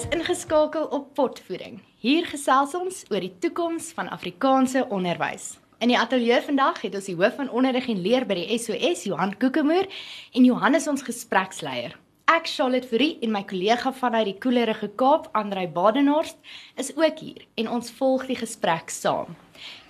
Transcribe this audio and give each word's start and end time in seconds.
Jy's 0.00 0.16
ingeskakel 0.16 0.84
op 0.96 1.10
Potvoeding. 1.14 1.74
Hier 2.00 2.24
gesels 2.24 2.72
ons 2.72 3.02
oor 3.12 3.20
die 3.20 3.34
toekoms 3.42 3.90
van 3.92 4.06
Afrikaanse 4.08 4.86
onderwys. 4.88 5.58
In 5.84 5.90
die 5.92 5.98
ateljee 6.00 6.38
vandag 6.46 6.78
het 6.86 6.96
ons 6.96 7.10
die 7.10 7.16
hoof 7.18 7.34
van 7.36 7.50
onderrig 7.52 7.84
en 7.92 8.00
leer 8.00 8.24
by 8.24 8.38
die 8.38 8.56
SOS, 8.56 9.02
Johan 9.10 9.34
Kokemoer, 9.42 9.90
en 10.32 10.46
Johan 10.48 10.78
is 10.78 10.88
ons 10.88 11.04
gespreksleier. 11.04 11.98
Ek 12.32 12.48
Charlotte 12.48 12.88
Fourie 12.88 13.18
en 13.20 13.34
my 13.34 13.44
kollega 13.44 13.92
vanuit 13.92 14.30
die 14.30 14.36
koelerige 14.40 14.88
Kaap, 14.96 15.28
Andrei 15.36 15.66
Badenhorst, 15.68 16.40
is 16.80 16.94
ook 16.96 17.20
hier 17.20 17.44
en 17.60 17.68
ons 17.76 17.92
volg 18.00 18.24
die 18.30 18.40
gesprek 18.40 18.88
saam. 18.88 19.36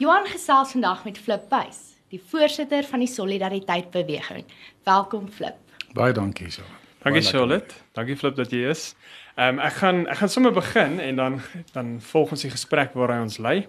Johan 0.02 0.26
gesels 0.26 0.74
vandag 0.74 1.06
met 1.06 1.22
Flip 1.22 1.46
Buys, 1.54 2.00
die 2.10 2.22
voorsitter 2.34 2.82
van 2.90 3.06
die 3.06 3.12
Solidariteit 3.14 3.94
Beweging. 3.94 4.42
Welkom 4.90 5.30
Flip. 5.30 5.62
Baie 5.94 6.10
dankie 6.18 6.50
Charlotte. 6.50 6.80
Dankie 7.00 7.22
Charlotte. 7.22 7.74
Dankie 7.96 8.16
Flip 8.16 8.34
dat 8.36 8.50
jy 8.52 8.66
is. 8.74 8.90
Ehm 9.36 9.58
um, 9.58 9.58
ek 9.58 9.72
gaan 9.72 10.06
ek 10.06 10.16
gaan 10.16 10.28
sommer 10.28 10.52
begin 10.52 11.00
en 11.00 11.16
dan 11.16 11.40
dan 11.72 12.00
volg 12.00 12.30
ons 12.30 12.42
die 12.42 12.50
gesprek 12.50 12.94
waar 12.94 13.14
hy 13.14 13.20
ons 13.22 13.38
lei. 13.38 13.68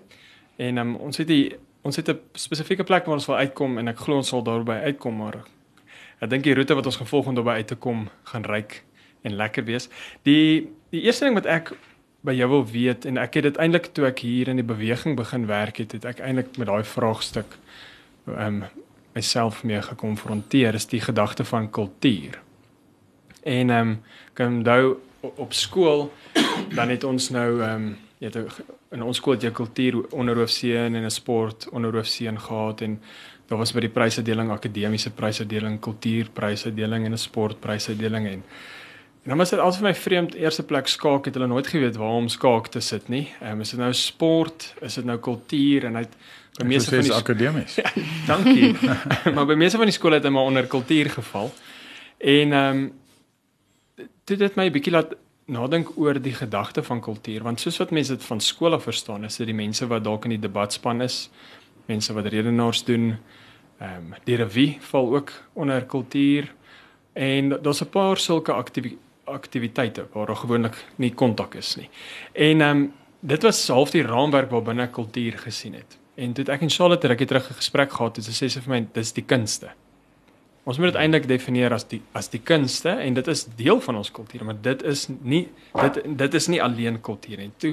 En 0.57 0.77
ehm 0.77 0.87
um, 0.87 0.95
ons 0.95 1.17
het 1.17 1.27
die 1.27 1.55
ons 1.81 1.95
het 1.95 2.09
'n 2.09 2.19
spesifieke 2.33 2.83
plek 2.83 3.05
waar 3.05 3.17
ons 3.17 3.25
wil 3.25 3.35
uitkom 3.35 3.77
en 3.77 3.87
ek 3.87 3.97
glo 3.97 4.15
ons 4.15 4.27
sal 4.27 4.43
daarby 4.43 4.71
uitkom 4.71 5.15
maar 5.15 5.43
Ek 6.21 6.29
dink 6.29 6.43
die 6.43 6.53
roete 6.53 6.75
wat 6.77 6.85
ons 6.85 6.99
gevolg 7.01 7.25
het 7.25 7.29
om 7.29 7.35
daarby 7.35 7.51
uit 7.51 7.67
te 7.67 7.75
kom 7.75 8.09
gaan 8.23 8.43
ryk 8.45 8.83
en 9.21 9.33
lekker 9.35 9.65
wees. 9.65 9.89
Die 10.23 10.69
die 10.89 11.01
eerste 11.01 11.25
ding 11.25 11.33
wat 11.33 11.45
ek 11.45 11.71
by 12.21 12.35
jou 12.37 12.49
wil 12.49 12.65
weet 12.69 13.05
en 13.05 13.17
ek 13.17 13.33
het 13.39 13.43
dit 13.43 13.57
eintlik 13.57 13.89
toe 13.95 14.05
ek 14.05 14.19
hier 14.19 14.51
in 14.51 14.59
die 14.61 14.67
beweging 14.67 15.15
begin 15.17 15.47
werk 15.49 15.77
het, 15.81 15.91
het 15.91 16.05
ek 16.05 16.19
eintlik 16.19 16.57
met 16.57 16.67
daai 16.67 16.83
vraagstuk 16.83 17.57
ehm 18.27 18.61
um, 18.61 18.63
myself 19.11 19.63
mee 19.67 19.81
gekonfronteer 19.81 20.73
is 20.73 20.85
die 20.87 21.01
gedagte 21.01 21.43
van 21.43 21.69
kultuur. 21.69 22.37
En 23.43 23.69
ehm 23.69 23.89
um, 23.89 24.03
kan 24.33 24.61
onthou 24.61 24.99
op 25.21 25.53
skool 25.53 26.11
dan 26.75 26.89
het 26.89 27.03
ons 27.03 27.29
nou 27.29 27.61
ehm 27.61 27.75
um, 27.75 27.97
het 28.21 28.35
in 28.91 29.01
ons 29.01 29.17
skool 29.17 29.33
het 29.33 29.43
jy 29.43 29.51
kultuur 29.51 29.95
onderhoofseun 30.13 30.95
en 30.95 31.05
'n 31.05 31.09
sport 31.09 31.69
onderhoofseun 31.69 32.39
gehad 32.39 32.81
en 32.81 32.99
daar 33.47 33.57
was 33.57 33.73
by 33.73 33.79
die 33.79 33.89
prysuitdeling 33.89 34.51
akademiese 34.51 35.09
prysuitdeling, 35.09 35.79
kultuurprysuitdeling 35.79 37.05
en 37.05 37.11
'n 37.11 37.17
sportprysuitdeling 37.17 38.27
en 38.27 38.43
en 39.23 39.29
dan 39.29 39.37
was 39.37 39.49
dit 39.49 39.59
al 39.59 39.73
vir 39.73 39.83
my 39.83 39.93
vreemd 39.95 40.33
eerste 40.33 40.63
plek 40.63 40.87
skaak 40.87 41.25
het 41.25 41.35
hulle 41.37 41.47
nooit 41.47 41.67
geweet 41.67 41.95
waar 41.95 42.15
om 42.17 42.27
skaak 42.27 42.67
te 42.67 42.79
sit 42.79 43.07
nie. 43.07 43.27
Ehm 43.41 43.51
um, 43.51 43.61
is 43.61 43.69
dit 43.69 43.79
nou 43.79 43.93
sport, 43.93 44.73
is 44.81 44.93
dit 44.93 45.05
nou 45.05 45.17
kultuur 45.17 45.85
en 45.85 45.95
hy 45.95 46.05
by 46.57 46.65
meeste 46.65 46.95
van 46.95 47.03
die 47.03 47.13
akademies. 47.13 47.75
Ja, 47.75 47.91
dankie. 48.33 48.73
maar 49.35 49.45
by 49.45 49.53
meeste 49.53 49.77
van 49.77 49.85
die 49.85 49.93
skole 49.93 50.17
het 50.17 50.23
hy 50.23 50.29
maar 50.29 50.49
onder 50.49 50.67
kultuur 50.67 51.09
geval. 51.09 51.53
En 52.17 52.53
ehm 52.53 52.77
um, 52.77 52.91
dit 54.25 54.39
het 54.39 54.55
my 54.55 54.65
'n 54.65 54.71
bietjie 54.71 54.93
laat 54.93 55.15
nadink 55.45 55.97
oor 55.97 56.21
die 56.21 56.33
gedagte 56.33 56.83
van 56.83 57.01
kultuur 57.01 57.43
want 57.43 57.59
soos 57.59 57.77
wat 57.77 57.91
mense 57.91 58.13
dit 58.13 58.23
van 58.23 58.39
skole 58.39 58.79
verstaan 58.79 59.25
is 59.25 59.37
dit 59.37 59.47
die 59.47 59.55
mense 59.55 59.87
wat 59.87 60.03
dalk 60.03 60.25
in 60.25 60.29
die 60.29 60.47
debatspan 60.47 61.01
is 61.01 61.29
mense 61.87 62.13
wat 62.13 62.25
redenaars 62.25 62.83
doen 62.83 63.17
Ehm 63.81 64.13
um, 64.13 64.15
die 64.23 64.35
revue 64.35 64.77
val 64.79 65.15
ook 65.15 65.31
onder 65.53 65.85
kultuur 65.85 66.53
en 67.13 67.49
daar's 67.49 67.81
'n 67.81 67.89
paar 67.89 68.17
sulke 68.17 68.51
aktivi 68.51 68.97
aktiwiteite 69.23 70.05
waar 70.13 70.25
daar 70.25 70.35
gewoonlik 70.35 70.85
nie 70.95 71.13
kontak 71.13 71.53
is 71.53 71.75
nie. 71.75 71.89
En 72.31 72.61
ehm 72.61 72.77
um, 72.77 72.93
dit 73.19 73.41
was 73.41 73.67
half 73.67 73.89
die 73.91 74.01
raamwerk 74.01 74.49
waarbinne 74.49 74.89
kultuur 74.89 75.37
gesien 75.37 75.73
het. 75.73 75.97
En 76.15 76.33
toe 76.33 76.45
ek 76.45 76.61
en 76.61 76.69
Charlotte 76.69 77.07
het 77.07 77.21
ek 77.21 77.27
terug 77.27 77.49
'n 77.49 77.53
gesprek 77.53 77.91
gehad 77.91 78.17
en 78.17 78.23
sy 78.23 78.45
sê 78.45 78.61
vir 78.61 78.69
my 78.69 78.87
dis 78.93 79.11
die 79.13 79.25
kunste. 79.25 79.69
Ons 80.63 80.77
moet 80.77 80.91
dit 80.91 80.97
eintlik 81.01 81.25
definieer 81.25 81.73
as 81.73 81.87
die 81.89 82.01
as 82.17 82.27
die 82.29 82.41
kunste 82.45 82.91
en 83.01 83.15
dit 83.17 83.29
is 83.33 83.47
deel 83.57 83.79
van 83.81 83.97
ons 83.97 84.11
kultuur, 84.13 84.43
maar 84.45 84.59
dit 84.61 84.83
is 84.85 85.07
nie 85.09 85.47
dit 85.73 85.97
dit 86.19 86.37
is 86.37 86.47
nie 86.53 86.59
alleen 86.61 86.99
kultuur 87.01 87.41
nie. 87.41 87.49
Toe 87.57 87.71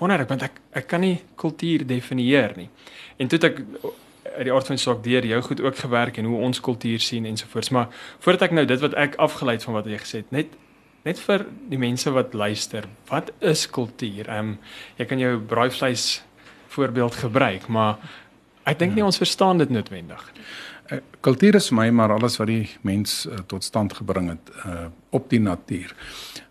wonder 0.00 0.24
ek 0.24 0.32
want 0.32 0.42
ek 0.42 0.58
ek 0.82 0.88
kan 0.90 1.04
nie 1.04 1.20
kultuur 1.38 1.86
definieer 1.86 2.56
nie. 2.58 2.66
En 3.22 3.30
toe 3.30 3.38
ek 3.38 3.62
uit 4.34 4.48
die 4.48 4.52
aard 4.54 4.66
van 4.66 4.80
die 4.80 4.82
saak 4.82 5.04
deur 5.04 5.30
jou 5.30 5.40
goed 5.46 5.62
ook 5.62 5.78
gewerk 5.78 6.18
en 6.18 6.26
hoe 6.32 6.42
ons 6.48 6.60
kultuur 6.60 7.00
sien 7.00 7.26
ensovoorts. 7.30 7.70
Maar 7.70 7.88
voordat 8.18 8.48
ek 8.48 8.58
nou 8.58 8.66
dit 8.66 8.82
wat 8.82 8.98
ek 8.98 9.14
afgelei 9.22 9.54
het 9.60 9.68
van 9.68 9.78
wat 9.78 9.86
jy 9.86 10.02
gesê 10.02 10.24
het, 10.24 10.34
net 10.34 10.60
net 11.04 11.20
vir 11.20 11.42
die 11.68 11.78
mense 11.78 12.10
wat 12.16 12.32
luister, 12.34 12.86
wat 13.10 13.30
is 13.44 13.66
kultuur? 13.70 14.26
Ehm 14.26 14.54
um, 14.56 14.58
jy 14.98 15.06
kan 15.06 15.22
jou 15.22 15.36
braaivleis 15.38 16.24
voorbeeld 16.74 17.22
gebruik, 17.22 17.68
maar 17.68 18.00
ek 18.66 18.80
dink 18.80 18.96
nie 18.96 19.04
ons 19.04 19.20
verstaan 19.20 19.60
dit 19.62 19.70
noodwendig 19.70 20.30
nie. 20.34 20.46
Uh, 20.94 21.00
kultuur 21.20 21.54
is 21.54 21.68
vir 21.68 21.76
my 21.78 21.90
maar 21.90 22.12
alles 22.12 22.36
wat 22.40 22.46
die 22.50 22.68
mens 22.82 23.26
uh, 23.26 23.38
tot 23.46 23.64
stand 23.64 23.92
gebring 23.92 24.28
het 24.28 24.50
uh, 24.66 24.86
op 25.10 25.28
die 25.30 25.40
natuur. 25.40 25.94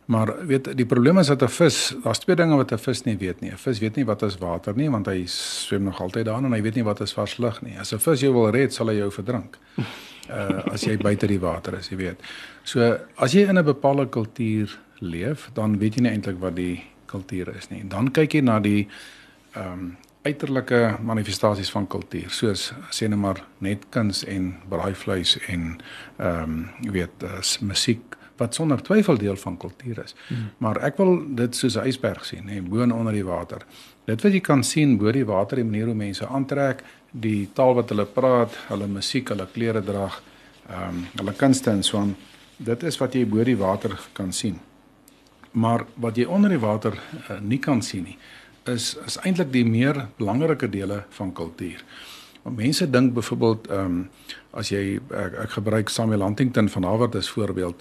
Maar 0.05 0.33
weet 0.47 0.77
die 0.77 0.85
probleem 0.85 1.17
is 1.17 1.27
dat 1.27 1.43
'n 1.43 1.47
vis, 1.47 1.95
daar's 2.03 2.19
twee 2.19 2.35
dinge 2.35 2.55
wat 2.55 2.71
'n 2.71 2.77
vis 2.77 3.03
nie 3.03 3.17
weet 3.17 3.39
nie. 3.39 3.51
'n 3.51 3.57
Vis 3.57 3.79
weet 3.79 3.95
nie 3.95 4.05
wat 4.05 4.21
is 4.21 4.37
water 4.37 4.75
nie 4.75 4.89
want 4.89 5.05
hy 5.05 5.25
swem 5.25 5.83
nog 5.83 6.01
altyd 6.01 6.25
daar 6.25 6.43
en 6.43 6.53
hy 6.53 6.61
weet 6.61 6.75
nie 6.75 6.83
wat 6.83 7.01
is 7.01 7.13
vars 7.13 7.37
lug 7.37 7.61
nie. 7.61 7.79
As 7.79 7.93
'n 7.93 7.99
vis 7.99 8.19
jou 8.19 8.33
wil 8.33 8.49
red, 8.49 8.73
sal 8.73 8.87
hy 8.87 8.95
jou 8.95 9.11
verdrink. 9.11 9.57
Uh 10.29 10.67
as 10.73 10.83
jy 10.83 10.97
buite 10.97 11.27
die 11.27 11.39
water 11.39 11.77
is, 11.77 11.89
jy 11.89 11.97
weet. 11.97 12.19
So 12.63 12.97
as 13.15 13.31
jy 13.31 13.47
in 13.47 13.57
'n 13.57 13.63
bepaalde 13.63 14.09
kultuur 14.09 14.79
leef, 14.99 15.49
dan 15.53 15.77
weet 15.77 15.95
jy 15.95 16.01
nie 16.01 16.11
eintlik 16.11 16.39
wat 16.39 16.55
die 16.55 16.83
kultuur 17.05 17.55
is 17.55 17.69
nie. 17.69 17.83
Dan 17.87 18.11
kyk 18.11 18.33
jy 18.33 18.41
na 18.41 18.59
die 18.59 18.87
ehm 19.55 19.71
um, 19.71 19.97
uiterlike 20.23 20.97
manifestasies 21.03 21.71
van 21.71 21.87
kultuur, 21.87 22.31
soos 22.31 22.69
sê 22.95 23.09
net 23.11 23.19
maar 23.19 23.41
net 23.63 23.89
kuns 23.91 24.23
en 24.23 24.53
braaivleis 24.71 25.37
en 25.51 25.69
ehm 26.17 26.43
um, 26.43 26.59
jy 26.85 26.93
weet, 27.01 27.25
uh, 27.27 27.41
musiek 27.67 28.17
wat 28.39 28.55
sonder 28.55 28.81
twyfel 28.81 29.17
deel 29.17 29.35
van 29.37 29.57
kultuur 29.57 29.99
is. 30.03 30.15
Hmm. 30.27 30.49
Maar 30.63 30.79
ek 30.89 30.97
wil 30.97 31.19
dit 31.35 31.55
soos 31.55 31.75
'n 31.77 31.87
ysberg 31.87 32.25
sien, 32.25 32.47
hè, 32.47 32.61
bo 32.61 32.81
en 32.81 32.91
onder 32.91 33.13
die 33.13 33.25
water. 33.25 33.65
Dit 34.05 34.21
wat 34.21 34.33
jy 34.33 34.39
kan 34.39 34.63
sien 34.63 34.97
bo 34.97 35.11
die 35.11 35.25
water, 35.25 35.55
die 35.55 35.65
manier 35.65 35.85
hoe 35.85 35.95
mense 35.95 36.27
aantrek, 36.27 36.83
die 37.11 37.49
taal 37.53 37.73
wat 37.73 37.89
hulle 37.89 38.05
praat, 38.05 38.57
hulle 38.67 38.87
musiek, 38.87 39.29
hulle 39.29 39.47
klere 39.53 39.81
dra, 39.81 40.09
ehm 40.69 40.89
um, 40.89 41.07
hulle 41.17 41.33
kunste 41.33 41.71
en 41.71 41.83
so 41.83 41.97
aan. 41.97 42.15
Dit 42.57 42.83
is 42.83 42.97
wat 42.97 43.13
jy 43.13 43.25
bo 43.25 43.43
die 43.43 43.57
water 43.57 43.99
kan 44.13 44.31
sien. 44.33 44.59
Maar 45.51 45.85
wat 45.95 46.15
jy 46.15 46.25
onder 46.25 46.49
die 46.49 46.59
water 46.59 46.93
uh, 47.29 47.39
nie 47.39 47.59
kan 47.59 47.81
sien 47.81 48.03
nie, 48.03 48.17
is 48.69 48.97
is 49.05 49.17
eintlik 49.23 49.51
die 49.51 49.65
meer 49.65 50.07
belangrike 50.17 50.69
dele 50.69 51.03
van 51.09 51.33
kultuur. 51.33 51.83
Want 52.43 52.57
mense 52.57 52.89
dink 52.89 53.13
byvoorbeeld 53.13 53.67
ehm 53.67 53.85
um, 53.85 54.09
as 54.53 54.69
jy 54.69 54.99
ek, 55.09 55.37
ek 55.43 55.49
gebruik 55.49 55.89
Samuel 55.89 56.21
Huntington 56.21 56.69
van 56.69 56.83
Harvard 56.83 57.15
as 57.15 57.29
voorbeeld. 57.29 57.79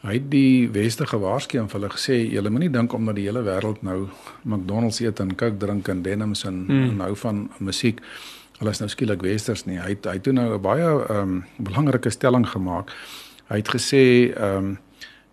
Hy 0.00 0.12
het 0.14 0.28
die 0.30 0.68
weste 0.70 1.06
gewaarsku 1.06 1.58
en 1.58 1.68
vir 1.68 1.80
hulle 1.80 1.90
gesê 1.90 2.18
julle 2.30 2.50
moenie 2.54 2.70
dink 2.70 2.92
omdat 2.94 3.16
die 3.18 3.24
hele 3.26 3.42
wêreld 3.42 3.82
nou 3.82 4.08
McDonald's 4.44 5.00
eet 5.00 5.20
en 5.20 5.34
Coke 5.34 5.58
drink 5.58 5.88
en 5.88 6.02
denims 6.02 6.44
en 6.44 6.64
hmm. 6.68 6.96
nou 7.00 7.16
van 7.16 7.48
musiek 7.58 7.98
hulle 8.58 8.70
is 8.70 8.80
nou 8.82 8.88
skielik 8.90 9.22
westers 9.22 9.64
nie. 9.66 9.78
Hy 9.78 9.96
het, 9.96 10.06
hy 10.06 10.18
het 10.18 10.22
toe 10.26 10.32
nou 10.32 10.54
'n 10.54 10.62
baie 10.62 10.86
ehm 10.86 11.18
um, 11.22 11.44
belangrike 11.56 12.10
stelling 12.10 12.46
gemaak. 12.46 12.94
Hy 13.48 13.56
het 13.56 13.68
gesê 13.68 14.34
ehm 14.34 14.56
um, 14.56 14.78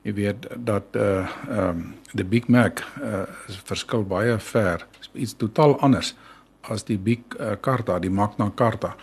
jy 0.06 0.14
weet 0.14 0.48
dat 0.62 0.96
uh, 0.96 1.26
ehm 1.50 1.70
um, 1.70 1.86
die 2.16 2.26
Big 2.26 2.48
Mac 2.48 2.80
uh, 3.02 3.26
verskil 3.66 4.06
baie 4.08 4.38
ver. 4.40 4.86
Iets 5.14 5.34
totaal 5.36 5.74
anders 5.84 6.14
as 6.62 6.86
die 6.86 6.98
Big 6.98 7.20
uh, 7.40 7.56
Carta, 7.62 7.98
die 8.00 8.10
Magna 8.10 8.52
Carta. 8.56 8.94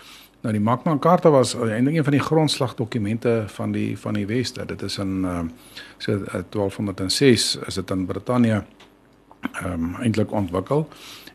Nou 0.43 0.53
die 0.55 0.63
Magna 0.63 0.95
Carta 0.99 1.29
was 1.31 1.53
eintlik 1.55 1.95
een 1.95 2.03
van 2.03 2.15
die 2.15 2.23
grondslagdokumente 2.23 3.43
van 3.47 3.71
die 3.71 3.99
van 3.99 4.17
die 4.17 4.25
Weste. 4.27 4.65
Dit 4.65 4.81
is 4.81 4.97
in 4.97 5.21
uh, 5.23 5.43
so 5.97 6.17
1206 6.23 7.57
eh, 7.57 7.67
is 7.67 7.79
dit 7.79 7.91
in 7.91 8.05
Brittanje 8.05 8.63
ehm 9.43 9.71
um, 9.73 9.95
eintlik 9.99 10.31
ontwikkel 10.31 10.87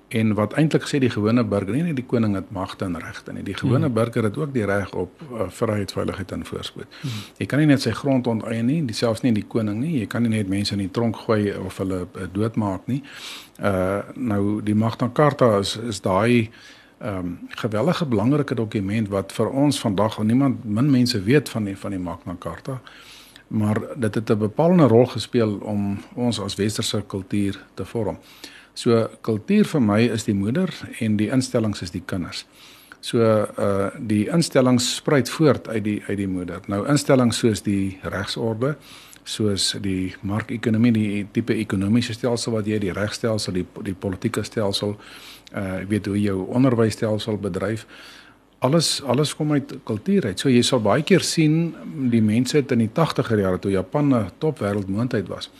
en 0.08 0.34
wat 0.34 0.54
eintlik 0.56 0.87
sê 0.88 1.00
die 1.02 1.10
gewone 1.12 1.44
burger 1.44 1.75
nie 1.76 1.82
net 1.90 1.99
die 1.99 2.06
koning 2.08 2.34
het 2.38 2.49
magte 2.55 2.87
en 2.87 2.96
regte 3.00 3.32
nie. 3.32 3.43
Die 3.44 3.56
gewone 3.56 3.87
hmm. 3.87 3.94
burger 3.94 4.25
het 4.25 4.38
ook 4.40 4.55
die 4.55 4.64
reg 4.64 4.94
op 4.96 5.20
uh, 5.28 5.49
vryheid, 5.52 5.93
veiligheid 5.93 6.32
en 6.32 6.44
voorspoed. 6.49 6.88
Hmm. 7.00 7.19
Jy 7.43 7.49
kan 7.50 7.62
nie 7.62 7.69
net 7.69 7.84
sy 7.84 7.93
grond 7.96 8.26
onteien 8.26 8.66
nie, 8.66 8.81
selfs 8.96 9.25
nie 9.25 9.34
die 9.37 9.44
koning 9.44 9.82
nie. 9.82 9.99
Jy 10.00 10.08
kan 10.08 10.25
nie 10.25 10.32
net 10.32 10.49
mense 10.49 10.72
in 10.76 10.84
die 10.87 10.90
tronk 10.90 11.20
gooi 11.26 11.52
of 11.60 11.76
hulle 11.82 12.06
uh, 12.06 12.26
doodmaak 12.32 12.88
nie. 12.88 13.02
Uh 13.58 14.00
nou 14.14 14.60
die 14.62 14.75
Magna 14.78 15.10
Carta 15.12 15.58
is 15.58 15.76
is 15.76 16.00
daai 16.00 16.49
ehm 16.99 17.19
um, 17.19 17.38
gewellige 17.60 18.06
belangrike 18.06 18.55
dokument 18.55 19.08
wat 19.08 19.32
vir 19.32 19.50
ons 19.50 19.78
vandag 19.81 20.19
al 20.19 20.25
niemand 20.25 20.64
min 20.64 20.90
mense 20.90 21.20
weet 21.22 21.49
van 21.49 21.64
die 21.64 21.76
van 21.76 21.94
die 21.94 22.00
Magna 22.00 22.34
Carta. 22.38 22.81
Maar 23.49 23.81
dit 23.96 24.14
het 24.14 24.31
'n 24.31 24.38
bepaalde 24.38 24.87
rol 24.87 25.06
gespeel 25.06 25.58
om 25.62 25.99
ons 26.14 26.40
as 26.40 26.55
westerse 26.55 27.02
kultuur 27.06 27.64
te 27.75 27.84
vorm. 27.84 28.19
So 28.78 29.08
kultuur 29.26 29.66
vir 29.66 29.82
my 29.82 30.02
is 30.14 30.26
die 30.28 30.36
moeder 30.38 30.70
en 31.02 31.16
die 31.19 31.32
instellings 31.34 31.82
is 31.82 31.90
die 31.90 32.04
kinders. 32.06 32.44
So 33.02 33.22
uh 33.22 33.90
die 33.98 34.26
instellings 34.34 34.86
spruit 34.98 35.30
voort 35.30 35.69
uit 35.69 35.82
die 35.84 35.98
uit 36.06 36.19
die 36.20 36.28
moeder. 36.30 36.62
Nou 36.70 36.84
instellings 36.90 37.40
soos 37.42 37.62
die 37.66 37.98
regsorde, 38.02 38.76
soos 39.25 39.72
die 39.82 40.14
markekonomie, 40.22 40.92
die 40.94 41.25
tipe 41.34 41.56
ekonomiese 41.58 42.14
stelsel 42.14 42.54
wat 42.54 42.70
jy 42.70 42.78
die 42.82 42.94
regstelsel, 42.94 43.58
die 43.60 43.66
die 43.88 43.96
politieke 43.98 44.44
stelsel, 44.46 44.94
uh 45.54 45.82
weet 45.90 46.06
hoe 46.06 46.20
jou 46.20 46.44
onderwysstelsel 46.46 47.40
bedryf. 47.42 47.86
Alles 48.62 49.00
alles 49.02 49.34
kom 49.34 49.52
uit 49.56 49.74
kultuur 49.86 50.31
uit. 50.31 50.38
So 50.38 50.50
jy 50.50 50.62
sal 50.62 50.82
baie 50.82 51.02
keer 51.02 51.26
sien 51.26 51.74
die 52.14 52.22
mense 52.22 52.60
het 52.60 52.74
in 52.74 52.86
die 52.86 52.92
80er 52.94 53.42
jare 53.42 53.58
toe 53.58 53.74
Japan 53.74 54.14
'n 54.14 54.31
top 54.38 54.62
wêreldmoondheid 54.62 55.28
was. 55.28 55.50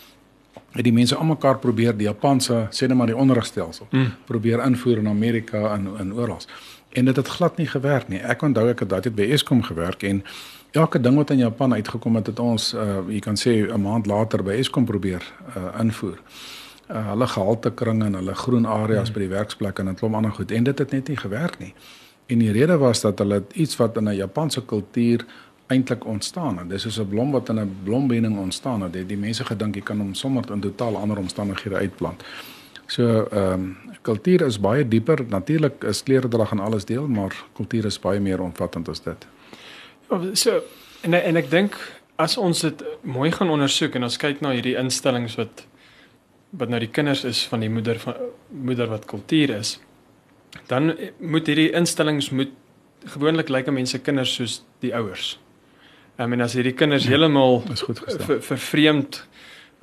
Het 0.73 0.85
die 0.85 0.93
mense 0.93 1.17
almekaar 1.17 1.59
probeer 1.59 1.97
die 1.97 2.07
Japanse 2.07 2.67
sê 2.71 2.89
net 2.89 2.97
maar 2.97 3.11
die 3.11 3.17
onderrigstelsel 3.17 3.87
mm. 3.91 4.11
probeer 4.29 4.65
invoer 4.65 4.99
in 4.99 5.09
Amerika 5.09 5.75
en 5.75 5.89
in 6.01 6.13
oral. 6.13 6.41
En 6.93 7.05
dit 7.05 7.17
het 7.17 7.29
glad 7.29 7.57
nie 7.57 7.67
gewerk 7.67 8.09
nie. 8.09 8.21
Ek 8.21 8.43
onthou 8.43 8.69
ek 8.69 8.85
het 8.85 8.91
daardie 8.93 9.13
by 9.13 9.29
Eskom 9.33 9.63
gewerk 9.63 10.03
en 10.03 10.23
elke 10.77 11.01
ding 11.01 11.17
wat 11.17 11.31
in 11.31 11.39
Japan 11.39 11.75
uitgekom 11.75 12.17
het, 12.21 12.27
het 12.27 12.41
ons 12.41 12.73
uh 12.75 13.01
jy 13.09 13.21
kan 13.25 13.37
sê 13.37 13.69
'n 13.73 13.81
maand 13.81 14.07
later 14.07 14.43
by 14.43 14.59
Eskom 14.61 14.85
probeer 14.85 15.23
uh 15.57 15.81
invoer. 15.81 16.19
Uh 16.91 17.07
hulle 17.13 17.27
gehaltekringe 17.27 18.05
en 18.05 18.15
hulle 18.15 18.35
groen 18.35 18.67
areas 18.67 19.09
mm. 19.09 19.15
by 19.15 19.21
die 19.21 19.35
werksplekke 19.37 19.83
en 19.83 19.89
'n 19.89 19.95
klomp 19.95 20.15
ander 20.15 20.33
goed 20.33 20.53
en 20.53 20.65
dit 20.65 20.79
het 20.79 20.91
net 20.93 21.09
nie 21.09 21.17
gewerk 21.17 21.59
nie. 21.59 21.75
En 22.27 22.39
die 22.39 22.53
rede 22.53 22.77
was 22.77 23.01
dat 23.01 23.19
hulle 23.19 23.45
iets 23.55 23.77
wat 23.77 23.97
in 23.97 24.09
'n 24.09 24.17
Japanse 24.17 24.65
kultuur 24.65 25.25
eintlik 25.69 26.07
ontstaan 26.07 26.59
het. 26.59 26.69
Dis 26.71 26.83
soos 26.83 26.99
'n 26.99 27.09
blom 27.09 27.31
wat 27.31 27.49
in 27.49 27.61
'n 27.61 27.77
blombening 27.85 28.39
ontstaan 28.39 28.83
het. 28.83 28.93
Die, 28.93 29.07
die 29.07 29.17
mense 29.17 29.45
gedink 29.45 29.75
jy 29.75 29.83
kan 29.83 29.99
hom 29.99 30.15
sommer 30.15 30.45
in 30.53 30.61
totaal 30.61 30.97
ander 30.97 31.19
omstandighede 31.19 31.77
uitplant. 31.77 32.23
So 32.87 33.29
ehm 33.31 33.53
um, 33.53 33.77
kultuur 34.03 34.47
is 34.47 34.61
baie 34.61 34.89
dieper. 34.89 35.25
Natuurlik 35.29 35.85
is 35.85 36.03
kleredrag 36.03 36.53
en 36.53 36.59
alles 36.59 36.85
deel, 36.85 37.09
maar 37.09 37.45
kultuur 37.53 37.85
is 37.85 37.99
baie 38.01 38.21
meer 38.21 38.41
omvattend 38.41 38.89
as 38.89 39.03
dit. 39.03 39.27
Ja, 40.11 40.21
so 40.35 40.63
en 41.01 41.15
en 41.15 41.37
ek 41.37 41.51
dink 41.51 41.77
as 42.17 42.37
ons 42.37 42.61
dit 42.61 42.85
mooi 43.03 43.31
gaan 43.33 43.51
ondersoek 43.51 43.95
en 43.95 44.03
ons 44.03 44.17
kyk 44.17 44.41
na 44.41 44.51
hierdie 44.57 44.77
instellings 44.77 45.37
wat 45.37 45.67
wat 46.51 46.69
nou 46.69 46.81
die 46.81 46.89
kinders 46.89 47.25
is 47.25 47.43
van 47.47 47.61
die 47.61 47.69
moeder 47.69 47.99
van 47.99 48.15
moeder 48.49 48.89
wat 48.89 49.05
kultuur 49.05 49.51
is, 49.51 49.81
dan 50.67 50.95
moet 51.21 51.47
hierdie 51.47 51.73
instellings 51.77 52.31
moet 52.31 52.53
gewoonlik 53.05 53.49
lyk 53.49 53.67
like 53.69 53.71
mense 53.71 53.99
kinders 53.99 54.35
soos 54.35 54.63
die 54.81 54.95
ouers. 54.97 55.37
Ek 56.19 56.27
meen 56.27 56.43
as 56.43 56.57
hierdie 56.59 56.75
kinders 56.75 57.07
heeltemal 57.07 57.63
is 57.75 57.85
goed 57.87 58.01
gestel. 58.03 58.27
Ver, 58.27 58.41
vervreemd 58.43 59.23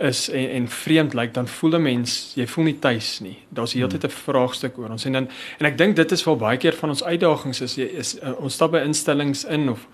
is 0.04 0.26
en 0.30 0.50
en 0.50 0.66
vreemd 0.68 1.14
lyk 1.16 1.34
dan 1.34 1.48
voel 1.48 1.78
'n 1.78 1.82
mens 1.82 2.34
jy 2.36 2.48
voel 2.48 2.66
nie 2.68 2.80
tuis 2.80 3.20
nie. 3.24 3.38
Daar's 3.50 3.74
heeltyd 3.74 4.02
hmm. 4.02 4.12
'n 4.12 4.24
vraagstuk 4.26 4.78
oor 4.78 4.92
ons 4.92 5.06
en 5.06 5.14
dan 5.14 5.30
en 5.60 5.66
ek 5.66 5.78
dink 5.78 5.96
dit 5.96 6.12
is 6.12 6.24
wel 6.24 6.36
baie 6.36 6.58
keer 6.58 6.76
van 6.76 6.90
ons 6.90 7.04
uitdagings 7.04 7.62
is 7.62 7.76
jy 7.76 7.88
is 8.04 8.20
uh, 8.20 8.36
ons 8.40 8.54
stap 8.54 8.72
by 8.72 8.84
instellings 8.84 9.46
in 9.46 9.70
of 9.70 9.88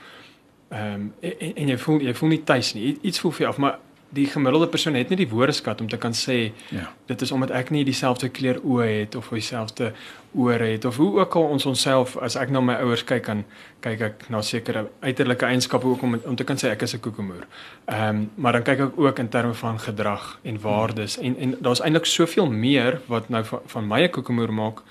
ehm 0.72 0.94
um, 0.94 1.14
en, 1.22 1.56
en 1.56 1.68
jy 1.68 1.78
voel 1.78 2.02
jy 2.02 2.14
voel 2.14 2.30
nie 2.30 2.44
tuis 2.44 2.74
nie. 2.74 2.98
Iets 3.02 3.20
voel 3.20 3.32
vir 3.32 3.46
jou 3.46 3.50
af 3.50 3.58
maar 3.58 3.80
die 4.12 4.26
gemiddelde 4.28 4.68
persoon 4.68 4.96
het 5.00 5.10
nie 5.10 5.18
die 5.22 5.30
woordeskat 5.30 5.82
om 5.82 5.90
te 5.90 5.98
kan 5.98 6.14
sê 6.18 6.52
ja. 6.70 6.90
dit 7.08 7.22
is 7.22 7.32
omdat 7.32 7.52
ek 7.56 7.70
nie 7.72 7.84
dieselfde 7.88 8.30
kleur 8.30 8.60
oë 8.60 8.88
het 8.88 9.16
of 9.16 9.30
dieselfde 9.32 9.92
ore 10.32 10.68
het 10.74 10.86
of 10.86 10.98
hoe 11.00 11.20
ook 11.20 11.36
al 11.36 11.48
ons 11.56 11.66
onsself 11.66 12.18
as 12.18 12.36
ek 12.40 12.52
na 12.52 12.62
my 12.64 12.76
ouers 12.84 13.04
kyk 13.08 13.24
kan 13.28 13.44
kyk 13.84 14.04
ek 14.08 14.26
na 14.32 14.42
sekere 14.46 14.86
uiterlike 15.04 15.48
eienskappe 15.48 15.88
ook 15.88 16.04
om 16.08 16.18
om 16.24 16.36
te 16.36 16.48
kan 16.48 16.60
sê 16.60 16.72
ek 16.72 16.84
is 16.88 16.96
'n 16.96 17.00
koekemoer. 17.00 17.46
Ehm 17.88 18.10
um, 18.10 18.30
maar 18.36 18.54
dan 18.54 18.64
kyk 18.64 18.80
ek 18.80 19.00
ook 19.00 19.20
in 19.20 19.30
terme 19.30 19.54
van 19.54 19.80
gedrag 19.80 20.40
en 20.44 20.60
waardes 20.62 21.18
en 21.18 21.38
en 21.38 21.56
daar's 21.60 21.82
eintlik 21.82 22.06
soveel 22.06 22.52
meer 22.52 23.02
wat 23.08 23.30
nou 23.30 23.44
van, 23.44 23.60
van 23.66 23.88
my 23.88 24.02
'n 24.04 24.10
koekemoer 24.10 24.54
maak 24.54 24.84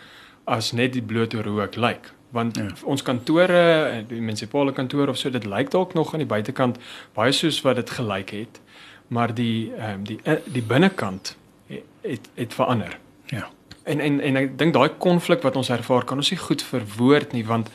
as 0.44 0.72
net 0.72 0.93
die 0.93 1.02
blote 1.02 1.37
hoe 1.37 1.62
ek 1.62 1.76
lyk 1.76 2.12
want 2.31 2.56
ja. 2.56 2.67
ons 2.84 3.02
kantore 3.02 4.05
die 4.08 4.20
munisipale 4.20 4.72
kantore 4.72 5.11
of 5.11 5.19
so 5.19 5.31
dit 5.31 5.44
lyk 5.44 5.70
dalk 5.70 5.94
nog 5.94 6.12
aan 6.12 6.22
die 6.22 6.31
buitekant 6.31 6.78
baie 7.14 7.32
soos 7.32 7.61
wat 7.62 7.76
dit 7.76 7.90
gelyk 7.90 8.31
het 8.31 8.61
maar 9.11 9.35
die 9.35 9.73
ehm 9.75 10.01
um, 10.01 10.05
die 10.07 10.19
eh, 10.23 10.39
die 10.47 10.62
binnekant 10.62 11.37
het 12.01 12.29
het 12.35 12.55
verander. 12.55 12.99
Ja. 13.27 13.49
En 13.83 14.01
en 14.01 14.21
en 14.21 14.37
ek 14.37 14.59
dink 14.59 14.75
daai 14.75 14.91
konflik 14.99 15.43
wat 15.43 15.57
ons 15.57 15.71
ervaar 15.71 16.05
kan 16.05 16.23
ons 16.23 16.31
nie 16.31 16.39
goed 16.39 16.62
verwoord 16.62 17.33
nie 17.33 17.45
want 17.47 17.71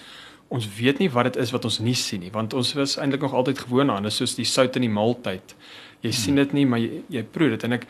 ons 0.47 0.67
weet 0.77 1.01
nie 1.03 1.09
wat 1.11 1.31
dit 1.31 1.41
is 1.43 1.51
wat 1.51 1.65
ons 1.65 1.79
nie 1.79 1.95
sien 1.95 2.23
nie 2.23 2.31
want 2.31 2.53
ons 2.53 2.73
was 2.79 2.95
eintlik 2.97 3.21
nog 3.21 3.33
altyd 3.33 3.59
gewoon 3.59 3.91
aan 3.91 4.05
is 4.05 4.15
soos 4.21 4.35
die 4.35 4.47
sout 4.47 4.75
in 4.75 4.87
die 4.87 4.95
maaltyd. 4.99 5.55
Jy 6.01 6.09
hmm. 6.09 6.19
sien 6.21 6.35
dit 6.35 6.53
nie 6.53 6.65
maar 6.65 6.79
jy, 6.79 7.03
jy 7.09 7.23
proe 7.23 7.49
dit 7.49 7.67
en 7.67 7.79
ek 7.79 7.87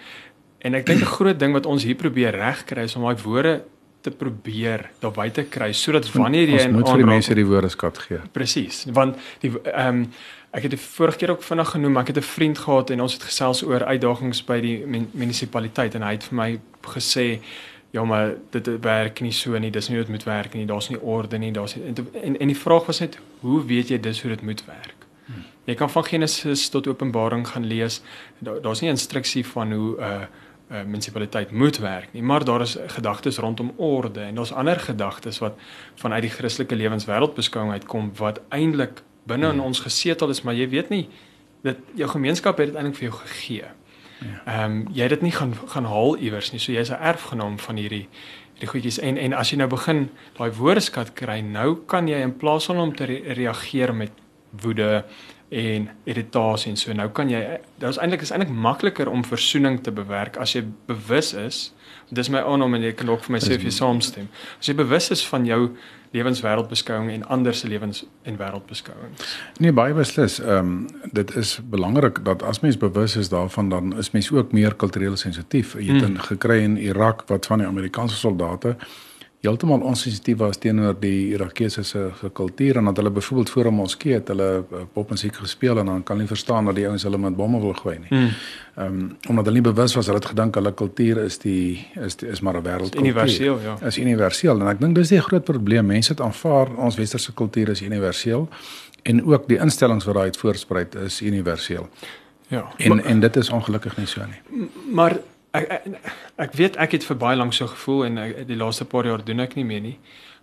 en 0.66 0.74
ek 0.74 0.86
dink 0.86 1.02
'n 1.02 1.16
groot 1.18 1.40
ding 1.40 1.54
wat 1.54 1.66
ons 1.66 1.84
hier 1.84 1.96
probeer 1.96 2.34
regkry 2.34 2.90
is 2.90 2.96
om 2.96 3.06
daai 3.06 3.22
woorde 3.22 3.62
te 4.06 4.14
probeer 4.14 4.86
daar 5.04 5.14
buite 5.16 5.48
kry 5.50 5.72
sodat 5.74 6.08
wanneer 6.14 6.52
jy 6.54 6.62
in 6.62 6.76
aanraak 6.76 6.80
moet 6.80 6.94
vir 6.94 7.04
die 7.04 7.12
mense 7.12 7.38
die 7.42 7.46
woordeskat 7.50 8.02
gee. 8.08 8.24
Presies, 8.38 8.86
want 8.94 9.22
die 9.44 9.54
ehm 9.66 10.02
um, 10.06 10.10
Ek 10.56 10.64
het 10.64 10.72
die 10.72 10.80
vorige 10.80 11.18
keer 11.20 11.32
ook 11.34 11.42
vinnig 11.44 11.70
genoem, 11.70 11.98
ek 12.00 12.08
het 12.08 12.18
'n 12.18 12.22
vriend 12.22 12.58
gehad 12.58 12.90
en 12.90 13.02
ons 13.02 13.14
het 13.14 13.24
gesels 13.24 13.64
oor 13.64 13.84
uitdagings 13.84 14.40
by 14.46 14.60
die 14.62 14.78
munisipaliteit 15.12 15.96
en 15.96 16.02
hy 16.02 16.12
het 16.12 16.24
vir 16.24 16.36
my 16.36 16.60
gesê 16.96 17.40
ja 17.92 18.04
maar 18.04 18.34
dit 18.50 18.68
werk 18.82 19.20
nie 19.22 19.32
so 19.32 19.58
nie, 19.58 19.72
dis 19.72 19.90
nie 19.90 19.98
hoe 19.98 20.06
dit 20.06 20.14
moet 20.16 20.24
werk 20.24 20.54
nie, 20.54 20.66
daar's 20.66 20.90
nie 20.90 21.00
orde 21.02 21.38
nie, 21.38 21.52
daar's 21.52 21.76
en, 21.76 21.96
en 22.24 22.40
en 22.40 22.48
die 22.48 22.58
vraag 22.58 22.86
was 22.86 23.00
net 23.00 23.20
hoe 23.40 23.66
weet 23.66 23.90
jy 23.90 24.00
dis 24.00 24.22
hoe 24.22 24.30
dit 24.30 24.42
moet 24.42 24.66
werk? 24.66 25.06
Hmm. 25.26 25.44
Jy 25.66 25.76
kan 25.76 25.90
van 25.90 26.06
Genesis 26.06 26.70
tot 26.70 26.88
Openbaring 26.88 27.48
gaan 27.48 27.66
lees. 27.66 28.02
Daar's 28.40 28.62
daar 28.62 28.78
nie 28.82 28.90
instruksie 28.90 29.46
van 29.46 29.72
hoe 29.72 29.96
'n 29.98 30.02
uh, 30.02 30.22
'n 30.22 30.28
uh, 30.76 30.84
munisipaliteit 30.84 31.52
moet 31.52 31.78
werk 31.78 32.14
nie, 32.14 32.24
maar 32.24 32.46
daar 32.46 32.62
is 32.62 32.78
gedagtes 32.98 33.38
rondom 33.38 33.72
orde 33.76 34.20
en 34.28 34.36
daar's 34.36 34.52
ander 34.52 34.80
gedagtes 34.80 35.40
wat 35.40 35.58
vanuit 35.96 36.22
die 36.28 36.32
Christelike 36.32 36.76
lewenswêreldbeskouing 36.76 37.72
uitkom 37.72 38.12
wat 38.20 38.42
eintlik 38.50 39.02
binne 39.24 39.50
in 39.54 39.60
ons 39.60 39.80
gesetel 39.80 40.30
is, 40.30 40.42
maar 40.42 40.54
jy 40.54 40.70
weet 40.70 40.90
nie 40.90 41.08
dat 41.66 41.82
jou 41.98 42.10
gemeenskap 42.10 42.58
het 42.62 42.74
dit 42.74 42.76
eintlik 42.76 43.00
vir 43.00 43.08
jou 43.10 43.18
gegee. 43.24 43.72
Ja. 44.20 44.40
Ehm 44.46 44.72
um, 44.72 44.88
jy 44.94 45.08
het 45.08 45.16
dit 45.18 45.22
nie 45.22 45.34
gaan 45.36 45.54
gaan 45.68 45.86
haal 45.86 46.18
iewers 46.18 46.52
nie. 46.52 46.60
So 46.60 46.72
jy's 46.72 46.92
'n 46.92 47.02
erfgenaam 47.02 47.60
van 47.60 47.76
hierdie 47.76 48.08
hierdie 48.54 48.70
goedjies 48.72 49.00
en 49.00 49.18
en 49.18 49.34
as 49.34 49.52
jy 49.52 49.58
nou 49.58 49.68
begin 49.68 50.10
daai 50.38 50.52
woordeskat 50.52 51.14
kry, 51.14 51.40
nou 51.42 51.76
kan 51.86 52.08
jy 52.08 52.22
in 52.22 52.38
plaas 52.38 52.66
van 52.66 52.78
om 52.78 52.96
te 52.96 53.06
re 53.06 53.34
reageer 53.34 53.96
met 53.96 54.12
woede 54.62 55.06
en 55.56 55.90
irritasie 56.04 56.74
en 56.74 56.78
so 56.80 56.94
nou 56.94 57.08
kan 57.16 57.30
jy 57.32 57.40
daar's 57.80 58.00
eintlik 58.02 58.26
is 58.26 58.32
eintlik 58.36 58.52
makliker 58.52 59.08
om 59.08 59.24
versoening 59.24 59.80
te 59.84 59.94
bewerk 59.96 60.36
as 60.42 60.56
jy 60.56 60.66
bewus 60.90 61.32
is. 61.40 61.60
Dis 62.14 62.30
my 62.30 62.42
aannom 62.44 62.76
en 62.76 62.84
jy 62.84 62.92
kan 62.94 63.10
ook 63.10 63.24
vir 63.26 63.34
my 63.38 63.40
sê 63.42 63.56
of 63.56 63.64
jy 63.64 63.72
saamstem. 63.74 64.28
As 64.60 64.68
jy 64.68 64.76
bewus 64.78 65.08
is 65.16 65.24
van 65.30 65.48
jou 65.48 65.62
lewenswêreldbeskouing 66.16 67.08
en 67.14 67.24
ander 67.32 67.56
se 67.56 67.68
lewens 67.72 68.04
en 68.28 68.38
wêreldbeskouing. 68.40 69.16
Nee, 69.64 69.72
baie 69.76 69.96
beslis. 69.96 70.38
Ehm 70.44 70.76
um, 70.76 71.10
dit 71.16 71.36
is 71.40 71.56
belangrik 71.72 72.20
dat 72.28 72.44
as 72.44 72.60
mens 72.60 72.78
bewus 72.78 73.16
is 73.16 73.32
daarvan 73.32 73.72
dan 73.72 73.98
is 73.98 74.12
mens 74.12 74.32
ook 74.32 74.52
meer 74.52 74.76
kultureel 74.76 75.16
sensitief. 75.16 75.74
Jy 75.80 75.94
het 75.94 76.08
hmm. 76.08 76.22
gekry 76.30 76.62
in 76.68 76.78
Irak 76.78 77.24
wat 77.32 77.46
van 77.46 77.64
die 77.64 77.68
Amerikaanse 77.68 78.16
soldate 78.16 78.76
heeltemal 79.46 79.84
onsensitief 79.86 80.38
was 80.42 80.58
teenoor 80.62 80.96
die 81.00 81.32
Irakese 81.34 81.84
se 81.84 82.04
kultuur 82.34 82.78
en 82.82 82.90
dat 82.90 82.98
hulle 82.98 83.10
byvoorbeeld 83.10 83.50
voor 83.50 83.66
'n 83.72 83.74
moskee 83.74 84.14
het 84.14 84.28
hulle 84.28 84.64
eh, 84.72 84.78
popmusiek 84.94 85.36
gespeel 85.36 85.78
en 85.78 85.86
dan 85.86 86.04
kan 86.04 86.18
nie 86.18 86.28
verstaan 86.28 86.66
dat 86.66 86.76
die 86.76 86.88
ouens 86.88 87.04
hulle 87.04 87.18
met 87.18 87.36
bomme 87.36 87.60
wil 87.60 87.74
gooi 87.74 87.98
nie. 88.00 88.08
Hmm. 88.08 88.30
Ehm 88.76 88.94
mm. 88.94 89.00
um, 89.00 89.18
omdat 89.30 89.46
hulle 89.46 89.62
nie 89.62 89.72
bewus 89.74 89.96
was 89.96 90.06
dat 90.06 90.16
dit 90.16 90.26
gedink 90.26 90.56
hulle 90.56 90.74
kultuur 90.74 91.18
is 91.18 91.38
die 91.38 91.88
is 92.06 92.16
die, 92.16 92.30
is 92.30 92.40
maar 92.40 92.58
'n 92.58 92.64
wêreldkultuur. 92.64 93.02
Universeel, 93.02 93.60
ja. 93.60 93.88
Is 93.88 93.98
universeel 93.98 94.60
en 94.60 94.68
ek 94.68 94.80
dink 94.80 94.96
dis 94.96 95.08
die 95.08 95.22
groot 95.22 95.44
probleem. 95.44 95.86
Mense 95.86 96.12
het 96.12 96.22
aanvaar 96.22 96.76
ons 96.76 96.96
westerse 96.96 97.34
kultuur 97.34 97.70
is 97.70 97.82
universeel 97.82 98.50
en 99.02 99.26
ook 99.26 99.48
die 99.48 99.58
instellings 99.58 100.06
wat 100.06 100.14
daai 100.14 100.26
uit 100.26 100.38
voorspruit 100.38 100.96
is 100.96 101.22
universeel. 101.22 101.90
Ja. 102.48 102.66
En 102.78 102.96
maar, 102.96 103.06
en 103.06 103.20
dit 103.20 103.36
is 103.36 103.50
ongelukkig 103.50 103.98
nie 103.98 104.06
so 104.06 104.22
nie. 104.26 104.70
Maar 104.92 105.18
ek, 105.56 105.72
ek 105.72 106.12
ek 106.38 106.54
weet 106.60 106.78
ek 106.78 106.92
het 106.92 107.04
vir 107.04 107.18
baie 107.18 107.38
lank 107.38 107.54
so 107.54 107.68
gevoel 107.68 108.06
en 108.06 108.18
ek, 108.18 108.48
die 108.48 108.60
laaste 108.60 108.86
paar 108.86 109.06
jaar 109.06 109.24
doen 109.26 109.40
ek 109.40 109.56
nie 109.56 109.66
meer 109.66 109.82
nie. 109.82 109.98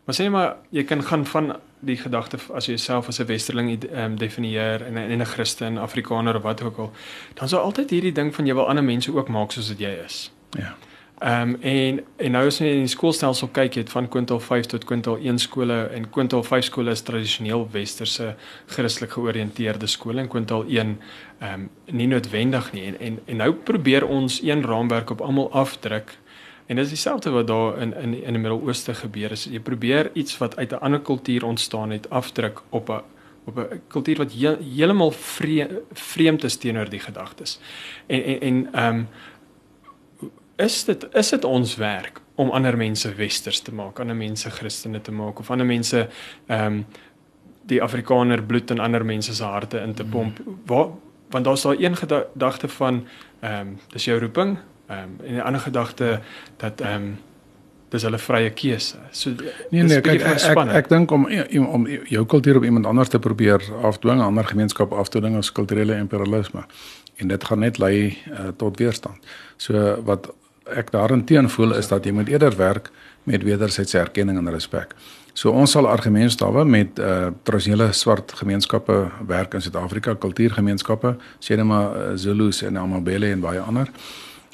Maar 0.04 0.14
sê 0.18 0.28
maar 0.30 0.56
jy 0.74 0.82
kan 0.84 1.02
gaan 1.02 1.24
van 1.26 1.52
die 1.86 1.96
gedagte 1.96 2.38
as 2.54 2.66
jy 2.66 2.76
jouself 2.76 3.08
as 3.08 3.20
'n 3.20 3.26
westerling 3.26 3.84
um, 3.92 4.16
definieer 4.18 4.82
en 4.86 4.96
en 4.96 5.20
'n 5.20 5.24
Christen, 5.24 5.78
Afrikaner 5.78 6.36
of 6.36 6.42
wat 6.42 6.62
ook 6.62 6.78
al, 6.78 6.92
dan 7.34 7.48
sou 7.48 7.60
altyd 7.60 7.90
hierdie 7.90 8.12
ding 8.12 8.34
van 8.34 8.46
jy 8.46 8.54
wil 8.54 8.68
ander 8.68 8.84
mense 8.84 9.14
ook 9.14 9.28
maak 9.28 9.52
soos 9.52 9.68
wat 9.68 9.78
jy 9.78 9.94
is. 10.04 10.32
Ja. 10.50 10.74
Ehm 11.22 11.48
um, 11.48 11.56
en 11.60 12.00
en 12.16 12.32
nou 12.34 12.46
as 12.50 12.56
jy 12.58 12.66
in 12.74 12.80
die 12.82 12.90
skoolstelsel 12.90 13.52
kyk, 13.54 13.76
jy 13.76 13.82
het 13.84 13.92
van 13.94 14.08
kwintaal 14.10 14.40
5 14.42 14.66
tot 14.72 14.84
kwintaal 14.88 15.20
1 15.22 15.36
skole 15.38 15.76
en 15.94 16.08
kwintaal 16.10 16.42
5 16.42 16.64
skole 16.66 16.90
is 16.90 17.04
tradisioneel 17.06 17.62
westerse 17.70 18.32
Christelik 18.66 19.14
georiënteerde 19.14 19.86
skole 19.86 20.24
en 20.24 20.30
kwintaal 20.32 20.66
1 20.66 20.96
ehm 21.38 21.52
um, 21.52 21.68
nie 21.94 22.08
noodwendig 22.10 22.72
nie 22.72 22.88
en, 22.88 22.98
en 22.98 23.20
en 23.26 23.40
nou 23.44 23.52
probeer 23.70 24.06
ons 24.06 24.40
een 24.42 24.66
raamwerk 24.66 25.14
op 25.14 25.22
almal 25.22 25.52
afdruk. 25.52 26.10
En 26.66 26.76
dit 26.76 26.84
is 26.84 26.96
dieselfde 26.96 27.30
wat 27.30 27.46
daar 27.46 27.78
in 27.78 27.94
in 27.94 28.18
in 28.24 28.32
die 28.32 28.42
Midde-Ooste 28.42 28.94
gebeur 28.94 29.30
is. 29.30 29.44
Jy 29.44 29.60
probeer 29.60 30.10
iets 30.14 30.38
wat 30.38 30.56
uit 30.56 30.72
'n 30.72 30.82
ander 30.82 31.00
kultuur 31.00 31.44
ontstaan 31.44 31.90
het 31.90 32.10
afdruk 32.10 32.62
op 32.70 32.90
'n 32.90 33.02
op 33.44 33.58
'n 33.58 33.80
kultuur 33.88 34.16
wat 34.16 34.32
he, 34.32 34.56
heeltemal 34.74 35.12
vreemd 35.92 36.44
is 36.44 36.56
teenoor 36.56 36.88
die 36.88 37.00
gedagtes. 37.00 37.60
En 38.06 38.24
en 38.24 38.40
en 38.40 38.68
ehm 38.72 38.96
um, 38.96 39.08
is 40.56 40.84
dit 40.84 41.06
is 41.14 41.30
dit 41.30 41.44
ons 41.44 41.76
werk 41.76 42.20
om 42.34 42.50
ander 42.50 42.76
mense 42.76 43.14
westers 43.14 43.60
te 43.60 43.74
maak, 43.74 44.00
ander 44.00 44.16
mense 44.16 44.50
Christene 44.50 45.00
te 45.00 45.12
maak 45.12 45.38
of 45.38 45.50
ander 45.50 45.66
mense 45.66 46.08
ehm 46.46 46.66
um, 46.66 46.84
die 47.70 47.78
Afrikaner 47.82 48.42
bloed 48.42 48.70
in 48.70 48.80
ander 48.82 49.04
mense 49.06 49.34
se 49.34 49.44
harte 49.44 49.78
in 49.78 49.94
te 49.94 50.04
pomp. 50.04 50.40
Waar 50.66 50.88
want 51.30 51.44
daar's 51.44 51.62
daar 51.62 51.76
een 51.78 51.96
gedagte 51.96 52.68
van 52.68 53.06
ehm 53.40 53.60
um, 53.60 53.78
dis 53.92 54.04
jou 54.04 54.20
roeping, 54.20 54.58
ehm 54.86 54.98
um, 54.98 55.26
en 55.26 55.34
'n 55.34 55.40
ander 55.40 55.60
gedagte 55.60 56.20
dat 56.56 56.80
ehm 56.80 56.94
um, 56.94 57.18
dis 57.88 58.02
hulle 58.02 58.18
vrye 58.18 58.50
keuse. 58.50 58.96
So 59.10 59.30
nee 59.70 59.82
nee, 59.82 60.00
kyk, 60.00 60.20
ek 60.20 60.40
ek, 60.40 60.68
ek 60.68 60.88
dink 60.88 61.10
om 61.10 61.26
om 61.66 61.86
jou 61.86 62.26
kultuur 62.26 62.56
op 62.56 62.64
iemand 62.64 62.86
anders 62.86 63.08
te 63.08 63.18
probeer 63.18 63.62
afdwing, 63.82 64.20
ander 64.20 64.44
gemeenskappe 64.44 64.94
af 64.94 65.08
te 65.08 65.20
dwing 65.20 65.36
as 65.36 65.52
kulturele 65.52 65.96
imperialisme. 65.96 66.64
en 67.22 67.28
dit 67.28 67.44
gaan 67.44 67.58
net 67.58 67.78
lei 67.78 68.18
uh, 68.30 68.48
tot 68.56 68.78
weerstand. 68.78 69.26
So 69.56 70.02
wat 70.04 70.32
ek 70.76 70.90
daarin 70.90 71.24
teen 71.24 71.48
voel 71.48 71.74
is 71.76 71.88
dat 71.88 72.04
jy 72.04 72.12
moet 72.12 72.28
eerder 72.28 72.56
werk 72.56 72.90
met 73.24 73.42
wederwysige 73.42 73.98
erkenning 73.98 74.38
en 74.38 74.50
respek. 74.50 74.94
So 75.32 75.52
ons 75.56 75.72
sal 75.72 75.88
argumentstawe 75.88 76.64
met 76.68 76.98
uh 77.00 77.30
tradisionele 77.46 77.92
swart 77.96 78.34
gemeenskappe 78.36 78.96
werk 79.26 79.54
in 79.54 79.62
Suid-Afrika, 79.64 80.14
kultuurgemeenskappe, 80.20 81.14
sê 81.40 81.56
net 81.56 81.68
maar 81.68 81.96
uh, 81.96 82.10
Zulus 82.20 82.62
en 82.66 82.76
Amabele 82.76 83.32
en 83.32 83.40
baie 83.40 83.60
ander. 83.60 83.88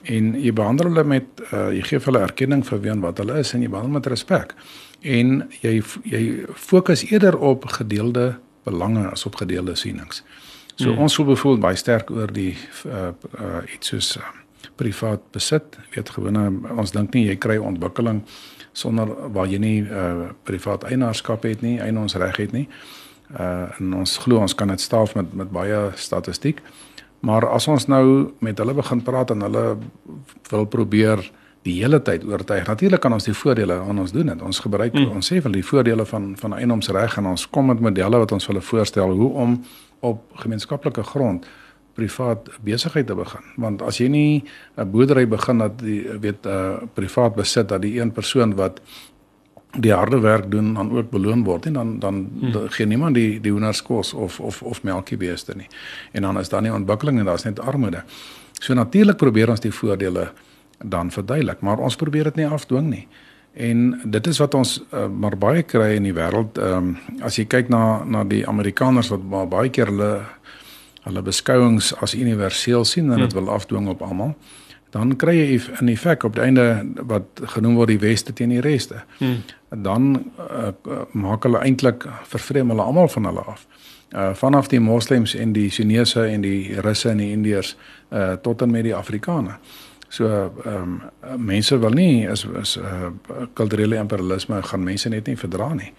En 0.06 0.34
jy 0.38 0.52
behandel 0.54 0.92
hulle 0.92 1.04
met 1.04 1.42
uh 1.50 1.68
jy 1.74 1.82
gee 1.90 2.04
hulle 2.06 2.22
erkenning 2.22 2.62
vir 2.66 2.82
wie 2.84 2.92
en 2.94 3.02
wat 3.02 3.18
hulle 3.18 3.40
is 3.42 3.54
en 3.54 3.64
jy 3.64 3.70
behandel 3.72 3.98
met 3.98 4.06
respek. 4.06 4.54
En 5.02 5.40
jy 5.64 5.80
jy 6.04 6.22
fokus 6.54 7.02
eerder 7.10 7.38
op 7.38 7.66
gedeelde 7.80 8.36
belange 8.68 9.08
as 9.10 9.26
op 9.26 9.40
gedeelde 9.40 9.74
sienings. 9.74 10.22
So 10.76 10.92
hmm. 10.92 11.02
ons 11.02 11.18
voel 11.18 11.32
bevoel 11.32 11.58
baie 11.58 11.76
sterk 11.76 12.10
oor 12.14 12.30
die 12.32 12.54
uh 12.86 13.10
uh 13.40 13.64
iets 13.74 13.90
soos 13.90 14.14
uh, 14.20 14.30
privaat 14.78 15.24
besit. 15.34 15.76
Jy 15.90 15.98
weet 15.98 16.12
gewone 16.14 16.44
ons 16.78 16.94
dink 16.94 17.14
nie 17.16 17.26
jy 17.28 17.36
kry 17.40 17.58
ontwikkeling 17.58 18.22
sonder 18.78 19.10
waar 19.34 19.48
jy 19.50 19.58
nie 19.62 19.78
uh 19.82 20.30
privaat 20.46 20.86
eienaarskap 20.88 21.46
het 21.48 21.62
nie, 21.66 21.78
eienaarsreg 21.82 22.36
het 22.44 22.54
nie. 22.54 22.68
Uh 23.34 23.66
en 23.78 23.98
ons 24.02 24.18
glo 24.24 24.40
ons 24.44 24.54
kan 24.54 24.70
dit 24.70 24.80
staaf 24.80 25.14
met 25.18 25.34
met 25.34 25.50
baie 25.50 25.90
statistiek. 25.96 26.62
Maar 27.20 27.48
as 27.50 27.66
ons 27.68 27.88
nou 27.90 28.32
met 28.38 28.58
hulle 28.58 28.74
begin 28.74 29.02
praat 29.02 29.30
en 29.34 29.42
hulle 29.42 29.64
wil 30.50 30.66
probeer 30.70 31.24
die 31.66 31.74
hele 31.82 31.98
tyd 32.02 32.24
oortuig. 32.24 32.66
Natuurlik 32.66 33.02
kan 33.02 33.12
ons 33.12 33.26
die 33.26 33.34
voordele 33.34 33.80
aan 33.82 33.98
ons 33.98 34.12
doen 34.14 34.30
dit. 34.30 34.42
Ons 34.42 34.60
gebruik 34.64 34.94
mm. 34.94 35.16
ons 35.18 35.32
sê 35.32 35.40
wel 35.42 35.58
die 35.58 35.66
voordele 35.66 36.06
van 36.06 36.34
van 36.38 36.54
eienoomsreg 36.54 37.18
en 37.18 37.32
ons 37.34 37.48
kom 37.50 37.72
met 37.72 37.82
modelle 37.82 38.22
wat 38.22 38.32
ons 38.36 38.46
hulle 38.50 38.62
voorstel 38.62 39.14
hoe 39.20 39.32
om 39.44 39.58
op 40.00 40.22
gemeenskaplike 40.44 41.02
grond 41.02 41.48
privaat 41.98 42.48
besigheid 42.64 43.06
te 43.10 43.16
begin 43.18 43.44
want 43.64 43.82
as 43.82 43.98
jy 43.98 44.08
nie 44.08 44.44
'n 44.76 44.90
boerdery 44.90 45.26
begin 45.28 45.58
dat 45.58 45.78
die 45.78 46.02
weet 46.20 46.46
'n 46.46 46.48
uh, 46.48 46.88
privaat 46.94 47.34
besit 47.34 47.68
dat 47.68 47.82
die 47.82 48.00
een 48.00 48.12
persoon 48.12 48.54
wat 48.54 48.80
die 49.76 49.92
harde 49.92 50.20
werk 50.20 50.50
doen 50.50 50.74
dan 50.74 50.90
ook 50.90 51.10
beloon 51.10 51.44
word 51.44 51.66
en 51.66 51.72
dan 51.72 51.98
dan 51.98 52.28
hmm. 52.40 52.68
gee 52.68 52.86
niemand 52.86 53.14
die 53.14 53.40
die 53.40 53.52
hoenders 53.52 53.82
kos 53.82 54.14
of 54.14 54.40
of 54.40 54.62
of 54.62 54.82
melkie 54.82 55.16
beeste 55.16 55.54
nie 55.56 55.68
en 56.12 56.22
dan 56.22 56.38
is 56.38 56.48
daar 56.48 56.62
nie 56.62 56.72
ontwikkeling 56.72 57.18
en 57.18 57.24
daar's 57.24 57.44
net 57.44 57.60
armoede 57.60 58.02
so 58.60 58.74
natuurlik 58.74 59.16
probeer 59.16 59.50
ons 59.50 59.60
die 59.60 59.72
voordele 59.72 60.32
dan 60.84 61.10
verduidelik 61.10 61.60
maar 61.60 61.78
ons 61.78 61.96
probeer 61.96 62.24
dit 62.24 62.36
nie 62.36 62.46
afdwing 62.46 62.90
nie 62.90 63.08
En 63.58 64.00
dit 64.04 64.26
is 64.26 64.38
wat 64.38 64.54
ons 64.54 64.76
uh, 64.94 65.08
maar 65.10 65.34
baie 65.38 65.62
kry 65.66 65.96
in 65.98 66.04
die 66.06 66.14
wêreld. 66.14 66.58
Ehm 66.62 66.92
um, 66.92 67.22
as 67.26 67.40
jy 67.40 67.46
kyk 67.50 67.72
na 67.72 68.04
na 68.04 68.22
die 68.24 68.44
Amerikaners 68.46 69.08
wat 69.10 69.24
baie 69.50 69.70
keer 69.74 69.90
hulle 69.90 70.10
hulle 71.02 71.22
beskouings 71.22 71.92
as 72.02 72.14
universeel 72.14 72.84
sien 72.84 73.12
en 73.12 73.18
dit 73.18 73.32
hmm. 73.32 73.44
wil 73.44 73.54
afdwing 73.54 73.88
op 73.88 74.02
almal, 74.02 74.34
dan 74.90 75.16
kry 75.16 75.36
jy 75.36 75.60
'n 75.80 75.88
effek 75.88 76.24
op 76.24 76.34
die 76.34 76.42
einde 76.42 76.86
wat 77.06 77.24
genoem 77.42 77.74
word 77.74 77.88
die 77.88 77.98
weste 77.98 78.32
teen 78.32 78.48
die 78.48 78.60
reste. 78.60 79.02
Hmm. 79.18 79.42
Dan 79.68 80.24
uh, 80.38 80.72
maak 81.12 81.42
hulle 81.42 81.58
eintlik 81.58 82.06
vervreem 82.24 82.68
hulle 82.68 82.82
almal 82.82 83.08
van 83.08 83.24
hulle 83.24 83.40
af. 83.40 83.66
Uh 84.16 84.34
vanaf 84.34 84.68
die 84.68 84.80
moslems 84.80 85.34
en 85.34 85.52
die 85.52 85.70
Chinese 85.70 86.24
en 86.24 86.40
die 86.40 86.80
Russe 86.80 87.10
en 87.10 87.16
die 87.16 87.30
Indiërs 87.30 87.76
uh 88.12 88.32
tot 88.32 88.62
en 88.62 88.70
met 88.70 88.82
die 88.82 88.94
Afrikaners. 88.94 89.56
So 90.08 90.52
ehm 90.64 91.00
um, 91.22 91.44
mense 91.44 91.78
wil 91.78 91.90
nie 91.90 92.26
is 92.26 92.46
is 92.60 92.76
uh 92.76 93.10
kulturele 93.52 93.96
imperialisme 93.96 94.62
gaan 94.62 94.82
mense 94.82 95.08
net 95.08 95.26
nie 95.26 95.36
verdra 95.36 95.74
nie. 95.74 95.92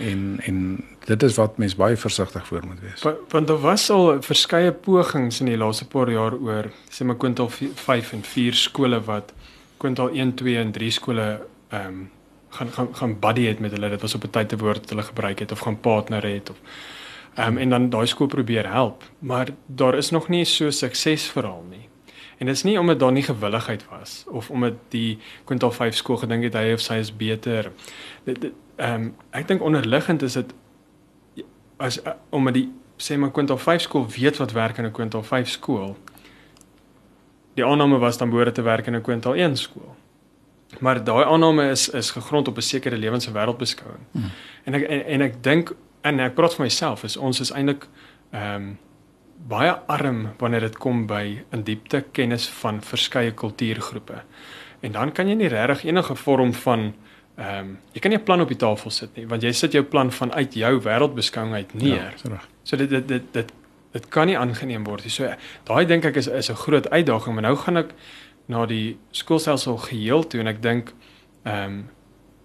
En 0.00 0.40
en 0.46 0.84
dit 1.04 1.22
is 1.22 1.36
wat 1.36 1.58
mense 1.58 1.76
baie 1.76 1.96
versigtig 1.96 2.46
voor 2.46 2.62
moet 2.66 2.80
wees. 2.80 3.04
Want 3.28 3.46
daar 3.46 3.60
was 3.60 3.90
al 3.90 4.22
verskeie 4.22 4.72
pogings 4.72 5.40
in 5.40 5.46
die 5.46 5.56
laaste 5.56 5.84
paar 5.84 6.10
jaar 6.10 6.34
oor 6.34 6.70
sê 6.88 7.04
maar 7.04 7.16
kwintal 7.16 7.50
5 7.74 8.12
en 8.12 8.22
4 8.22 8.54
skole 8.54 9.00
wat 9.04 9.34
kwintal 9.76 10.10
1, 10.10 10.34
2 10.34 10.56
en 10.58 10.72
3 10.72 10.90
skole 10.90 11.28
ehm 11.68 11.86
um, 11.86 12.10
gaan 12.52 12.68
gaan 12.72 12.88
gaan 12.92 13.18
buddy 13.20 13.46
het 13.46 13.60
met 13.60 13.70
hulle. 13.70 13.88
Dit 13.88 14.00
was 14.00 14.14
op 14.14 14.24
'n 14.24 14.30
tyd 14.30 14.48
te 14.48 14.56
woord 14.56 14.80
wat 14.80 14.88
hulle 14.88 15.02
gebruik 15.02 15.38
het 15.38 15.52
of 15.52 15.58
gaan 15.58 15.80
partner 15.80 16.22
het 16.22 16.50
of 16.50 16.56
ehm 17.34 17.48
um, 17.48 17.58
en 17.58 17.68
dan 17.68 17.90
daai 17.90 18.06
skool 18.06 18.26
probeer 18.26 18.72
help, 18.72 19.02
maar 19.18 19.48
daar 19.66 19.94
is 19.94 20.10
nog 20.10 20.28
nie 20.28 20.44
so 20.44 20.70
suksesverhaal 20.70 21.64
nie. 21.70 21.81
En 22.38 22.46
dit 22.46 22.54
is 22.54 22.62
nie 22.62 22.78
omdat 22.80 22.98
daar 22.98 23.12
nie 23.12 23.22
gewilligheid 23.22 23.84
was 23.90 24.24
of 24.28 24.50
omdat 24.50 24.72
die 24.88 25.18
kwintal 25.44 25.70
5 25.70 25.94
skool 25.94 26.16
gedink 26.16 26.42
het 26.42 26.54
hy 26.54 26.72
of 26.72 26.80
sy 26.80 26.94
is 26.94 27.16
beter. 27.16 27.72
Dit 28.24 28.50
ehm 28.76 28.94
um, 28.94 29.14
ek 29.30 29.48
dink 29.48 29.62
onderliggend 29.62 30.22
is 30.22 30.32
dit 30.32 30.54
as 31.76 32.00
uh, 32.02 32.14
omdat 32.30 32.54
die 32.54 32.68
sê 32.96 33.18
maar 33.18 33.30
kwintal 33.30 33.58
5 33.58 33.80
skool 33.80 34.06
weet 34.08 34.36
wat 34.36 34.52
werk 34.52 34.78
in 34.78 34.86
'n 34.86 34.92
kwintal 34.92 35.22
5 35.22 35.48
skool. 35.48 35.96
Die 37.54 37.64
aanname 37.64 37.98
was 37.98 38.18
dan 38.18 38.30
behoort 38.30 38.54
te 38.54 38.62
werk 38.62 38.86
in 38.86 38.96
'n 38.96 39.02
kwintal 39.02 39.34
1 39.34 39.56
skool. 39.56 39.96
Maar 40.80 41.04
daai 41.04 41.24
aanname 41.24 41.70
is 41.70 41.88
is 41.88 42.10
gegrond 42.10 42.48
op 42.48 42.56
'n 42.56 42.60
sekere 42.60 42.96
lewens- 42.96 43.26
en 43.26 43.32
wêreldbeskouing. 43.32 44.04
Hmm. 44.12 44.30
En 44.64 44.74
ek 44.74 44.82
en, 44.82 45.04
en 45.04 45.20
ek 45.20 45.42
dink 45.42 45.74
en 46.00 46.20
ek 46.20 46.34
praat 46.34 46.54
vir 46.54 46.64
myself 46.64 47.04
is 47.04 47.16
ons 47.16 47.40
is 47.40 47.52
eintlik 47.52 47.88
ehm 48.30 48.54
um, 48.54 48.78
baie 49.48 49.72
arm 49.86 50.34
wanneer 50.38 50.60
dit 50.60 50.78
kom 50.78 51.06
by 51.06 51.42
in 51.52 51.64
diepte 51.66 52.04
kennis 52.12 52.48
van 52.60 52.80
verskeie 52.82 53.32
kultuurgroepe. 53.32 54.22
En 54.80 54.92
dan 54.92 55.12
kan 55.12 55.28
jy 55.28 55.34
nie 55.38 55.50
regtig 55.50 55.84
enige 55.84 56.16
vorm 56.16 56.52
van 56.52 56.92
ehm 57.36 57.58
um, 57.58 57.78
jy 57.92 58.00
kan 58.00 58.10
nie 58.10 58.18
'n 58.18 58.24
plan 58.24 58.40
op 58.40 58.48
die 58.48 58.56
tafel 58.56 58.90
sit 58.90 59.16
nie, 59.16 59.26
want 59.26 59.42
jy 59.42 59.52
sit 59.52 59.72
jou 59.72 59.82
plan 59.82 60.10
vanuit 60.12 60.54
jou 60.54 60.80
wêreldbeskouing 60.80 61.54
uit 61.54 61.74
neer. 61.74 62.14
Ja, 62.22 62.40
so 62.62 62.76
dit 62.76 62.90
dit 62.90 63.08
dit 63.08 63.22
dit 63.32 63.52
dit 63.92 64.08
kan 64.08 64.26
nie 64.26 64.38
aangeneem 64.38 64.84
word 64.84 65.04
nie. 65.04 65.10
So 65.10 65.34
daai 65.64 65.86
dink 65.86 66.04
ek 66.04 66.16
is 66.16 66.26
is 66.26 66.50
'n 66.50 66.54
groot 66.54 66.90
uitdaging, 66.90 67.34
maar 67.34 67.42
nou 67.42 67.56
gaan 67.56 67.76
ek 67.76 67.94
na 68.46 68.66
die 68.66 68.98
skoolstelsel 69.10 69.76
geheel 69.76 70.26
toe 70.26 70.40
en 70.40 70.46
ek 70.46 70.62
dink 70.62 70.92
ehm 71.44 71.64
um, 71.64 71.88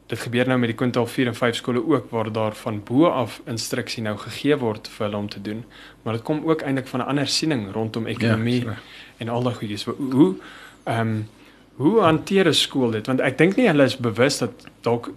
dit 0.07 0.19
gebeur 0.19 0.47
nou 0.47 0.59
met 0.59 0.71
die 0.71 0.77
kwintaal 0.77 1.07
4 1.07 1.27
en 1.27 1.35
5 1.35 1.55
skole 1.55 1.81
ook 1.87 2.11
waar 2.11 2.31
daar 2.31 2.55
van 2.55 2.81
bo 2.83 3.07
af 3.07 3.41
instruksie 3.45 4.03
nou 4.03 4.15
gegee 4.17 4.55
word 4.57 4.87
vir 4.87 5.05
hulle 5.05 5.17
om 5.17 5.29
te 5.29 5.41
doen. 5.41 5.63
Maar 6.03 6.13
dit 6.13 6.23
kom 6.23 6.45
ook 6.45 6.61
eintlik 6.61 6.87
van 6.87 6.99
'n 6.99 7.09
ander 7.13 7.27
siening 7.27 7.71
rondom 7.73 8.05
ekonomie 8.05 8.63
ja, 8.63 8.77
en 9.17 9.29
al 9.29 9.43
daai 9.43 9.55
goedjies. 9.55 9.83
Hoe 9.83 10.35
ehm 10.83 10.99
um, 10.99 11.27
hoe 11.75 11.99
hanteer 12.01 12.47
'n 12.47 12.53
skool 12.53 12.91
dit? 12.91 13.07
Want 13.07 13.19
ek 13.19 13.37
dink 13.37 13.55
nie 13.55 13.67
hulle 13.67 13.83
is 13.83 13.97
bewus 13.97 14.37
dat 14.37 14.51
dalk 14.81 15.11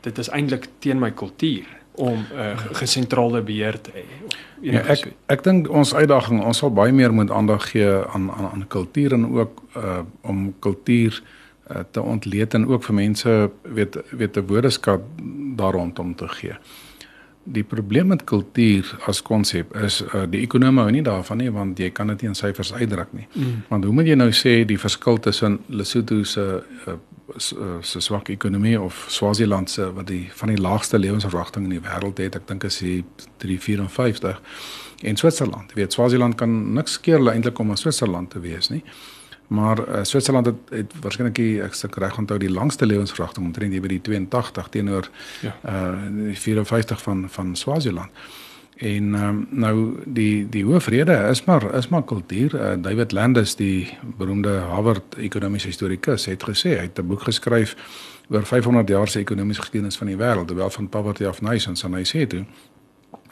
dit 0.00 0.18
is 0.18 0.28
eintlik 0.28 0.68
teen 0.78 0.98
my 0.98 1.10
kultuur 1.10 1.66
om 1.94 2.14
'n 2.14 2.26
uh, 2.32 2.50
eh, 2.50 2.58
gesentrale 2.72 3.42
beheer 3.42 3.80
te 3.80 3.90
hê. 3.90 4.04
Ja, 4.60 4.80
ek 4.80 5.12
ek 5.26 5.42
dink 5.42 5.68
ons 5.68 5.94
uitdaging, 5.94 6.44
ons 6.44 6.58
sal 6.58 6.70
baie 6.70 6.92
meer 6.92 7.12
moet 7.12 7.30
aandag 7.30 7.70
gee 7.70 7.90
aan 8.06 8.30
aan 8.30 8.50
aan 8.52 8.64
kultuur 8.68 9.12
en 9.12 9.34
ook 9.34 9.62
uh 9.76 9.98
om 10.20 10.54
kultuur 10.58 11.22
Eh, 11.68 11.80
te 11.90 12.00
ontleed 12.00 12.54
en 12.54 12.66
ook 12.66 12.84
vir 12.84 12.94
mense 12.94 13.50
weet 13.62 13.98
weet 14.10 14.36
'n 14.36 14.46
woordeskat 14.46 15.00
daar 15.56 15.72
rondom 15.72 16.14
te 16.14 16.28
gee. 16.28 16.56
Die 17.42 17.64
probleem 17.64 18.06
met 18.06 18.24
kultuur 18.24 18.98
as 19.06 19.22
konsep 19.22 19.76
is 19.76 20.04
uh, 20.14 20.22
die 20.30 20.40
ekonome 20.40 20.80
hou 20.80 20.90
nie 20.90 21.02
daarvan 21.02 21.36
nie 21.36 21.50
want 21.50 21.78
jy 21.78 21.90
kan 21.90 22.06
dit 22.06 22.20
nie 22.20 22.28
in 22.28 22.34
syfers 22.34 22.72
uitdruk 22.72 23.12
nie. 23.12 23.26
Mm. 23.32 23.62
Want 23.68 23.84
hoe 23.84 23.92
moet 23.92 24.06
jy 24.06 24.14
nou 24.14 24.30
sê 24.32 24.64
die 24.64 24.78
verskil 24.78 25.18
tussen 25.18 25.58
Lesotho 25.66 26.22
se 26.22 26.62
uh, 26.86 26.94
se 27.80 28.00
swak 28.00 28.28
ekonomie 28.28 28.80
of 28.80 29.06
Swaziland 29.08 29.70
se 29.70 29.92
wat 29.92 30.06
die 30.06 30.28
van 30.32 30.48
die 30.48 30.60
laagste 30.60 30.98
lewensverwagting 30.98 31.64
in 31.64 31.70
die 31.70 31.88
wêreld 31.88 32.18
het, 32.18 32.34
ek 32.34 32.48
dink 32.48 32.64
is 32.64 32.78
die 32.78 33.04
354 33.36 34.40
en 35.02 35.16
Switserland. 35.16 35.70
Jy 35.70 35.74
weet 35.74 35.92
Swaziland 35.92 36.34
kan 36.34 36.72
niks 36.72 37.00
keer 37.00 37.28
eintlik 37.28 37.58
om 37.58 37.70
'n 37.70 37.76
Switserland 37.76 38.30
te 38.30 38.40
wees 38.40 38.68
nie. 38.68 38.84
Maar 39.48 39.78
uh, 39.88 40.02
Switserland 40.02 40.46
het, 40.46 40.56
het 40.70 40.92
waarskynlik 41.00 41.38
ek 41.64 41.76
sê 41.76 41.88
reg 41.96 42.18
onthou 42.20 42.36
die 42.38 42.52
langste 42.52 42.86
lewensverwagting 42.86 43.46
omtrent 43.46 43.72
hier 43.72 43.80
by 43.80 43.88
die 43.94 44.00
82 44.00 44.68
teenoor 44.68 45.08
ja. 45.40 45.54
uh 45.64 46.34
54 46.36 47.02
van 47.02 47.24
van 47.32 47.56
Swaziland. 47.56 48.10
En 48.78 49.14
um, 49.14 49.46
nou 49.50 50.02
die 50.06 50.48
die 50.48 50.64
hoofrede 50.64 51.16
is 51.30 51.44
maar 51.44 51.74
is 51.74 51.88
maar 51.88 52.04
kultuur. 52.04 52.54
Uh, 52.54 52.72
David 52.82 53.12
Landis, 53.12 53.56
die 53.56 53.98
beroemde 54.16 54.58
Harvard 54.58 55.16
ekonomiese 55.16 55.66
historikus, 55.66 56.26
het 56.26 56.44
gesê 56.44 56.76
hy 56.76 56.84
het 56.86 56.98
'n 57.00 57.06
boek 57.06 57.22
geskryf 57.22 57.74
oor 58.28 58.44
500 58.46 58.88
jaar 58.88 59.08
se 59.08 59.18
ekonomiese 59.18 59.60
geskiedenis 59.60 59.96
van 59.96 60.06
die 60.06 60.16
wêreld, 60.16 60.52
wel 60.54 60.70
van 60.70 60.88
Poverty 60.88 61.24
of 61.24 61.40
Nations 61.40 61.82
en 61.82 61.94
hy 61.94 62.04
sê 62.04 62.26
toe, 62.26 62.44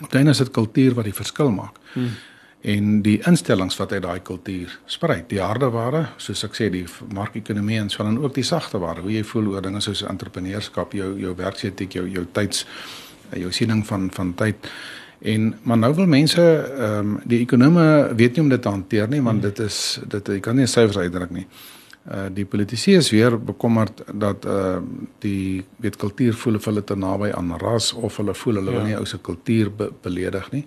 dan 0.08 0.28
is 0.28 0.38
dit 0.38 0.50
kultuur 0.50 0.94
wat 0.94 1.04
die 1.04 1.14
verskil 1.14 1.50
maak. 1.50 1.76
Hmm 1.92 2.10
en 2.66 3.00
die 3.06 3.20
instellings 3.30 3.76
wat 3.78 3.92
uit 3.94 4.02
daai 4.02 4.20
kultuur 4.26 4.72
sprei. 4.90 5.20
Die 5.30 5.38
harde 5.38 5.68
ware, 5.70 6.02
soos 6.18 6.42
ek 6.48 6.56
sê, 6.58 6.66
die 6.72 6.84
markekonomie 7.14 7.78
en 7.78 7.90
so 7.92 8.02
dan 8.02 8.18
ook 8.18 8.34
die 8.34 8.46
sagte 8.46 8.80
ware. 8.82 9.04
Hoe 9.04 9.12
jy 9.14 9.22
voel 9.28 9.52
oor 9.52 9.62
dinge 9.62 9.80
soos 9.84 10.02
entrepreneurskap, 10.02 10.96
jou 10.98 11.12
jou 11.20 11.34
werksetiek, 11.38 12.00
jou 12.00 12.06
jou 12.10 12.24
tyds 12.34 12.64
jou 13.34 13.52
siening 13.54 13.84
van 13.86 14.10
van 14.14 14.34
tyd. 14.34 14.66
En 15.18 15.54
maar 15.62 15.78
nou 15.78 15.94
wil 15.94 16.06
mense 16.06 16.42
ehm 16.42 16.98
um, 16.98 17.14
die 17.24 17.40
ekonome 17.44 18.14
weet 18.16 18.36
nie 18.36 18.44
om 18.44 18.52
dit 18.52 18.62
te 18.62 18.68
hanteer 18.68 19.08
nie 19.08 19.22
want 19.22 19.42
dit 19.42 19.58
is 19.64 20.00
dit 20.04 20.28
jy 20.28 20.40
kan 20.40 20.56
nie 20.56 20.66
syfers 20.66 20.98
uitdruk 20.98 21.30
nie. 21.30 21.46
Uh 22.06 22.26
die 22.34 22.44
politici 22.44 22.94
is 22.94 23.10
weer 23.10 23.38
bekommerd 23.38 24.04
dat 24.12 24.44
uh 24.44 24.76
die 25.18 25.64
weet 25.76 25.96
kultuur 25.96 26.34
voel 26.34 26.60
of 26.60 26.64
hulle 26.64 26.84
te 26.84 26.96
naby 26.96 27.32
aan 27.32 27.56
ras 27.58 27.92
of 27.92 28.16
hulle 28.16 28.34
voel 28.34 28.60
hulle 28.60 28.70
ja. 28.70 28.78
wil 28.78 28.86
nie 28.86 28.98
ou 28.98 29.06
se 29.06 29.18
kultuur 29.18 29.70
be 29.70 29.90
beledig 30.02 30.50
nie. 30.52 30.66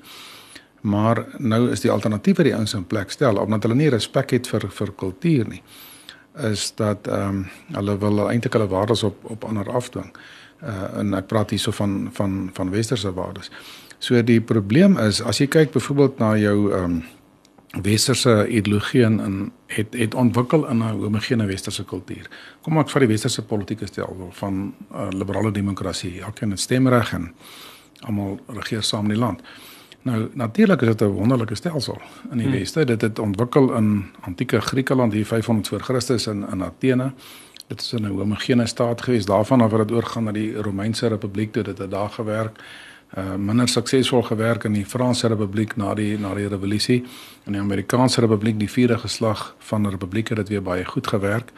Maar 0.82 1.26
nou 1.38 1.70
is 1.72 1.82
die 1.82 1.92
alternatief 1.92 2.38
wat 2.38 2.46
die 2.46 2.56
ouens 2.56 2.74
in 2.74 2.88
plek 2.88 3.12
stel 3.12 3.38
omdat 3.38 3.64
hulle 3.64 3.76
nie 3.76 3.90
respek 3.90 4.32
het 4.32 4.48
vir 4.48 4.70
vir 4.70 4.94
kultuur 4.96 5.48
nie 5.48 5.64
is 6.40 6.72
dat 6.76 7.08
ehm 7.08 7.28
um, 7.28 7.46
hulle 7.72 7.98
wil 7.98 8.30
eintlik 8.30 8.54
hulle 8.54 8.68
waardes 8.68 9.04
op 9.04 9.18
op 9.24 9.44
ander 9.44 9.72
afdwing. 9.72 10.16
Uh 10.64 11.00
en 11.00 11.14
ek 11.14 11.28
praat 11.28 11.50
hierso 11.50 11.72
van 11.72 12.10
van 12.12 12.50
van 12.54 12.70
westerse 12.70 13.14
waardes. 13.14 13.52
So 14.00 14.24
die 14.24 14.42
probleem 14.42 14.98
is 14.98 15.22
as 15.22 15.38
jy 15.38 15.48
kyk 15.48 15.72
byvoorbeeld 15.72 16.20
na 16.20 16.36
jou 16.38 16.72
ehm 16.74 16.84
um, 16.84 17.04
westerse 17.82 18.48
ideologie 18.48 19.04
en 19.04 19.52
het 19.68 19.94
het 19.94 20.14
ontwikkel 20.14 20.68
in 20.68 20.78
'n 20.78 20.82
homogene 21.02 21.46
westerse 21.46 21.84
kultuur. 21.86 22.30
Kom 22.62 22.78
ek 22.78 22.90
vat 22.90 23.00
die 23.00 23.08
westerse 23.10 23.42
politieke 23.42 23.86
stelsel 23.86 24.30
van 24.32 24.74
uh, 24.92 25.08
liberale 25.10 25.52
demokrasie. 25.52 26.22
Elkeen 26.22 26.50
het 26.50 26.60
stemreg 26.60 27.14
en 27.14 27.34
almal 28.00 28.40
regeer 28.48 28.84
saam 28.84 29.04
in 29.04 29.10
die 29.10 29.20
land. 29.20 29.42
Nou 30.02 30.30
natuurlik 30.34 30.82
is 30.82 30.88
dit 30.88 31.02
'n 31.02 31.12
wonderlike 31.12 31.56
stelsel 31.56 32.02
in 32.32 32.38
die 32.38 32.48
hmm. 32.48 32.56
weste. 32.56 32.86
Dit 32.86 33.02
het 33.02 33.20
ontwikkel 33.20 33.74
in 33.74 34.06
antieke 34.20 34.62
Griekeland 34.62 35.14
hier 35.14 35.26
500 35.26 35.68
voor 35.68 35.80
Christus 35.80 36.28
in 36.28 36.46
in 36.52 36.64
Athene. 36.64 37.12
Dit 37.68 37.82
is 37.82 37.92
'n 37.92 38.06
homogene 38.06 38.66
staat 38.66 39.02
gewees. 39.02 39.26
Daarvan 39.26 39.62
af 39.62 39.72
het 39.72 39.88
dit 39.88 39.98
oorgegaan 39.98 40.24
na 40.24 40.32
die 40.32 40.62
Romeinse 40.62 41.08
Republiek 41.08 41.52
toe 41.52 41.64
dit 41.64 41.78
het 41.78 41.92
daar 41.92 42.10
gewerk 42.10 42.60
uh 43.18 43.36
minder 43.36 43.68
suksesvol 43.68 44.22
gewerk 44.22 44.64
in 44.64 44.74
die 44.74 44.86
Franse 44.86 45.28
Republiek 45.28 45.76
na 45.76 45.94
die 45.94 46.18
na 46.20 46.34
die 46.34 46.48
revolusie. 46.48 47.04
In 47.46 47.52
die 47.52 47.62
Amerikaanse 47.62 48.22
Republiek 48.22 48.60
die 48.60 48.70
vierde 48.70 48.98
geslag 48.98 49.56
van 49.58 49.84
die 49.84 49.92
republiek 49.92 50.30
het 50.30 50.50
weer 50.50 50.62
baie 50.62 50.86
goed 50.86 51.08
gewerk. 51.08 51.52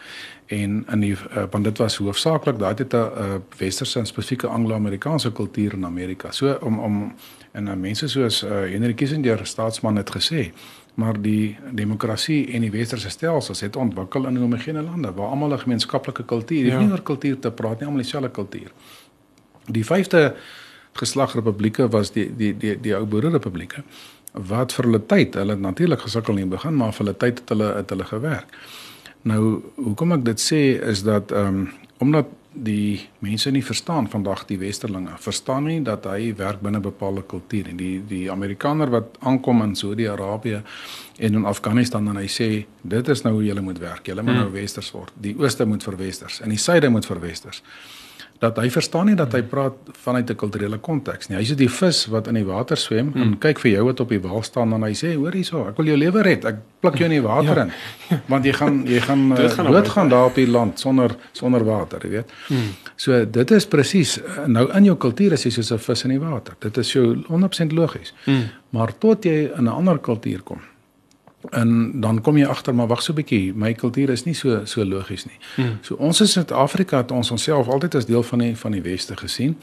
En 0.46 0.86
in 0.92 1.00
die 1.00 1.12
uh, 1.12 1.44
want 1.52 1.64
dit 1.64 1.78
was 1.78 1.98
hoofsaaklik 1.98 2.60
daai 2.60 2.74
het 2.78 2.94
'n 2.94 2.96
uh, 2.96 3.36
westerse 3.58 4.00
en 4.00 4.06
spesifieke 4.06 4.48
Anglo-Amerikaanse 4.48 5.32
kultuur 5.32 5.74
in 5.74 5.86
Amerika. 5.86 6.32
So 6.32 6.58
om 6.62 6.80
om 6.80 7.16
en 7.52 7.68
uh, 7.68 7.74
mense 7.74 8.08
soos 8.08 8.44
uh, 8.44 8.50
Henry 8.50 8.94
Kissinger 8.94 9.46
staatsman 9.46 9.96
het 9.96 10.12
gesê 10.12 10.52
maar 10.94 11.22
die 11.22 11.58
demokrasie 11.72 12.52
en 12.52 12.66
die 12.66 12.72
westerse 12.72 13.10
stelsels 13.10 13.60
het 13.60 13.76
ontwikkel 13.76 14.28
in 14.28 14.38
homogene 14.38 14.82
lande 14.82 15.14
waar 15.14 15.28
almal 15.28 15.54
'n 15.54 15.60
gemeenskaplike 15.60 16.24
kultuur 16.26 16.66
ja. 16.66 16.80
nie 16.80 16.92
oor 16.92 17.02
kultuur 17.02 17.40
te 17.40 17.52
praat 17.52 17.80
nie 17.80 17.88
almal 17.88 18.02
dieselfde 18.02 18.32
kultuur. 18.32 18.72
Die 19.66 19.86
vyfde 19.86 20.36
geslagrepublieke 21.00 21.88
was 21.92 22.12
die 22.12 22.28
die 22.38 22.54
die 22.58 22.76
die 22.82 22.96
ou 22.96 23.06
boererepublieke 23.06 23.84
wat 24.32 24.72
vir 24.72 24.88
hulle 24.88 25.02
tyd, 25.12 25.36
hulle 25.36 25.58
het 25.58 25.64
natuurlik 25.64 26.06
gesukkel 26.06 26.38
in 26.40 26.48
die 26.48 26.56
begin, 26.56 26.78
maar 26.80 26.94
vir 26.96 27.06
hulle 27.06 27.18
tyd 27.20 27.42
het 27.42 27.50
hulle 27.52 27.74
het 27.76 27.90
hulle 27.92 28.06
gewerk. 28.08 28.54
Nou, 29.28 29.42
hoekom 29.76 30.16
ek 30.16 30.24
dit 30.26 30.40
sê 30.40 30.62
is 30.92 31.04
dat 31.08 31.32
ehm 31.32 31.64
um, 31.64 31.66
omdat 32.02 32.26
die 32.52 33.08
mense 33.24 33.52
nie 33.52 33.62
verstaan 33.64 34.10
vandag 34.12 34.42
die 34.50 34.58
westerlinge 34.60 35.14
verstaan 35.24 35.70
nie 35.70 35.84
dat 35.88 36.04
hy 36.10 36.34
werk 36.36 36.60
binne 36.60 36.82
bepaalde 36.84 37.22
kultuur 37.24 37.70
en 37.72 37.78
die 37.80 38.02
die 38.08 38.26
Amerikaner 38.32 38.90
wat 38.92 39.16
aankom 39.20 39.62
in 39.64 39.76
Saudi-Arabië 39.76 40.60
en 41.18 41.40
in 41.40 41.46
Afghanistan 41.46 42.10
en 42.12 42.20
hy 42.20 42.28
sê 42.28 42.50
dit 42.82 43.08
is 43.14 43.24
nou 43.24 43.38
hoe 43.38 43.46
jy 43.46 43.56
moet 43.62 43.80
werk. 43.80 44.08
Jy 44.08 44.18
moet 44.20 44.34
hmm. 44.34 44.44
nou 44.44 44.52
westers 44.52 44.92
word. 44.92 45.14
Die 45.16 45.36
ooste 45.40 45.66
moet 45.66 45.84
vir 45.84 45.98
westers 46.02 46.42
en 46.42 46.50
die 46.50 46.60
suide 46.60 46.90
moet 46.90 47.08
vir 47.08 47.22
westers 47.24 47.64
dat 48.42 48.58
hy 48.58 48.72
verstaan 48.74 49.06
nie 49.12 49.16
dat 49.18 49.36
hy 49.38 49.44
praat 49.46 49.92
vanuit 50.02 50.30
'n 50.30 50.36
kulturele 50.36 50.78
konteks 50.78 51.30
nie. 51.30 51.38
Hy 51.38 51.46
sê 51.46 51.56
die 51.56 51.70
vis 51.70 52.06
wat 52.10 52.28
in 52.28 52.40
die 52.40 52.46
water 52.46 52.78
swem 52.78 53.12
hmm. 53.12 53.22
en 53.22 53.38
kyk 53.38 53.60
vir 53.60 53.72
jou 53.72 53.84
wat 53.86 54.00
op 54.00 54.10
die 54.10 54.22
wal 54.22 54.42
staan 54.42 54.74
en 54.74 54.82
hy 54.82 54.94
sê 54.98 55.14
hoor 55.16 55.38
hierso, 55.38 55.68
ek 55.70 55.78
wil 55.78 55.86
jou 55.86 55.98
lewe 55.98 56.24
red. 56.26 56.46
Ek 56.46 56.56
pluk 56.82 56.98
jou 56.98 57.06
in 57.06 57.22
die 57.22 57.22
water 57.22 57.56
ja. 57.56 57.64
in. 57.68 58.22
Want 58.28 58.46
jy 58.46 58.54
gaan 58.54 58.82
jy 58.88 59.00
gaan 59.06 59.30
dood 59.76 59.88
gaan 59.88 60.10
daar 60.10 60.26
op 60.26 60.36
die 60.36 60.48
land 60.48 60.80
sonder 60.80 61.16
sonder 61.32 61.64
water, 61.64 62.02
jy 62.04 62.10
weet. 62.10 62.34
Hmm. 62.48 62.74
So 62.96 63.26
dit 63.26 63.52
is 63.52 63.66
presies 63.66 64.20
nou 64.48 64.66
in 64.74 64.90
jou 64.90 64.98
kultuur 64.98 65.38
is 65.38 65.46
jy 65.46 65.52
soos 65.52 65.72
'n 65.72 65.78
vis 65.78 66.04
in 66.04 66.18
die 66.18 66.20
water. 66.20 66.56
Dit 66.60 66.78
is 66.78 66.92
jou 66.94 67.24
100% 67.30 67.72
logies. 67.72 68.14
Hmm. 68.26 68.50
Maar 68.70 68.98
tot 68.98 69.24
jy 69.24 69.52
in 69.58 69.64
'n 69.64 69.68
ander 69.68 70.00
kultuur 70.00 70.42
kom 70.42 70.62
en 71.50 72.02
dan 72.02 72.22
kom 72.22 72.38
jy 72.38 72.46
agter 72.46 72.76
maar 72.76 72.88
wag 72.88 73.02
so 73.02 73.14
'n 73.14 73.16
bietjie 73.16 73.54
my 73.56 73.74
kultuur 73.74 74.10
is 74.10 74.24
nie 74.26 74.34
so 74.34 74.62
so 74.66 74.86
logies 74.86 75.26
nie. 75.26 75.38
Hmm. 75.56 75.78
So 75.82 75.96
ons 75.96 76.22
in 76.22 76.28
Suid-Afrika 76.28 76.98
het 76.98 77.12
ons 77.12 77.32
onsself 77.32 77.68
altyd 77.68 77.96
as 77.96 78.06
deel 78.06 78.24
van 78.24 78.40
die 78.40 78.58
van 78.58 78.72
die 78.72 78.82
weste 78.82 79.18
gesien. 79.18 79.58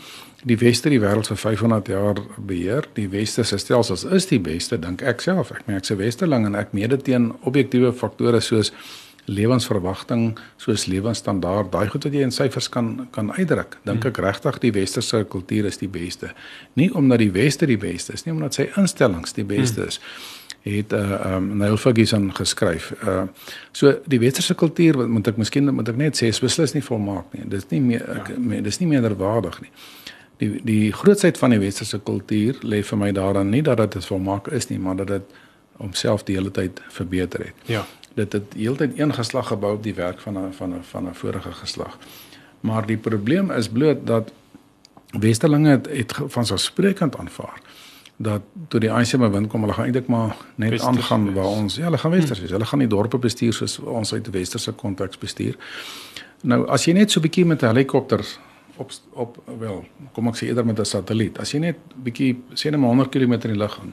Die 0.45 0.59
weste 0.59 0.89
die 0.89 1.01
wêreld 1.01 1.27
vir 1.27 1.37
500 1.37 1.87
jaar 1.87 2.15
beheer. 2.37 2.85
Die 2.93 3.09
weste 3.09 3.43
se 3.43 3.57
stelsels 3.57 4.05
is 4.05 4.27
die 4.27 4.41
beste 4.41 4.79
dink 4.79 5.03
ek 5.03 5.21
self. 5.21 5.51
Ek 5.51 5.67
meen 5.67 5.77
ek's 5.77 5.91
'n 5.91 5.97
westerling 5.97 6.47
en 6.47 6.55
ek 6.55 6.73
meede 6.73 6.97
teen 6.97 7.33
objektiewe 7.43 7.93
faktore 7.93 8.41
soos 8.41 8.73
lewensverwagting, 9.25 10.39
soos 10.57 10.87
lewensstandaard, 10.87 11.73
daai 11.73 11.89
goed 11.89 12.05
wat 12.05 12.13
jy 12.13 12.21
in 12.21 12.31
syfers 12.31 12.69
kan 12.69 13.09
kan 13.11 13.33
uitdruk. 13.33 13.79
Dink 13.85 14.05
ek 14.05 14.17
regtig 14.17 14.59
die 14.59 14.73
westerse 14.73 15.25
kultuur 15.25 15.65
is 15.65 15.77
die 15.77 15.89
beste. 15.89 16.33
Nie 16.73 16.95
omdat 16.95 17.19
die 17.19 17.33
weste 17.33 17.67
die 17.67 17.77
beste 17.77 18.13
is 18.13 18.25
nie, 18.25 18.33
omdat 18.33 18.55
sy 18.55 18.71
instellings 18.77 19.33
die 19.33 19.45
beste 19.45 19.87
is. 19.87 19.99
Hmm 19.99 20.39
het 20.63 20.93
uh, 20.93 20.99
eh, 20.99 21.11
um, 21.11 21.51
ehm, 21.51 21.57
Neil 21.57 21.77
Ferguson 21.77 22.35
geskryf. 22.35 22.93
Uh 23.05 23.23
so 23.73 24.01
die 24.05 24.19
westerse 24.19 24.55
kultuur 24.55 24.97
wat 24.97 25.09
moet 25.09 25.27
ek 25.27 25.37
miskien 25.37 25.75
moet 25.75 25.89
ek 25.89 25.97
net 25.97 26.19
sê 26.19 26.29
is 26.33 26.41
beslis 26.41 26.75
nie 26.75 26.83
volmaak 26.83 27.33
nie. 27.33 27.45
Dit 27.49 27.63
is 27.63 27.71
nie 27.71 27.81
meer 27.81 28.05
ek 28.17 28.33
ja. 28.35 28.61
dis 28.61 28.79
nie 28.79 28.89
meerderwaardig 28.89 29.61
nie. 29.61 29.71
Die 30.39 30.61
die 30.65 30.93
grootsheid 30.93 31.39
van 31.39 31.55
die 31.55 31.61
westerse 31.63 31.99
kultuur 31.99 32.59
lê 32.63 32.83
vir 32.83 32.99
my 32.99 33.13
daarin 33.13 33.51
nie 33.51 33.63
dat 33.63 33.93
dit 33.93 34.05
volmaak 34.05 34.49
is 34.49 34.69
nie, 34.71 34.79
maar 34.79 34.97
dat 34.97 35.07
dit 35.07 35.39
homself 35.79 36.25
die 36.27 36.35
hele 36.35 36.51
tyd 36.51 36.83
verbeter 36.91 37.45
het. 37.45 37.55
Ja. 37.67 37.85
Dit 38.15 38.33
het 38.33 38.55
heeltyd 38.57 38.99
een 38.99 39.15
geslag 39.15 39.53
gebou 39.53 39.77
op 39.77 39.83
die 39.83 39.95
werk 39.95 40.21
van 40.21 40.39
'n 40.39 40.53
van 40.53 40.75
'n 40.75 40.83
van 40.83 41.09
'n 41.09 41.15
vorige 41.15 41.53
geslag. 41.53 41.99
Maar 42.61 42.87
die 42.87 42.97
probleem 42.97 43.51
is 43.51 43.69
bloot 43.69 44.07
dat 44.07 44.33
westerlinge 45.11 45.71
het, 45.71 45.87
het 45.87 46.13
van 46.27 46.47
so 46.47 46.57
sprekend 46.57 47.17
aanvaar 47.17 47.61
dat 48.19 48.43
toe 48.69 48.81
die 48.83 48.91
ANC 48.91 49.15
maar 49.17 49.31
win 49.31 49.47
kom, 49.47 49.63
hulle 49.63 49.75
gaan 49.77 49.85
eintlik 49.85 50.09
maar 50.11 50.37
net 50.55 50.71
westers 50.71 50.89
aangaan 50.89 51.25
wees. 51.25 51.35
waar 51.35 51.45
ons 51.47 51.77
ja, 51.79 51.85
hulle 51.87 51.99
gaan 51.99 52.11
westers 52.11 52.41
wees. 52.43 52.51
Hulle 52.51 52.67
gaan 52.67 52.83
die 52.83 52.91
dorpe 52.91 53.19
bestuur 53.19 53.55
soos 53.55 53.79
ons 53.79 54.13
uit 54.13 54.31
westerse 54.35 54.73
konteks 54.73 55.19
bestuur. 55.19 55.55
Nou 56.43 56.65
as 56.67 56.87
jy 56.87 56.97
net 56.99 57.11
so 57.11 57.21
'n 57.21 57.23
bietjie 57.23 57.47
met 57.47 57.63
'n 57.63 57.67
helikopter 57.67 58.27
op 58.77 58.91
op 59.13 59.39
wel, 59.59 59.85
kom 60.13 60.29
ek 60.29 60.37
sê 60.37 60.47
eerder 60.47 60.67
met 60.67 60.79
'n 60.79 60.85
satelliet. 60.85 61.39
As 61.39 61.53
jy 61.53 61.59
net 61.59 61.77
bietjie 61.95 62.43
sê 62.55 62.71
net 62.71 62.81
maar 62.81 62.91
100 62.91 63.11
km 63.11 63.33
in 63.33 63.41
die 63.41 63.57
lug 63.57 63.73
gaan, 63.73 63.93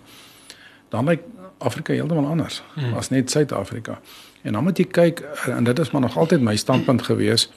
dan 0.90 1.06
lyk 1.06 1.22
Afrika 1.58 1.94
heeltemal 1.94 2.26
anders 2.26 2.64
hmm. 2.74 2.94
as 2.94 3.10
net 3.10 3.32
Suid-Afrika. 3.32 4.00
En 4.42 4.54
dan 4.54 4.64
moet 4.64 4.78
jy 4.78 4.86
kyk 4.86 5.20
en 5.48 5.64
dit 5.64 5.80
is 5.80 5.92
maar 5.92 6.02
nog 6.02 6.18
altyd 6.18 6.42
my 6.42 6.56
standpunt 6.56 7.02
gewees 7.02 7.52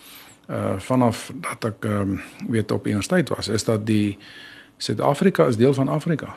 uh 0.48 0.78
vanaf 0.78 1.32
dat 1.40 1.64
ek 1.64 1.84
ehm 1.84 2.00
um, 2.00 2.20
weet 2.48 2.70
op 2.70 2.86
universiteit 2.86 3.28
was, 3.28 3.48
is 3.48 3.64
dat 3.64 3.86
die 3.86 4.18
Suid-Afrika 4.76 5.46
is 5.46 5.56
deel 5.56 5.74
van 5.74 5.88
Afrika. 5.88 6.34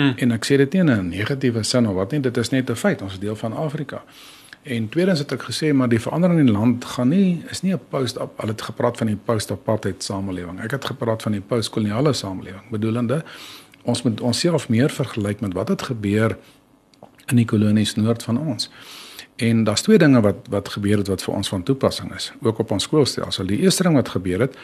Hmm. 0.00 0.12
En 0.16 0.32
ek 0.32 0.46
sê 0.48 0.56
dit 0.56 0.72
nie 0.72 0.80
in 0.80 0.90
'n 0.90 1.08
negatiewe 1.08 1.62
sin 1.62 1.88
of 1.88 1.94
wat 1.94 2.12
nie, 2.12 2.20
dit 2.20 2.36
is 2.36 2.50
net 2.50 2.70
'n 2.70 2.74
feit, 2.74 3.02
ons 3.02 3.12
is 3.12 3.18
deel 3.18 3.36
van 3.36 3.52
Afrika. 3.52 4.02
En 4.62 4.88
tweedens 4.88 5.18
het 5.18 5.32
ek 5.32 5.42
gesê 5.42 5.72
maar 5.74 5.88
die 5.88 6.00
verandering 6.00 6.40
in 6.40 6.46
die 6.46 6.54
land 6.54 6.84
gaan 6.84 7.08
nie 7.08 7.42
is 7.50 7.62
nie 7.62 7.72
'n 7.72 7.80
post 7.88 8.18
op 8.18 8.40
al 8.40 8.48
het 8.48 8.62
gepraat 8.62 8.96
van 8.96 9.06
die 9.06 9.16
post 9.16 9.50
apartheid 9.50 10.02
samelewing. 10.02 10.60
Ek 10.60 10.70
het 10.70 10.84
gepraat 10.84 11.22
van 11.22 11.32
die 11.32 11.40
postkoloniale 11.40 12.12
samelewing, 12.12 12.70
bedoelende 12.70 13.24
ons 13.82 14.02
moet 14.02 14.20
onsself 14.20 14.68
meer 14.68 14.90
vergelyk 14.90 15.40
met 15.40 15.52
wat 15.52 15.68
het 15.68 15.82
gebeur 15.82 16.36
in 17.26 17.36
die 17.36 17.44
kolonies 17.44 17.94
noord 17.94 18.22
van 18.22 18.38
ons. 18.38 18.70
En 19.36 19.64
daar's 19.64 19.82
twee 19.82 19.98
dinge 19.98 20.20
wat 20.20 20.36
wat 20.48 20.68
gebeur 20.68 20.98
het 20.98 21.08
wat 21.08 21.22
vir 21.22 21.34
ons 21.34 21.48
van 21.48 21.62
toepassing 21.62 22.14
is, 22.14 22.32
ook 22.40 22.58
op 22.58 22.70
ons 22.70 22.82
skoolstelsel. 22.82 23.46
Die 23.46 23.58
eerste 23.58 23.82
ding 23.82 23.94
wat 23.94 24.08
gebeur 24.08 24.40
het 24.40 24.56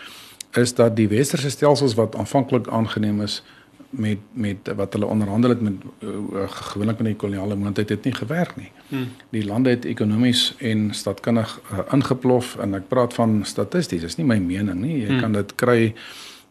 is 0.52 0.74
dat 0.74 0.96
die 0.96 1.08
westerse 1.08 1.50
stelsels 1.50 1.94
wat 1.94 2.16
aanvanklik 2.16 2.68
aangeneem 2.68 3.20
is 3.22 3.42
met 3.90 4.18
met 4.32 4.70
wat 4.76 4.92
hulle 4.92 5.06
onderhandel 5.06 5.50
het 5.50 5.60
met 5.60 5.72
uh, 6.00 6.10
gewoonlik 6.46 6.98
met 6.98 7.06
die 7.06 7.16
koloniale 7.16 7.56
moondheid 7.56 7.88
het 7.88 8.04
nie 8.04 8.14
gewerk 8.14 8.56
nie. 8.56 8.70
Hmm. 8.88 9.08
Die 9.30 9.44
lande 9.44 9.70
het 9.70 9.84
ekonomies 9.84 10.54
en 10.58 10.94
stadkundig 10.94 11.60
uh, 11.72 11.78
ingeplof 11.92 12.56
en 12.56 12.74
ek 12.74 12.88
praat 12.88 13.14
van 13.14 13.40
statisties, 13.44 14.00
dis 14.00 14.16
nie 14.16 14.26
my 14.26 14.38
mening 14.38 14.80
nie. 14.80 15.00
Jy 15.00 15.12
hmm. 15.14 15.20
kan 15.20 15.32
dit 15.32 15.54
kry 15.54 15.94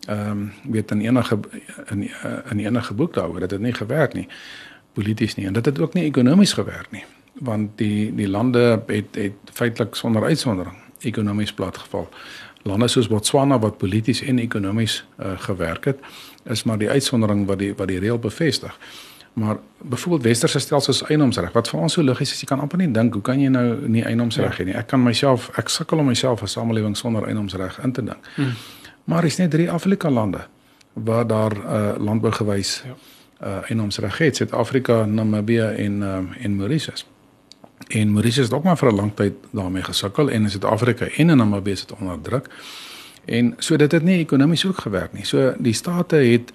ehm 0.05 0.31
um, 0.31 0.51
weet 0.71 0.91
in 0.91 1.01
enige 1.01 1.39
in 1.89 2.09
in 2.49 2.59
enige 2.59 2.93
boek 2.93 3.13
daaroor 3.13 3.39
dat 3.39 3.49
dit 3.49 3.59
nie 3.59 3.73
gewerk 3.73 4.13
nie 4.13 4.27
polities 4.93 5.35
nie 5.35 5.45
en 5.45 5.53
dit 5.53 5.65
het 5.65 5.79
ook 5.79 5.93
nie 5.93 6.03
ekonomies 6.03 6.53
gewerk 6.53 6.91
nie 6.91 7.03
want 7.33 7.77
die 7.77 8.15
die 8.15 8.27
lande 8.29 8.81
het 8.87 9.15
het 9.15 9.33
feitelik 9.53 9.95
sonder 9.95 10.23
uitsondering 10.23 10.77
ekonomies 10.99 11.53
platgeval 11.53 12.09
lande 12.61 12.87
soos 12.87 13.07
Botswana 13.07 13.59
wat 13.59 13.77
polities 13.77 14.21
en 14.21 14.39
ekonomies 14.39 15.05
uh, 15.19 15.31
gewerk 15.37 15.85
het 15.85 15.99
is 16.45 16.63
maar 16.63 16.77
die 16.77 16.89
uitsondering 16.89 17.45
wat 17.45 17.59
die 17.59 17.73
wat 17.73 17.87
die 17.87 17.99
reël 17.99 18.19
bevestig. 18.19 18.77
Maar 19.35 19.57
byvoorbeeld 19.81 20.23
westerse 20.23 20.59
stelsels 20.59 21.03
eienoomsreg 21.03 21.51
wat 21.51 21.67
vir 21.67 21.79
ons 21.79 21.93
so 21.93 22.03
logies 22.03 22.31
is, 22.31 22.39
jy 22.39 22.47
kan 22.47 22.61
amper 22.63 22.79
nie 22.79 22.91
dink 22.91 23.13
hoe 23.13 23.21
kan 23.21 23.41
jy 23.41 23.49
nou 23.51 23.65
nie 23.91 24.03
eienoomsreg 24.03 24.53
ja. 24.57 24.63
hê 24.63 24.67
nie. 24.69 24.75
Ek 24.79 24.87
kan 24.87 25.01
myself 25.03 25.49
ek 25.59 25.69
sukkel 25.69 25.99
om 25.99 26.07
myself 26.07 26.43
'n 26.43 26.47
samelewing 26.47 26.95
sonder 26.97 27.27
eienoomsreg 27.27 27.79
in 27.83 27.91
te 27.91 28.03
dink. 28.03 28.29
Hmm. 28.35 28.53
Maar 29.03 29.25
is 29.25 29.37
net 29.37 29.51
drie 29.51 29.71
Afrika 29.71 30.09
lande 30.09 30.47
waar 30.93 31.27
daar 31.27 31.57
uh, 31.57 31.91
landbougewys 31.97 32.83
ja. 32.85 32.95
uh, 33.47 33.57
eienoomsreg 33.69 34.17
het, 34.17 34.35
Suid-Afrika, 34.35 35.05
Namibië 35.05 35.67
en 35.83 36.01
uh, 36.01 36.17
en 36.39 36.55
Mauritius. 36.55 37.05
En 37.87 38.11
Mauritius 38.11 38.45
het 38.45 38.53
ook 38.53 38.63
maar 38.63 38.77
vir 38.77 38.91
'n 38.91 38.95
lang 38.95 39.11
tyd 39.15 39.33
daarmee 39.51 39.83
gesukkel 39.83 40.29
en 40.29 40.43
in 40.43 40.49
Suid-Afrika 40.49 41.05
en 41.05 41.29
in 41.29 41.37
Namibië 41.37 41.71
het 41.71 41.93
onder 41.99 42.21
druk. 42.21 42.49
En 43.25 43.53
so 43.57 43.75
dit 43.75 43.91
het 43.91 44.03
nie 44.03 44.19
ekonomies 44.19 44.65
ook 44.65 44.77
gewerk 44.77 45.13
nie. 45.13 45.25
So 45.25 45.53
die 45.57 45.73
state 45.73 46.15
het 46.15 46.51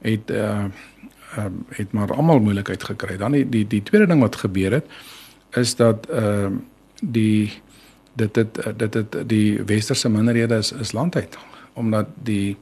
het 0.00 0.30
uh 0.30 0.64
ehm 1.34 1.46
um, 1.46 1.64
het 1.68 1.92
maar 1.92 2.14
almal 2.14 2.38
moeilikheid 2.38 2.84
gekry. 2.84 3.16
Dan 3.16 3.32
die 3.32 3.48
die 3.48 3.66
die 3.66 3.82
tweede 3.82 4.06
ding 4.06 4.20
wat 4.20 4.36
gebeur 4.36 4.72
het 4.72 4.86
is 5.50 5.76
dat 5.76 6.06
ehm 6.10 6.44
um, 6.44 6.64
die 7.02 7.52
dit 8.12 8.34
dit 8.34 8.60
dit 8.76 8.92
dit 8.92 9.16
die 9.26 9.62
westerse 9.62 10.08
minderhede 10.08 10.56
is 10.56 10.72
is 10.72 10.92
landuit 10.92 11.38
omdat 11.72 12.06
die 12.22 12.56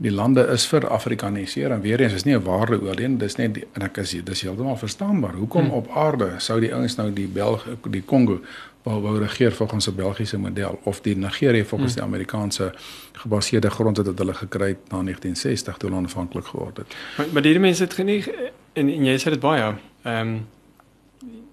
die 0.00 0.12
lande 0.12 0.46
is 0.48 0.64
vir 0.70 0.86
Afrikaniseer 0.88 1.74
en 1.74 1.82
weer 1.84 2.00
eens 2.00 2.12
is 2.16 2.24
nie 2.24 2.34
'n 2.34 2.44
ware 2.44 2.80
oorleen 2.80 3.18
dis 3.18 3.36
net 3.36 3.54
die, 3.54 3.64
en 3.72 3.82
ek 3.82 3.96
is 3.96 4.10
dis 4.24 4.40
heeltemal 4.42 4.76
verstaanbaar. 4.76 5.34
Hoekom 5.34 5.64
hmm. 5.64 5.70
op 5.70 5.90
aarde 5.94 6.34
sou 6.38 6.60
die 6.60 6.74
ouens 6.74 6.96
nou 6.96 7.12
die 7.12 7.28
Belg 7.28 7.66
die 7.90 8.02
Kongo 8.02 8.40
wou 8.82 9.00
wou 9.02 9.18
regeer 9.18 9.52
volgens 9.52 9.88
'n 9.88 9.94
Belgiese 9.94 10.38
model 10.38 10.80
of 10.84 11.00
die 11.00 11.16
Nigerië 11.16 11.64
volgens 11.64 11.94
hmm. 11.94 12.02
die 12.02 12.08
Amerikaanse 12.08 12.72
gebaseerde 13.12 13.70
grondwet 13.70 14.06
wat 14.06 14.18
hulle 14.18 14.34
gekry 14.34 14.68
het 14.68 14.90
na 14.90 15.02
1960 15.02 15.76
toe 15.76 15.88
hulle 15.88 16.00
onafhanklik 16.00 16.46
geword 16.46 16.76
het. 16.76 16.94
Maar, 17.16 17.26
maar 17.32 17.42
hierdie 17.42 17.60
mense 17.60 17.82
het 17.82 17.94
genie 17.94 18.24
en, 18.72 18.88
en 18.88 19.04
jy 19.04 19.18
sê 19.18 19.30
dit 19.30 19.40
baie 19.40 19.74
ehm 20.02 20.28
um, 20.28 20.46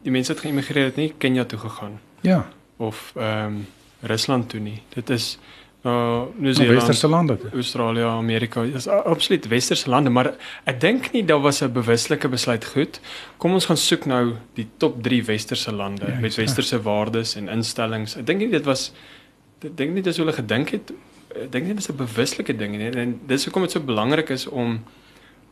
die 0.02 0.12
mense 0.12 0.32
het 0.32 0.42
geïmigreer 0.42 0.86
het 0.86 0.96
nie 0.96 1.14
Kenia 1.18 1.44
toe 1.46 1.60
gegaan? 1.60 2.00
Ja. 2.22 2.48
Of 2.78 3.12
ehm 3.16 3.46
um, 3.46 3.66
Rusland 4.02 4.50
toe 4.50 4.60
nie? 4.60 4.82
Dit 4.94 5.10
is 5.10 5.40
uh 5.88 6.24
Nieu-Seeland, 6.36 6.76
westerse 6.76 7.08
lande, 7.08 7.38
Australië, 7.54 8.04
Amerika, 8.04 8.64
dis 8.66 8.88
absoluut 8.88 9.48
westerse 9.48 9.90
lande, 9.90 10.10
maar 10.10 10.34
ek 10.68 10.82
dink 10.84 11.12
nie 11.14 11.24
daar 11.26 11.42
was 11.42 11.62
'n 11.64 11.72
bewuslike 11.72 12.28
besluit 12.28 12.66
goed. 12.66 13.00
Kom 13.38 13.54
ons 13.54 13.66
gaan 13.66 13.78
soek 13.78 14.06
nou 14.06 14.36
die 14.54 14.68
top 14.78 15.04
3 15.04 15.24
westerse 15.24 15.72
lande 15.72 16.06
ja, 16.06 16.20
met 16.20 16.36
westerse 16.36 16.82
waardes 16.82 17.36
en 17.36 17.48
instellings. 17.50 18.18
Ek 18.18 18.26
dink 18.26 18.40
nie 18.40 18.50
dit 18.50 18.66
was 18.66 18.92
ek 19.64 19.78
dink 19.78 19.94
nie 19.94 20.02
dis 20.02 20.18
hoe 20.18 20.26
hulle 20.26 20.38
gedink 20.38 20.70
het. 20.70 20.92
Ek 21.36 21.52
dink 21.52 21.66
nie 21.66 21.74
dit 21.74 21.84
is 21.84 21.90
'n 21.90 21.96
bewuslike 21.96 22.58
ding 22.58 22.78
nie 22.78 22.92
en 22.92 23.20
dis 23.28 23.46
hoekom 23.46 23.62
dit 23.62 23.72
so 23.72 23.80
belangrik 23.80 24.30
is 24.30 24.48
om 24.48 24.84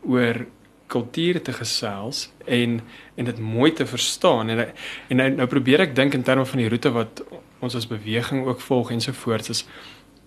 oor 0.08 0.45
kultuur 0.88 1.41
te 1.41 1.54
gesels 1.54 2.30
en 2.45 2.82
en 3.15 3.26
dit 3.26 3.39
mooi 3.39 3.71
te 3.74 3.86
verstaan 3.86 4.50
en 4.50 4.60
en 4.60 5.17
nou, 5.17 5.30
nou 5.30 5.48
probeer 5.48 5.80
ek 5.80 5.95
dink 5.95 6.13
in 6.13 6.24
terme 6.24 6.45
van 6.45 6.60
die 6.62 6.69
roete 6.69 6.91
wat 6.91 7.24
ons 7.60 7.76
as 7.76 7.88
beweging 7.88 8.45
ook 8.45 8.62
volg 8.62 8.91
en 8.91 9.02
so 9.02 9.12
voort 9.12 9.50
is 9.50 9.65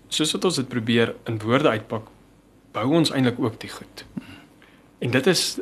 soos 0.09 0.33
wat 0.33 0.45
ons 0.45 0.61
dit 0.61 0.69
probeer 0.69 1.15
in 1.29 1.39
woorde 1.43 1.69
uitpak, 1.69 2.09
bou 2.73 2.87
ons 3.01 3.11
eintlik 3.11 3.41
ook 3.41 3.59
die 3.61 3.71
goed. 3.73 4.05
En 5.05 5.11
dit 5.15 5.27
is 5.27 5.61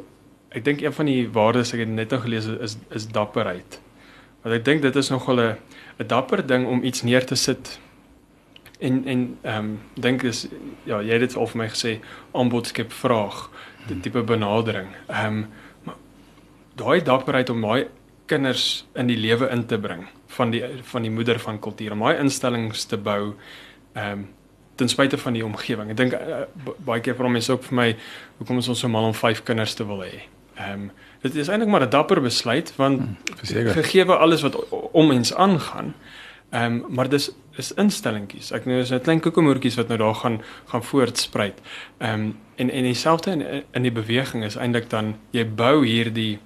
ek 0.57 0.65
dink 0.65 0.81
een 0.81 0.95
van 0.97 1.09
die 1.11 1.27
waardes 1.29 1.75
ek 1.77 1.83
het 1.85 1.93
net 1.93 2.15
nou 2.15 2.21
gelees 2.23 2.47
is 2.49 2.79
is 2.95 3.09
dapperheid. 3.13 3.81
Want 4.45 4.55
ek 4.57 4.65
dink 4.65 4.83
dit 4.83 4.97
is 4.97 5.11
nogal 5.11 5.41
'n 5.41 5.57
'n 5.99 6.07
dapper 6.07 6.47
ding 6.47 6.67
om 6.67 6.85
iets 6.85 7.03
neer 7.03 7.25
te 7.27 7.35
sit 7.35 7.79
en 8.79 9.05
en 9.05 9.39
ehm 9.43 9.59
um, 9.59 9.81
dink 9.95 10.23
is 10.23 10.47
ja, 10.85 11.01
jy 11.01 11.13
het 11.13 11.21
dit 11.21 11.37
al 11.37 11.47
vir 11.47 11.59
my 11.59 11.69
gesê 11.69 12.01
aanbod 12.33 12.67
skep 12.67 12.93
vraag, 12.93 13.51
die 13.89 14.01
tipe 14.01 14.23
benadering. 14.23 14.89
Ehm 15.09 15.27
um, 15.27 15.47
maar 15.85 15.97
daai 16.75 17.03
dapperheid 17.03 17.51
om 17.51 17.61
daai 17.61 17.87
kinders 18.27 18.87
in 18.95 19.07
die 19.07 19.17
lewe 19.17 19.49
in 19.49 19.67
te 19.67 19.79
bring 19.79 20.07
van 20.27 20.51
die 20.51 20.63
van 20.83 21.03
die 21.03 21.11
moeder 21.11 21.39
van 21.39 21.59
kultuur 21.59 21.93
om 21.93 22.05
daai 22.05 22.19
instellings 22.19 22.85
te 22.85 22.97
bou 22.97 23.35
ehm 23.97 24.13
um, 24.13 24.27
ten 24.77 24.89
spyte 24.93 25.17
van 25.19 25.33
die 25.33 25.45
omgewing. 25.45 25.91
Ek 25.91 25.97
dink 25.97 26.13
uh, 26.13 26.43
baie 26.85 27.01
keer 27.01 27.17
vra 27.17 27.31
mense 27.33 27.49
ook 27.53 27.63
vir 27.65 27.77
my 27.79 27.87
hoekom 28.39 28.59
is 28.61 28.69
ons 28.69 28.83
so 28.85 28.91
mal 28.93 29.07
om 29.09 29.15
5 29.17 29.41
kinders 29.49 29.73
te 29.75 29.87
wil 29.89 30.03
hê. 30.05 30.27
Ehm 30.61 30.73
um, 30.73 30.91
dit 31.25 31.39
is 31.41 31.49
eintlik 31.49 31.71
maar 31.73 31.87
'n 31.87 31.91
dapper 31.91 32.21
besluit 32.21 32.73
want 32.77 33.01
hmm, 33.01 33.73
gegee 33.73 34.05
alles 34.05 34.43
wat 34.45 34.57
om 34.93 35.09
mens 35.09 35.35
aangaan. 35.35 35.95
Ehm 36.51 36.73
um, 36.73 36.85
maar 36.89 37.09
dis 37.09 37.31
is 37.57 37.73
instellingkies. 37.73 38.53
Ek 38.53 38.67
nou 38.67 38.79
is 38.81 38.93
'n 38.93 39.01
klein 39.01 39.21
koekemoertjies 39.21 39.77
wat 39.77 39.89
nou 39.89 39.99
daar 39.99 40.15
gaan 40.15 40.43
gaan 40.67 40.83
voortspruit. 40.83 41.61
Ehm 41.99 42.13
um, 42.13 42.39
en 42.57 42.71
en 42.71 42.83
dieselfde 42.83 43.31
in 43.31 43.65
in 43.73 43.83
die 43.83 43.93
beweging 43.93 44.45
is 44.45 44.57
eintlik 44.57 44.91
dan 44.91 45.17
jy 45.31 45.45
bou 45.45 45.87
hierdie 45.87 46.39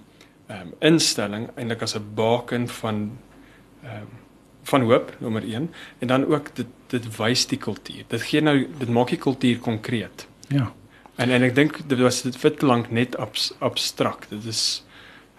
ehm 0.46 0.60
um, 0.60 0.74
instelling 0.78 1.50
eintlik 1.54 1.82
as 1.82 1.94
'n 1.94 2.14
baken 2.14 2.68
van 2.68 3.18
ehm 3.82 4.02
um, 4.02 4.08
van 4.62 4.82
hoop 4.82 5.16
nommer 5.18 5.42
1 5.42 5.70
en 5.98 6.06
dan 6.06 6.26
ook 6.26 6.54
dit 6.54 6.66
dit 6.90 7.16
wys 7.16 7.46
die 7.46 7.58
kultuur. 7.58 8.04
Dit 8.08 8.22
gee 8.22 8.42
nou 8.42 8.66
dit 8.78 8.88
maak 8.88 9.08
die 9.08 9.18
kultuur 9.18 9.58
konkreet. 9.58 10.26
Ja. 10.48 10.72
En 11.14 11.30
en 11.30 11.42
ek 11.42 11.54
dink 11.54 11.80
dit 11.86 11.98
was 11.98 12.22
dit 12.22 12.36
fit 12.36 12.62
lank 12.62 12.90
net 12.90 13.16
abs, 13.16 13.52
abstrakt. 13.58 14.30
Dit 14.30 14.44
is 14.50 14.84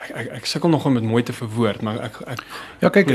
ek 0.02 0.14
ek, 0.16 0.30
ek 0.40 0.48
sukkel 0.50 0.70
nog 0.70 0.86
om 0.86 0.96
dit 0.98 1.04
mooi 1.04 1.24
te 1.24 1.34
verwoord, 1.34 1.82
maar 1.82 2.00
ek 2.08 2.22
ek 2.26 2.44
Ja, 2.80 2.90
kyk, 2.90 3.12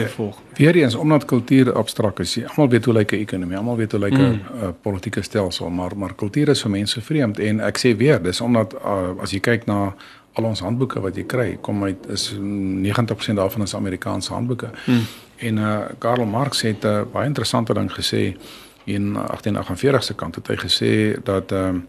weer 0.58 0.76
eens 0.76 0.94
omdat 0.94 1.24
kultuur 1.24 1.72
abstrakt 1.74 2.20
is. 2.22 2.36
Almal 2.44 2.68
weet 2.68 2.84
hoe 2.84 2.94
lyk 2.94 3.12
'n 3.12 3.24
ekonomie, 3.24 3.56
almal 3.56 3.76
weet 3.76 3.92
hoe 3.92 4.00
lyk 4.00 4.12
'n 4.12 4.22
mm. 4.22 4.62
uh, 4.62 4.68
politieke 4.82 5.22
stelsel, 5.22 5.70
maar 5.70 5.96
maar 5.96 6.14
kultuur 6.14 6.48
is 6.48 6.62
vir 6.62 6.70
mense 6.70 7.00
vreemd 7.00 7.38
en 7.38 7.60
ek 7.60 7.78
sê 7.78 7.96
weer, 7.96 8.22
dis 8.22 8.40
omdat 8.40 8.74
uh, 8.74 9.22
as 9.22 9.30
jy 9.30 9.40
kyk 9.40 9.66
na 9.66 9.94
al 10.36 10.44
ons 10.44 10.60
handboeke 10.60 11.00
wat 11.00 11.16
jy 11.16 11.24
kry, 11.24 11.56
kom 11.60 11.84
uit 11.84 12.06
is 12.12 12.34
90% 12.36 13.38
daarvan 13.40 13.62
is 13.62 13.74
Amerikaanse 13.74 14.32
handboeke. 14.32 14.70
Mm. 14.86 15.06
En 15.36 15.56
uh 15.56 15.84
Karl 15.98 16.24
Marx 16.24 16.62
het 16.62 16.84
'n 16.84 16.86
uh, 16.86 17.02
baie 17.12 17.26
interessante 17.26 17.74
ding 17.74 17.92
gesê 17.92 18.36
in 18.84 19.12
1848 19.12 20.04
se 20.04 20.14
kant 20.14 20.34
het 20.34 20.46
hy 20.46 20.56
gesê 20.56 21.22
dat 21.22 21.52
ehm 21.52 21.68
um, 21.68 21.86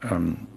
ehm 0.00 0.14
um, 0.14 0.48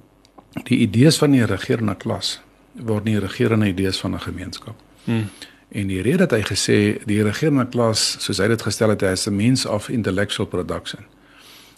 die 0.63 0.77
idees 0.77 1.17
van 1.17 1.31
die 1.31 1.45
regerende 1.45 1.95
klas 1.95 2.41
word 2.71 3.03
nie 3.03 3.19
regerende 3.19 3.67
idees 3.67 3.99
van 3.99 4.13
'n 4.13 4.19
gemeenskap. 4.19 4.75
Hmm. 5.03 5.29
En 5.73 5.87
die 5.87 6.01
rede 6.01 6.17
dat 6.17 6.31
hy 6.31 6.41
gesê 6.41 7.05
die 7.05 7.23
regerende 7.23 7.67
klas, 7.67 8.15
soos 8.19 8.37
hy 8.37 8.47
dit 8.47 8.61
gestel 8.61 8.89
het, 8.89 9.01
is 9.01 9.27
a 9.27 9.31
means 9.31 9.65
of 9.65 9.89
intellectual 9.89 10.47
production. 10.47 11.05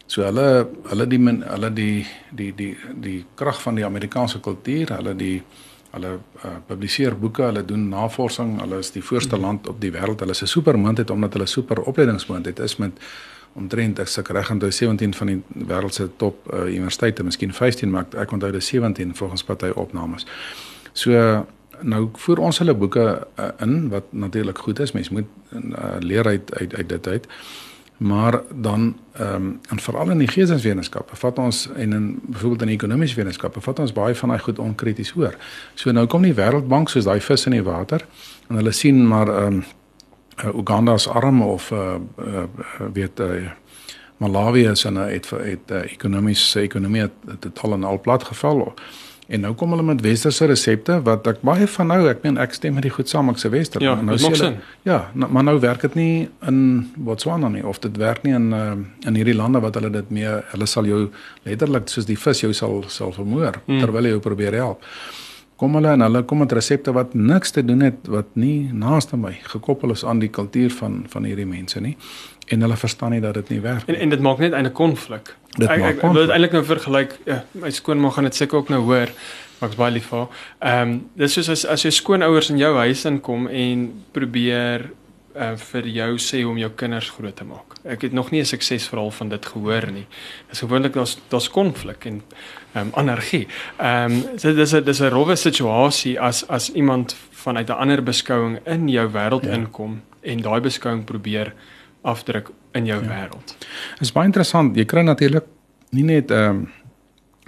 So 0.06 0.22
hulle 0.22 0.68
hulle 0.84 1.08
die 1.08 1.20
hulle 1.26 1.74
die 1.74 2.06
die 2.32 2.52
die 2.56 2.78
die 3.02 3.26
krag 3.36 3.62
van 3.62 3.76
die 3.76 3.86
Amerikaanse 3.86 4.40
kultuur, 4.40 4.92
hulle 4.98 5.16
die 5.16 5.44
Hulle 5.96 6.18
uh, 6.18 6.52
publiseer 6.68 7.16
boeke, 7.20 7.46
hulle 7.48 7.64
doen 7.66 7.88
navorsing, 7.90 8.58
hulle 8.60 8.82
is 8.84 8.92
die 8.92 9.04
voorste 9.04 9.40
land 9.40 9.68
op 9.72 9.80
die 9.82 9.94
wêreld. 9.96 10.20
Hulle 10.20 10.36
is 10.36 10.44
'n 10.44 10.52
supermondheid 10.58 11.10
omdat 11.10 11.34
hulle 11.34 11.48
super 11.48 11.82
opleidingsmondheid 11.82 12.60
is 12.60 12.78
met 12.78 13.00
omtrent 13.56 14.00
ek 14.00 14.10
sê 14.12 14.22
reg 14.28 14.52
onthou 14.52 14.72
17 14.72 15.14
van 15.14 15.28
die 15.28 15.42
wêreld 15.70 15.94
se 15.94 16.10
top 16.18 16.54
uh, 16.54 16.66
universiteite, 16.68 17.24
miskien 17.24 17.54
15, 17.54 17.90
maar 17.90 18.06
ek 18.20 18.32
onthou 18.32 18.52
dit 18.52 18.64
17 18.64 19.16
volgens 19.16 19.44
party 19.44 19.72
opnames. 19.76 20.26
So 20.94 21.46
nou 21.82 22.10
voer 22.26 22.40
ons 22.40 22.60
hulle 22.62 22.76
boeke 22.76 23.06
uh, 23.40 23.48
in 23.64 23.90
wat 23.90 24.12
natuurlik 24.12 24.58
goed 24.58 24.80
is. 24.80 24.92
Mens 24.92 25.10
moet 25.10 25.28
uh, 25.52 25.96
leer 26.00 26.28
uit 26.28 26.54
uit 26.60 26.76
uit 26.76 26.90
dit 26.90 27.08
uit. 27.08 27.28
Maar 27.98 28.42
dan 28.54 28.98
ehm 29.12 29.36
um, 29.36 29.60
en 29.70 29.80
veral 29.80 30.10
in 30.10 30.18
die 30.18 30.28
geesteswetenskappe 30.28 31.16
vat 31.16 31.38
ons 31.40 31.70
en 31.76 31.94
in 31.94 32.20
byvoorbeeld 32.22 32.62
in 32.62 32.68
ekonomiese 32.68 33.16
wetenskappe 33.16 33.62
vat 33.62 33.80
ons 33.80 33.94
baie 33.94 34.16
van 34.16 34.30
daai 34.30 34.42
goed 34.42 34.60
onkrities 34.60 35.12
hoor. 35.12 35.36
So 35.74 35.92
nou 35.92 36.08
kom 36.08 36.22
die 36.22 36.34
Wêreldbank 36.34 36.90
soos 36.90 37.08
daai 37.08 37.22
vis 37.22 37.46
in 37.46 37.56
die 37.56 37.64
water 37.64 38.06
en 38.48 38.56
hulle 38.56 38.72
sien 38.72 39.08
maar 39.08 39.28
ehm 39.28 39.54
um, 39.54 39.64
Uganda 40.56 40.94
is 40.94 41.08
arm 41.08 41.42
of 41.42 41.72
uh, 41.72 41.96
uh 42.20 42.44
weet 42.94 43.20
uh, 43.20 43.52
Malawi 44.18 44.68
is 44.68 44.84
en 44.84 44.96
het 44.96 45.30
het 45.30 45.72
uh, 45.72 45.92
ekonomiese 45.92 46.60
ekonomie 46.60 47.02
het, 47.02 47.14
het, 47.28 47.44
het 47.44 47.60
al 47.60 47.74
en 47.74 47.84
al 47.84 48.00
plat 48.00 48.24
geval. 48.24 48.74
En 49.28 49.42
nou 49.42 49.54
kom 49.58 49.72
hulle 49.74 49.84
met 49.86 50.02
westerse 50.06 50.46
resepte 50.46 51.00
wat 51.06 51.26
ek 51.28 51.42
baie 51.46 51.66
van 51.76 51.90
nou, 51.90 52.00
ek 52.12 52.22
meen 52.26 52.38
ek 52.42 52.54
stem 52.54 52.76
met 52.78 52.86
die 52.86 52.94
goed 52.94 53.10
saam, 53.10 53.32
ek 53.34 53.42
se 53.42 53.50
wester. 53.50 53.82
Ja, 53.82 53.96
nou 53.98 54.18
sê 54.22 54.30
hulle 54.36 54.52
Ja, 54.86 55.00
nou, 55.18 55.32
maar 55.34 55.48
nou 55.48 55.56
werk 55.64 55.82
dit 55.88 55.98
nie 55.98 56.28
in 56.46 56.60
Botswana 56.96 57.50
nie 57.50 57.66
of 57.66 57.82
dit 57.82 57.98
werk 57.98 58.22
nie 58.28 58.36
in 58.38 58.52
uh, 58.54 58.76
in 59.10 59.18
hierdie 59.18 59.38
lande 59.38 59.62
wat 59.66 59.80
hulle 59.80 59.90
dit 59.98 60.14
mee 60.14 60.40
hulle 60.54 60.70
sal 60.70 60.86
jou 60.90 61.08
letterlik 61.48 61.90
soos 61.90 62.06
die 62.06 62.20
vis 62.20 62.44
jou 62.46 62.54
sal 62.54 62.84
sal 62.94 63.16
vermoor 63.18 63.62
hmm. 63.66 63.82
terwyl 63.82 64.06
jy 64.06 64.14
jou 64.18 64.26
probeer 64.30 64.60
help. 64.62 64.86
Kom 65.56 65.78
hulle 65.80 65.94
en 65.96 66.04
hulle 66.04 66.22
kom 66.28 66.44
met 66.44 66.54
resepte 66.54 66.92
wat 66.94 67.14
niks 67.16 67.56
te 67.56 67.64
doen 67.66 67.82
het 67.88 68.10
wat 68.12 68.34
nie 68.38 68.70
naaste 68.76 69.18
my 69.18 69.38
gekoppel 69.48 69.96
is 69.96 70.06
aan 70.06 70.22
die 70.22 70.30
kultuur 70.30 70.70
van 70.82 71.06
van 71.10 71.26
hierdie 71.26 71.50
mense 71.50 71.82
nie 71.82 71.96
en 72.46 72.62
hulle 72.62 72.78
verstaan 72.78 73.12
nie 73.12 73.22
dat 73.22 73.34
dit 73.34 73.50
nie 73.50 73.60
werk 73.60 73.88
nie. 73.88 73.96
En 73.96 74.02
en 74.02 74.10
dit 74.10 74.20
maak 74.20 74.38
net 74.38 74.54
'n 74.54 74.72
konflik. 74.72 75.36
Dit 75.58 75.70
ek, 75.70 75.80
maak 75.80 75.90
ek, 75.90 76.04
ek 76.04 76.12
wil 76.12 76.22
dit 76.22 76.30
eintlik 76.30 76.52
nou 76.52 76.66
vergelyk. 76.66 77.20
Ja, 77.26 77.44
my 77.52 77.70
skoonma 77.70 78.10
gaan 78.10 78.24
dit 78.24 78.36
seker 78.36 78.58
ook 78.58 78.70
nou 78.70 78.82
hoor. 78.82 79.10
Maar 79.60 79.70
ek's 79.70 79.78
baie 79.80 79.92
lief 79.92 80.08
vir. 80.12 80.28
Ehm 80.60 80.82
um, 80.82 81.10
dis 81.16 81.34
soos 81.34 81.50
as 81.50 81.66
as 81.66 81.82
jou 81.82 81.92
skoonouers 81.92 82.50
in 82.50 82.58
jou 82.58 82.76
huis 82.76 83.06
inkom 83.06 83.48
en 83.48 84.04
probeer 84.12 84.90
uh, 85.36 85.56
vir 85.72 85.88
jou 85.88 86.18
sê 86.18 86.42
hoe 86.44 86.52
om 86.52 86.58
jou 86.58 86.70
kinders 86.76 87.10
groot 87.10 87.36
te 87.36 87.44
maak. 87.48 87.78
Ek 87.84 88.02
het 88.02 88.14
nog 88.14 88.32
nie 88.32 88.42
'n 88.42 88.46
suksesverhaal 88.46 89.12
van 89.12 89.30
dit 89.30 89.46
gehoor 89.46 89.92
nie. 89.92 90.08
Dis 90.50 90.60
gewoonlik 90.60 90.94
daar's 90.94 91.18
daar's 91.30 91.50
konflik 91.50 92.06
en 92.06 92.22
ehm 92.74 92.88
um, 92.88 92.92
anargie. 92.94 93.48
Ehm 93.80 94.12
um, 94.12 94.40
so 94.40 94.54
dis 94.54 94.74
'n 94.74 94.84
dis 94.84 95.00
'n 95.00 95.10
rowwe 95.10 95.36
situasie 95.36 96.20
as 96.20 96.48
as 96.48 96.72
iemand 96.72 97.16
vanuit 97.32 97.70
'n 97.70 97.80
ander 97.80 98.04
beskouing 98.04 98.60
in 98.66 98.90
jou 98.90 99.10
wêreld 99.12 99.46
ja. 99.46 99.52
inkom 99.52 100.02
en 100.22 100.42
daai 100.42 100.62
beskouing 100.62 101.04
probeer 101.04 101.54
afdruk 102.06 102.50
in 102.78 102.86
jou 102.86 103.02
ja. 103.04 103.10
wêreld. 103.10 103.56
Dit 103.98 104.08
is 104.08 104.14
baie 104.16 104.30
interessant. 104.30 104.76
Jy 104.78 104.86
kry 104.90 105.02
natuurlik 105.06 105.48
nie 105.96 106.04
net 106.04 106.32
'n 106.32 106.34
um, 106.34 106.42
ehm, 106.42 106.66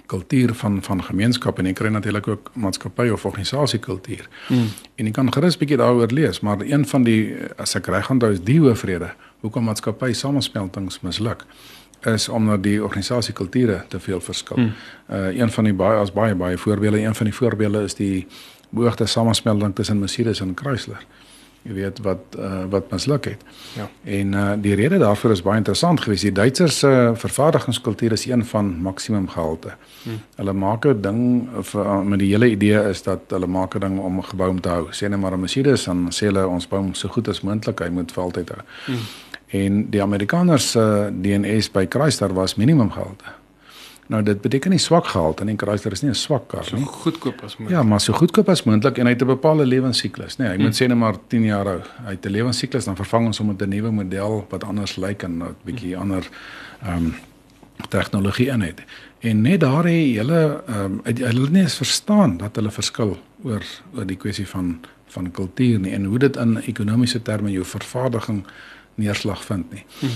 kultuur 0.08 0.54
van 0.54 0.84
van 0.84 1.04
gemeenskap 1.04 1.60
en 1.60 1.66
jy 1.66 1.74
kry 1.74 1.90
natuurlik 1.92 2.28
ook 2.28 2.52
maatskappy 2.56 3.10
of 3.12 3.26
organisasie 3.26 3.80
kultuur. 3.80 4.30
Hmm. 4.48 4.70
En 4.96 5.06
jy 5.06 5.12
kan 5.12 5.34
gerus 5.34 5.58
bietjie 5.58 5.78
daaroor 5.78 6.12
lees, 6.12 6.40
maar 6.40 6.62
een 6.62 6.86
van 6.88 7.04
die 7.04 7.36
as 7.58 7.76
ek 7.76 7.88
reg 7.92 8.10
onthou 8.10 8.32
is 8.32 8.42
die 8.42 8.60
hoofrede 8.60 9.12
hoekom 9.40 9.64
maatskappy 9.64 10.14
samespeltings 10.14 11.02
misluk 11.02 11.46
is 12.06 12.30
omdat 12.30 12.64
die 12.64 12.84
organisasie 12.84 13.34
kulture 13.34 13.84
te 13.88 14.00
veel 14.00 14.22
verskil. 14.22 14.56
Hmm. 14.56 14.74
Uh 15.10 15.38
een 15.38 15.52
van 15.52 15.64
die 15.64 15.74
baie 15.74 16.00
as 16.00 16.14
baie 16.14 16.36
baie 16.36 16.58
voorbeelde, 16.58 17.02
een 17.02 17.16
van 17.16 17.26
die 17.26 17.36
voorbeelde 17.36 17.84
is 17.84 17.96
die 17.96 18.28
beoogde 18.70 19.06
samensmelding 19.06 19.76
tussen 19.76 20.00
Mercedes 20.00 20.40
en 20.40 20.52
Chrysler. 20.56 21.06
Jy 21.68 21.74
weet 21.76 22.00
wat 22.06 22.36
uh, 22.40 22.64
wat 22.72 22.92
misluk 22.92 23.26
het. 23.26 23.42
Ja. 23.76 23.90
En 24.04 24.34
uh, 24.34 24.52
die 24.64 24.76
rede 24.80 24.98
daarvoor 25.02 25.34
is 25.36 25.42
baie 25.44 25.60
interessant 25.60 26.02
geweest. 26.02 26.24
Die 26.24 26.32
Duitsers 26.32 26.80
se 26.80 26.88
uh, 26.88 27.10
vervaardigingskultuur 27.20 28.16
is 28.16 28.26
een 28.26 28.46
van 28.46 28.70
maksimum 28.82 29.28
gehalte. 29.30 29.74
Hmm. 30.04 30.22
Hulle 30.36 30.54
maak 30.54 30.88
'n 30.88 31.02
ding 31.02 31.50
vir 31.62 31.86
uh, 31.86 32.00
met 32.02 32.20
die 32.20 32.32
hele 32.32 32.50
idee 32.50 32.90
is 32.90 33.04
dat 33.04 33.20
hulle 33.28 33.48
maak 33.48 33.76
'n 33.76 33.80
ding 33.80 34.00
om 34.00 34.18
'n 34.18 34.24
gebou 34.24 34.50
om 34.50 34.62
te 34.62 34.70
hou. 34.70 34.88
Sê 34.92 35.10
net 35.10 35.20
maar 35.20 35.34
'n 35.34 35.40
Mercedes 35.40 35.84
dan 35.84 36.08
sê 36.12 36.32
hulle 36.32 36.48
ons 36.48 36.68
bou 36.68 36.82
hom 36.82 36.94
so 36.94 37.08
goed 37.08 37.28
as 37.28 37.42
moontlik, 37.42 37.80
hy 37.80 37.90
moet 37.90 38.12
vir 38.12 38.24
altyd 38.24 38.50
hou. 38.50 38.62
Hmm. 38.86 39.04
En 39.48 39.90
die 39.90 40.02
Amerikaners 40.02 40.72
se 40.72 40.80
uh, 40.80 41.08
DNS 41.22 41.72
by 41.72 41.86
Chrysler 41.90 42.34
was 42.34 42.56
minimum 42.56 42.92
gehalte. 42.92 43.26
Nou 44.08 44.22
dit 44.24 44.42
beteken 44.42 44.72
nie 44.72 44.80
swak 44.80 45.10
gehalte 45.12 45.46
nie. 45.46 45.56
Chrysler 45.60 45.92
is 45.92 46.02
nie 46.02 46.10
'n 46.12 46.16
swak 46.16 46.48
kar 46.48 46.66
nie. 46.72 46.84
So 46.84 46.92
goedkoop 47.04 47.44
as 47.44 47.58
moontlik. 47.58 47.78
Ja, 47.78 47.84
maar 47.84 48.00
so 48.00 48.14
goedkoop 48.14 48.50
as 48.50 48.64
moontlik 48.64 48.98
en 48.98 49.06
hy 49.06 49.12
het 49.12 49.22
'n 49.22 49.28
bepaalde 49.28 49.66
lewensiklus, 49.66 50.38
nee, 50.38 50.48
hy 50.48 50.56
hmm. 50.56 50.64
moet 50.64 50.82
sê 50.82 50.88
net 50.88 50.98
maar 50.98 51.16
10 51.28 51.44
jaar 51.44 51.66
hou. 51.66 51.82
Hy 52.06 52.12
het 52.12 52.26
'n 52.26 52.30
lewensiklus 52.30 52.86
dan 52.86 52.96
vervang 52.96 53.26
ons 53.26 53.38
hom 53.38 53.48
met 53.48 53.62
'n 53.62 53.70
nuwe 53.70 53.92
model 53.92 54.46
wat 54.50 54.64
anders 54.64 54.96
lyk 54.96 55.24
en 55.24 55.44
'n 55.44 55.56
bietjie 55.66 55.94
hmm. 55.94 56.02
ander 56.02 56.30
ehm 56.84 56.96
um, 56.96 57.16
tegnologie 57.90 58.48
in 58.48 58.62
het. 58.62 58.82
En 59.20 59.42
net 59.42 59.60
daar 59.60 59.84
het 59.84 60.16
hulle 60.16 60.64
ehm 60.68 60.84
um, 60.84 61.02
hulle 61.04 61.50
nie 61.50 61.62
eens 61.62 61.76
verstaan 61.76 62.38
dat 62.38 62.56
hulle 62.56 62.72
verskil 62.72 63.18
oor 63.44 63.64
oor 63.96 64.06
die 64.06 64.18
kwessie 64.18 64.48
van 64.48 64.80
van 65.08 65.32
kultuur 65.32 65.80
nie 65.80 65.94
en 65.94 66.06
hoe 66.06 66.20
dit 66.20 66.36
in 66.36 66.58
ekonomiese 66.58 67.22
terme 67.22 67.52
jou 67.52 67.66
vervaardiging 67.66 68.46
neerslag 68.96 69.46
vind 69.46 69.72
nie. 69.72 69.86
Hmm. 70.00 70.10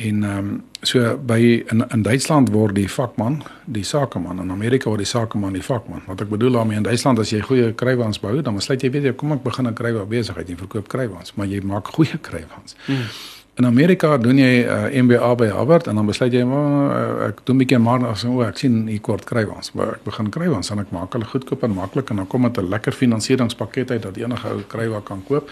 En 0.00 0.24
ehm 0.24 0.38
um, 0.38 0.64
so 0.80 1.18
by 1.18 1.64
in 1.66 1.88
in 1.88 2.02
Duitsland 2.02 2.48
word 2.50 2.74
die 2.74 2.88
vakman 2.90 3.42
die 3.64 3.84
sakeman 3.84 4.38
en 4.38 4.44
in 4.44 4.50
Amerika 4.50 4.88
word 4.88 4.98
die 5.04 5.06
sakeman 5.06 5.52
die 5.52 5.62
vakman. 5.62 6.00
Wat 6.06 6.20
ek 6.20 6.28
bedoel 6.32 6.56
daarmee 6.56 6.76
in 6.76 6.82
Duitsland 6.86 7.18
as 7.18 7.30
jy 7.30 7.40
goeie 7.40 7.74
krywans 7.74 8.20
bou, 8.20 8.40
dan 8.42 8.56
besluit 8.56 8.82
jy 8.82 8.90
weet 8.90 9.10
jy 9.10 9.12
kom 9.12 9.32
ek 9.32 9.42
begin 9.42 9.68
'n 9.68 9.74
krywa 9.74 10.06
besigheid 10.08 10.48
en 10.48 10.56
verkoop 10.56 10.88
krywans, 10.88 11.34
maar 11.34 11.46
jy 11.46 11.60
maak 11.60 11.92
goeie 11.92 12.18
krywans. 12.18 12.76
Hmm. 12.86 13.04
In 13.54 13.66
Amerika 13.66 14.16
doen 14.16 14.38
jy 14.38 14.64
'n 14.64 14.68
uh, 14.68 14.96
eh, 14.96 15.02
MBA 15.02 15.34
by 15.34 15.46
Harvard 15.46 15.86
en 15.86 15.94
dan 15.94 16.06
besluit 16.06 16.32
jy 16.32 16.44
maar 16.44 17.20
uh, 17.20 17.26
ek 17.26 17.40
doen 17.44 17.56
'n 17.56 17.58
bietjie 17.58 17.78
maar 17.78 18.06
as 18.06 18.24
o, 18.24 18.40
ek 18.40 18.56
sien 18.56 18.86
hier 18.86 19.00
kort 19.00 19.24
krywans, 19.24 19.72
maar 19.72 19.92
ek 19.92 20.04
begin 20.04 20.30
krywans 20.30 20.70
en 20.70 20.78
ek 20.78 20.90
maak 20.90 21.12
hulle 21.12 21.24
goedkoop 21.24 21.62
en 21.62 21.74
maklik 21.74 22.10
en 22.10 22.16
dan 22.16 22.26
kom 22.26 22.42
dit 22.42 22.58
'n 22.58 22.68
lekker 22.68 22.92
finansieringspakket 22.92 23.90
uit 23.90 24.02
dat 24.02 24.16
enige 24.16 24.48
ou 24.48 24.62
krywa 24.66 25.00
kan 25.04 25.22
koop. 25.28 25.50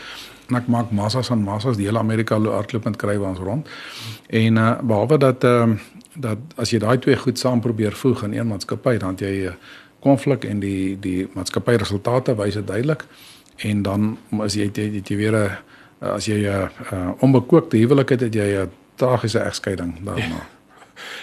En 0.49 0.57
ek 0.57 0.67
maak 0.67 0.91
massas 0.91 1.31
aan 1.31 1.43
massas 1.43 1.77
die 1.77 1.87
hele 1.87 1.99
Amerika 1.99 2.41
hardloop 2.41 2.85
met 2.85 2.97
kry 2.97 3.17
ons 3.17 3.39
rond. 3.39 3.69
En 4.27 4.57
uh 4.57 4.81
behalwe 4.81 5.19
dat 5.19 5.45
uh, 5.45 5.69
dat 6.15 6.39
as 6.57 6.71
jy 6.71 6.79
daai 6.79 6.99
twee 6.99 7.17
goed 7.17 7.39
saam 7.39 7.61
probeer 7.61 7.93
voeg 7.93 8.23
in 8.23 8.33
een 8.33 8.47
maatskappy 8.47 8.97
dan 8.97 9.15
jy 9.19 9.53
konflik 10.01 10.45
en 10.45 10.61
die 10.61 10.97
die 11.01 11.29
maatskappy 11.35 11.77
resultate 11.77 12.35
wys 12.35 12.55
dit 12.55 12.67
duidelik. 12.67 13.05
En 13.57 13.83
dan 13.83 14.19
as 14.39 14.55
jy 14.55 14.71
jy, 14.73 15.03
jy 15.05 15.17
weer 15.17 15.33
'n 15.33 15.45
uh, 15.45 15.53
as 16.01 16.27
jy 16.27 16.41
'n 16.41 16.45
uh, 16.45 16.69
uh, 16.93 17.11
onbekookte 17.21 17.77
huwelik 17.77 18.09
het, 18.09 18.21
het 18.21 18.35
jy 18.35 18.65
'n 18.65 18.71
tragiese 18.97 19.39
egskeiding 19.39 20.05
daarna. 20.05 20.23
Ja. 20.23 20.47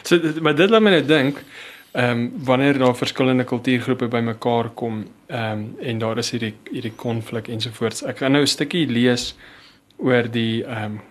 So 0.03 0.19
maar 0.41 0.55
dit 0.55 0.69
laat 0.69 0.81
my 0.81 0.89
nou 0.89 1.05
dink 1.05 1.43
ehm 1.91 2.09
um, 2.09 2.31
wanneer 2.43 2.77
daar 2.77 2.95
verskillende 2.95 3.43
kultuurgroepe 3.43 4.07
bymekaar 4.07 4.69
kom 4.69 5.05
ehm 5.27 5.51
um, 5.51 5.75
en 5.79 5.99
daar 5.99 6.17
is 6.17 6.31
hierdie 6.31 6.53
hierdie 6.71 6.95
konflik 6.95 7.47
ensovoorts. 7.47 8.03
Ek 8.03 8.17
gaan 8.17 8.31
nou 8.31 8.41
'n 8.41 8.47
stukkie 8.47 8.87
lees 8.87 9.35
oor 9.97 10.31
die 10.31 10.63
ehm 10.63 10.83
um, 10.83 11.01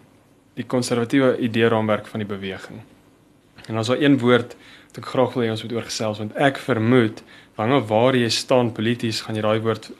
die 0.54 0.64
konservatiewe 0.66 1.38
idee 1.38 1.68
raamwerk 1.68 2.06
van 2.06 2.20
die 2.20 2.28
beweging. 2.28 2.80
En 3.66 3.76
ons 3.76 3.88
het 3.88 4.00
een 4.00 4.18
woord 4.18 4.56
wat 4.86 4.98
ek 4.98 5.06
graag 5.06 5.34
wil 5.34 5.42
hê 5.44 5.50
ons 5.50 5.62
moet 5.62 5.72
oorgesels 5.72 6.18
want 6.18 6.36
ek 6.36 6.58
vermoed 6.58 7.22
wanneer 7.56 7.86
waar 7.86 8.16
jy 8.16 8.28
staan 8.28 8.72
polities 8.72 9.20
gaan 9.20 9.36
jy 9.36 9.42
daai 9.42 9.60
woord 9.60 9.90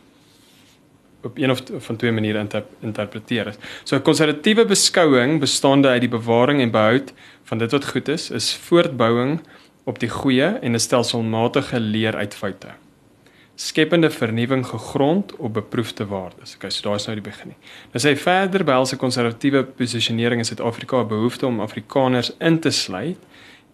op 1.27 1.39
een 1.39 1.51
of 1.51 1.63
van 1.79 1.97
twee 1.97 2.13
maniere 2.13 2.39
inter 2.39 2.65
interpreteer. 2.81 3.55
So 3.85 3.97
'n 3.97 4.03
konservatiewe 4.03 4.65
beskouing 4.65 5.41
bestaande 5.41 5.89
uit 5.89 6.01
die 6.01 6.15
bewaring 6.19 6.61
en 6.61 6.71
behoud 6.71 7.13
van 7.45 7.59
dit 7.59 7.71
wat 7.71 7.87
goed 7.87 8.09
is, 8.09 8.31
is 8.31 8.55
voortbouing 8.55 9.41
op 9.85 9.99
die 9.99 10.09
goeie 10.09 10.49
en 10.63 10.73
'n 10.73 10.79
stelselmatige 10.79 11.81
leer 11.81 12.17
uit 12.17 12.35
foute. 12.35 12.69
Skepende 13.55 14.11
vernuwing 14.11 14.67
gegrond 14.67 15.37
op 15.37 15.55
beproefde 15.55 16.07
waardes. 16.07 16.55
Okay, 16.55 16.71
so 16.71 16.83
daar 16.83 16.95
is 16.95 17.07
nou 17.07 17.21
die 17.21 17.31
begin. 17.31 17.55
Nou 17.93 18.01
sê 18.05 18.19
verder 18.19 18.65
by 18.65 18.73
alse 18.73 18.97
konservatiewe 18.97 19.65
posisionering 19.65 20.39
in 20.39 20.45
Suid-Afrika 20.45 21.01
'n 21.01 21.09
behoefte 21.09 21.47
om 21.47 21.61
Afrikaners 21.61 22.33
in 22.39 22.61
te 22.61 22.71
sluit 22.71 23.17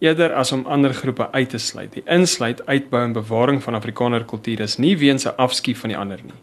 eerder 0.03 0.33
as 0.33 0.51
om 0.51 0.65
ander 0.65 0.93
groepe 0.93 1.31
uit 1.31 1.49
te 1.49 1.57
sluit. 1.57 1.93
Die 1.93 2.03
insluit, 2.05 2.65
uitbou 2.65 3.03
en 3.03 3.15
bewaring 3.15 3.63
van 3.63 3.77
Afrikaner 3.77 4.25
kultuur 4.27 4.59
is 4.65 4.77
nie 4.77 4.97
weens 4.97 5.25
'n 5.25 5.35
afskeid 5.37 5.77
van 5.77 5.89
die 5.89 5.97
ander 5.97 6.19
nie, 6.23 6.39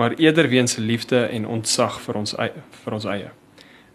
maar 0.00 0.14
eerder 0.16 0.48
weens 0.48 0.76
liefde 0.76 1.26
en 1.28 1.46
ontzag 1.46 1.98
vir 2.00 2.16
ons 2.16 2.32
eie, 2.40 2.62
vir 2.84 2.94
ons 2.96 3.04
eie. 3.04 3.30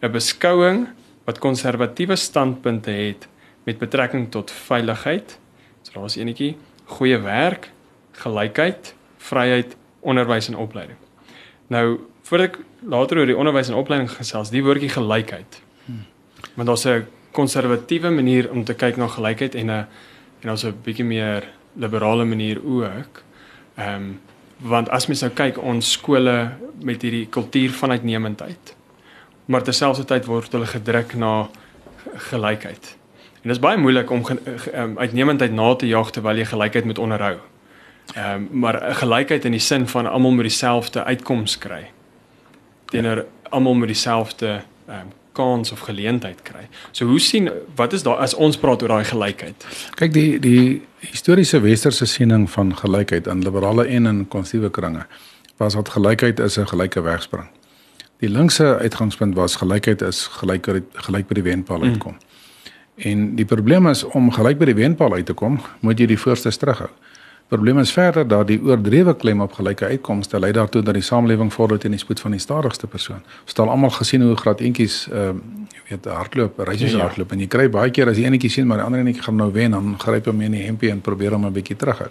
'n 0.02 0.12
Beskouing 0.14 0.84
wat 1.26 1.40
konservatiewe 1.42 2.16
standpunte 2.16 2.92
het 2.92 3.28
met 3.66 3.80
betrekking 3.82 4.30
tot 4.32 4.52
veiligheid. 4.52 5.40
So 5.82 5.98
daar's 6.00 6.18
enetjie, 6.18 6.58
goeie 6.86 7.18
werk, 7.18 7.72
gelykheid, 8.12 8.94
vryheid, 9.18 9.76
onderwys 10.00 10.48
en 10.48 10.58
opleiding. 10.62 10.98
Nou, 11.74 12.00
voordat 12.22 12.48
ek 12.54 12.60
later 12.86 13.18
oor 13.18 13.26
die 13.26 13.38
onderwys 13.38 13.70
en 13.70 13.82
opleiding 13.82 14.12
gesels, 14.12 14.54
die 14.54 14.64
woordjie 14.64 14.94
gelykheid. 14.94 15.62
Want 16.54 16.68
daar's 16.68 16.86
'n 16.86 17.08
konservatiewe 17.32 18.10
manier 18.10 18.52
om 18.52 18.64
te 18.64 18.74
kyk 18.74 18.98
na 18.98 19.08
gelykheid 19.08 19.56
en 19.56 19.72
'n 19.72 19.88
en 20.42 20.46
daar's 20.50 20.66
'n 20.66 20.78
bietjie 20.84 21.06
meer 21.06 21.44
liberale 21.74 22.26
manier 22.26 22.62
ook. 22.62 23.24
Ehm 23.76 23.96
um, 23.96 24.20
want 24.58 24.90
as 24.90 25.08
mens 25.08 25.22
nou 25.22 25.32
kyk 25.36 25.58
ons 25.62 25.92
skole 25.98 26.36
met 26.84 27.02
hierdie 27.02 27.28
kultuur 27.28 27.74
van 27.80 27.92
uitnemendheid. 27.92 28.76
Maar 29.46 29.64
terselfdertyd 29.64 30.26
word 30.26 30.52
hulle 30.56 30.70
gedruk 30.70 31.16
na 31.20 31.48
gelykheid. 32.30 32.96
En 33.42 33.50
dit 33.52 33.58
is 33.58 33.62
baie 33.62 33.78
moeilik 33.78 34.10
om 34.10 34.24
um, 34.26 34.98
uitnemendheid 34.98 35.52
na 35.54 35.74
te 35.76 35.88
jaag 35.88 36.10
terwyl 36.12 36.40
jy 36.42 36.48
gelykheid 36.50 36.86
moet 36.86 37.02
onderhou. 37.02 37.36
Ehm 38.16 38.34
um, 38.34 38.48
maar 38.52 38.80
gelykheid 38.96 39.46
in 39.46 39.52
die 39.52 39.62
sin 39.62 39.88
van 39.88 40.08
almal 40.08 40.32
moet 40.32 40.50
dieselfde 40.50 41.04
uitkoms 41.04 41.58
kry. 41.58 41.92
Teenoor 42.86 43.26
almal 43.50 43.74
moet 43.74 43.88
dieselfde 43.88 44.62
ehm 44.88 45.00
um, 45.00 45.14
kans 45.36 45.72
of 45.76 45.84
geleentheid 45.86 46.42
kry. 46.48 46.66
So 46.92 47.06
hoe 47.10 47.20
sien 47.20 47.50
wat 47.76 47.94
is 47.94 48.04
daar 48.04 48.22
as 48.24 48.34
ons 48.34 48.58
praat 48.58 48.82
oor 48.82 48.96
daai 48.96 49.08
gelykheid? 49.12 49.68
Kyk 50.00 50.14
die 50.16 50.40
die 50.40 50.82
historiese 51.12 51.62
westerse 51.62 52.08
siening 52.10 52.48
van 52.52 52.74
gelykheid 52.76 53.28
in 53.28 53.44
liberale 53.46 53.86
en 53.86 54.10
in 54.12 54.24
konservatiewe 54.28 54.72
kringe 54.72 55.06
was 55.62 55.74
dat 55.74 55.90
gelykheid 55.90 56.40
is 56.40 56.58
'n 56.58 56.68
gelyke 56.68 57.02
wegspring. 57.02 57.48
Die 58.20 58.30
linkse 58.30 58.78
uitgangspunt 58.78 59.36
was 59.36 59.56
gelykheid 59.56 60.02
is 60.02 60.28
gelyk 60.28 60.68
gelyk 60.94 61.28
by 61.28 61.34
die 61.34 61.44
wenpaal 61.44 61.78
mm. 61.78 61.90
uitkom. 61.90 62.12
Mm. 62.12 62.20
En 62.96 63.36
die 63.36 63.46
probleem 63.46 63.88
is 63.88 64.04
om 64.04 64.32
gelyk 64.32 64.58
by 64.58 64.66
die 64.66 64.78
wenpaal 64.78 65.14
uit 65.14 65.26
te 65.26 65.34
kom, 65.34 65.60
moet 65.80 66.00
jy 66.00 66.08
die 66.14 66.20
voorstes 66.20 66.58
terughou. 66.58 66.90
Probleem 67.48 67.80
is 67.80 67.92
verder 67.92 68.28
dat 68.28 68.48
die 68.48 68.58
oordrewe 68.62 69.14
klem 69.16 69.42
op 69.42 69.54
gelyke 69.54 69.86
uitkomste 69.86 70.40
lei 70.40 70.52
daartoe 70.52 70.82
dat 70.82 70.94
die 70.98 71.04
samelewing 71.04 71.54
vorder 71.54 71.78
teen 71.80 71.94
die 71.94 72.00
spoed 72.00 72.20
van 72.20 72.34
die 72.34 72.40
stadigste 72.40 72.88
persoon. 72.88 73.22
Ons 73.22 73.54
het 73.54 73.60
al 73.60 73.70
almal 73.70 73.94
gesien 73.94 74.22
hoe 74.26 74.36
graad 74.36 74.64
eentjies 74.66 75.06
ehm 75.12 75.38
uh, 75.38 75.62
jy 75.76 75.82
weet 75.90 76.06
hardloop, 76.10 76.60
reisies 76.66 76.92
ja, 76.92 76.98
ja. 76.98 77.04
hardloop 77.04 77.32
en 77.36 77.40
jy 77.44 77.48
kry 77.52 77.68
baie 77.70 77.92
keer 77.94 78.10
as 78.10 78.18
die 78.18 78.26
enetjie 78.26 78.50
sien 78.50 78.66
maar 78.68 78.80
die 78.82 78.86
ander 78.86 79.04
enetjie 79.04 79.22
gaan 79.22 79.36
nou 79.38 79.52
wen 79.54 79.76
dan 79.78 79.94
gryp 80.02 80.26
hom 80.32 80.42
in 80.42 80.56
die 80.58 80.64
hempie 80.66 80.90
en 80.90 81.02
probeer 81.06 81.36
hom 81.38 81.46
'n 81.46 81.54
bietjie 81.54 81.78
terughou. 81.78 82.10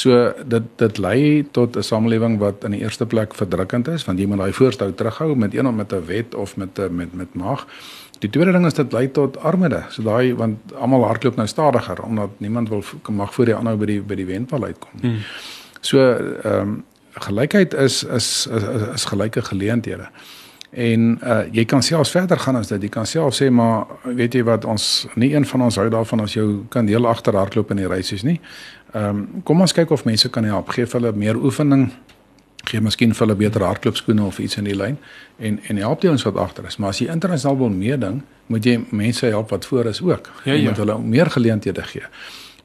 So 0.00 0.32
dit 0.46 0.68
dit 0.80 0.98
lei 0.98 1.46
tot 1.52 1.76
'n 1.76 1.82
samelewing 1.82 2.38
wat 2.38 2.64
in 2.64 2.70
die 2.70 2.80
eerste 2.80 3.06
plek 3.06 3.34
verdrukkend 3.34 3.88
is 3.88 4.04
want 4.04 4.18
jy 4.18 4.26
moet 4.26 4.38
daai 4.38 4.52
voorstel 4.52 4.94
terughou 4.94 5.34
met 5.36 5.54
een 5.54 5.66
of 5.66 5.74
met 5.74 5.92
'n 5.92 6.04
wet 6.06 6.34
of 6.34 6.56
met 6.56 6.78
met 6.90 7.14
met 7.14 7.34
mag. 7.34 7.66
Die 8.18 8.30
tweede 8.30 8.52
ding 8.52 8.66
is 8.66 8.74
dit 8.74 8.92
lei 8.92 9.10
tot 9.10 9.38
armoede. 9.38 9.82
So 9.88 10.02
daai 10.02 10.34
want 10.34 10.58
almal 10.74 11.04
hardloop 11.04 11.36
nou 11.36 11.48
stadiger 11.48 12.02
omdat 12.02 12.30
niemand 12.36 12.68
wil 12.68 12.84
mag 13.10 13.34
voor 13.34 13.44
die 13.44 13.54
aanhou 13.54 13.76
by 13.76 13.86
die 13.86 14.02
by 14.02 14.14
die 14.14 14.26
wenpaal 14.26 14.64
uitkom 14.64 14.90
nie. 15.00 15.10
Hmm. 15.10 15.20
So 15.80 15.98
ehm 16.42 16.60
um, 16.60 16.84
gelykheid 17.10 17.74
is 17.74 18.04
is 18.04 18.46
is, 18.46 18.46
is, 18.46 18.94
is 18.94 19.04
gelyke 19.04 19.42
geleenthede. 19.42 20.08
En 20.70 21.18
uh 21.24 21.40
jy 21.50 21.64
kan 21.64 21.82
selfs 21.82 22.10
verder 22.10 22.38
gaan 22.38 22.56
as 22.56 22.68
dit. 22.70 22.82
Jy 22.82 22.88
kan 22.88 23.06
self 23.06 23.34
sê 23.34 23.48
maar 23.50 23.86
weet 24.04 24.34
jy 24.34 24.42
wat 24.46 24.64
ons 24.64 25.06
nie 25.18 25.32
een 25.34 25.46
van 25.46 25.62
ons 25.66 25.76
hou 25.76 25.88
daarvan 25.90 26.20
as 26.22 26.34
jou 26.34 26.64
kan 26.70 26.86
heel 26.86 27.08
agter 27.10 27.34
hardloop 27.34 27.70
in 27.74 27.82
die 27.82 27.88
reisies 27.90 28.22
nie. 28.22 28.40
Ehm 28.92 29.08
um, 29.08 29.42
kom 29.44 29.60
ons 29.60 29.72
kyk 29.72 29.90
of 29.90 30.04
mense 30.04 30.28
kan 30.30 30.44
help. 30.44 30.68
Geef 30.68 30.92
hulle 30.92 31.12
meer 31.12 31.36
oefening 31.36 31.90
gee 32.68 32.80
miskien 32.80 33.14
vir 33.14 33.26
hulle 33.26 33.36
beter 33.38 33.62
hardloopskoene 33.64 34.24
of 34.26 34.38
iets 34.38 34.58
in 34.60 34.68
die 34.68 34.76
lyn 34.76 34.98
en 35.38 35.58
en 35.68 35.80
help 35.80 36.02
die 36.04 36.10
ons 36.10 36.24
wat 36.28 36.36
agter 36.36 36.66
is. 36.68 36.76
Maar 36.76 36.94
as 36.94 37.00
jy 37.00 37.08
internasionaal 37.12 37.58
wil 37.58 37.72
meeding, 37.74 38.22
moet 38.46 38.66
jy 38.66 38.76
mense 38.90 39.26
help 39.26 39.50
wat 39.54 39.66
voor 39.66 39.90
is 39.90 40.02
ook. 40.02 40.30
Ja, 40.44 40.52
jy 40.52 40.62
ja. 40.62 40.68
moet 40.68 40.82
hulle 40.82 40.98
meer 40.98 41.30
geleenthede 41.30 41.82
gee. 41.82 42.06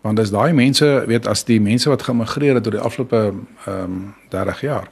Want 0.01 0.19
as 0.19 0.31
daai 0.33 0.53
mense, 0.53 0.85
weet 1.07 1.27
as 1.27 1.43
die 1.47 1.59
mense 1.61 1.89
wat 1.89 2.03
geëmigreer 2.05 2.59
het 2.59 2.67
oor 2.67 2.79
die 2.79 2.87
afgelope 2.89 3.21
ehm 3.65 3.83
um, 3.83 4.01
30 4.29 4.61
jaar 4.61 4.89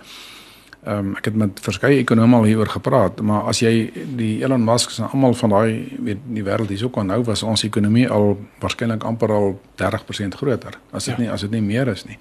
Ehm 0.84 0.98
um, 0.98 1.12
ek 1.16 1.26
het 1.26 1.36
met 1.40 1.60
verskeie 1.64 1.98
ekonome 2.02 2.36
al 2.36 2.44
hieroor 2.44 2.68
gepraat, 2.68 3.22
maar 3.22 3.46
as 3.48 3.62
jy 3.64 3.92
die 4.18 4.42
Elon 4.44 4.66
Musk 4.68 4.92
en 5.00 5.06
almal 5.10 5.34
van 5.40 5.54
daai 5.54 5.96
weet 6.04 6.26
die 6.28 6.44
wêreld 6.44 6.74
hier 6.74 6.84
ook 6.84 6.98
aanhou 7.00 7.22
was 7.24 7.44
ons 7.44 7.64
ekonomie 7.64 8.10
al 8.12 8.36
waarskynlik 8.60 9.04
amper 9.04 9.32
al 9.32 9.56
30% 9.80 10.36
groter 10.42 10.76
as 10.92 11.08
dit 11.08 11.16
ja. 11.16 11.22
nie 11.22 11.30
as 11.32 11.42
dit 11.42 11.52
nie 11.52 11.62
meer 11.62 11.88
is 11.88 12.04
nie. 12.06 12.18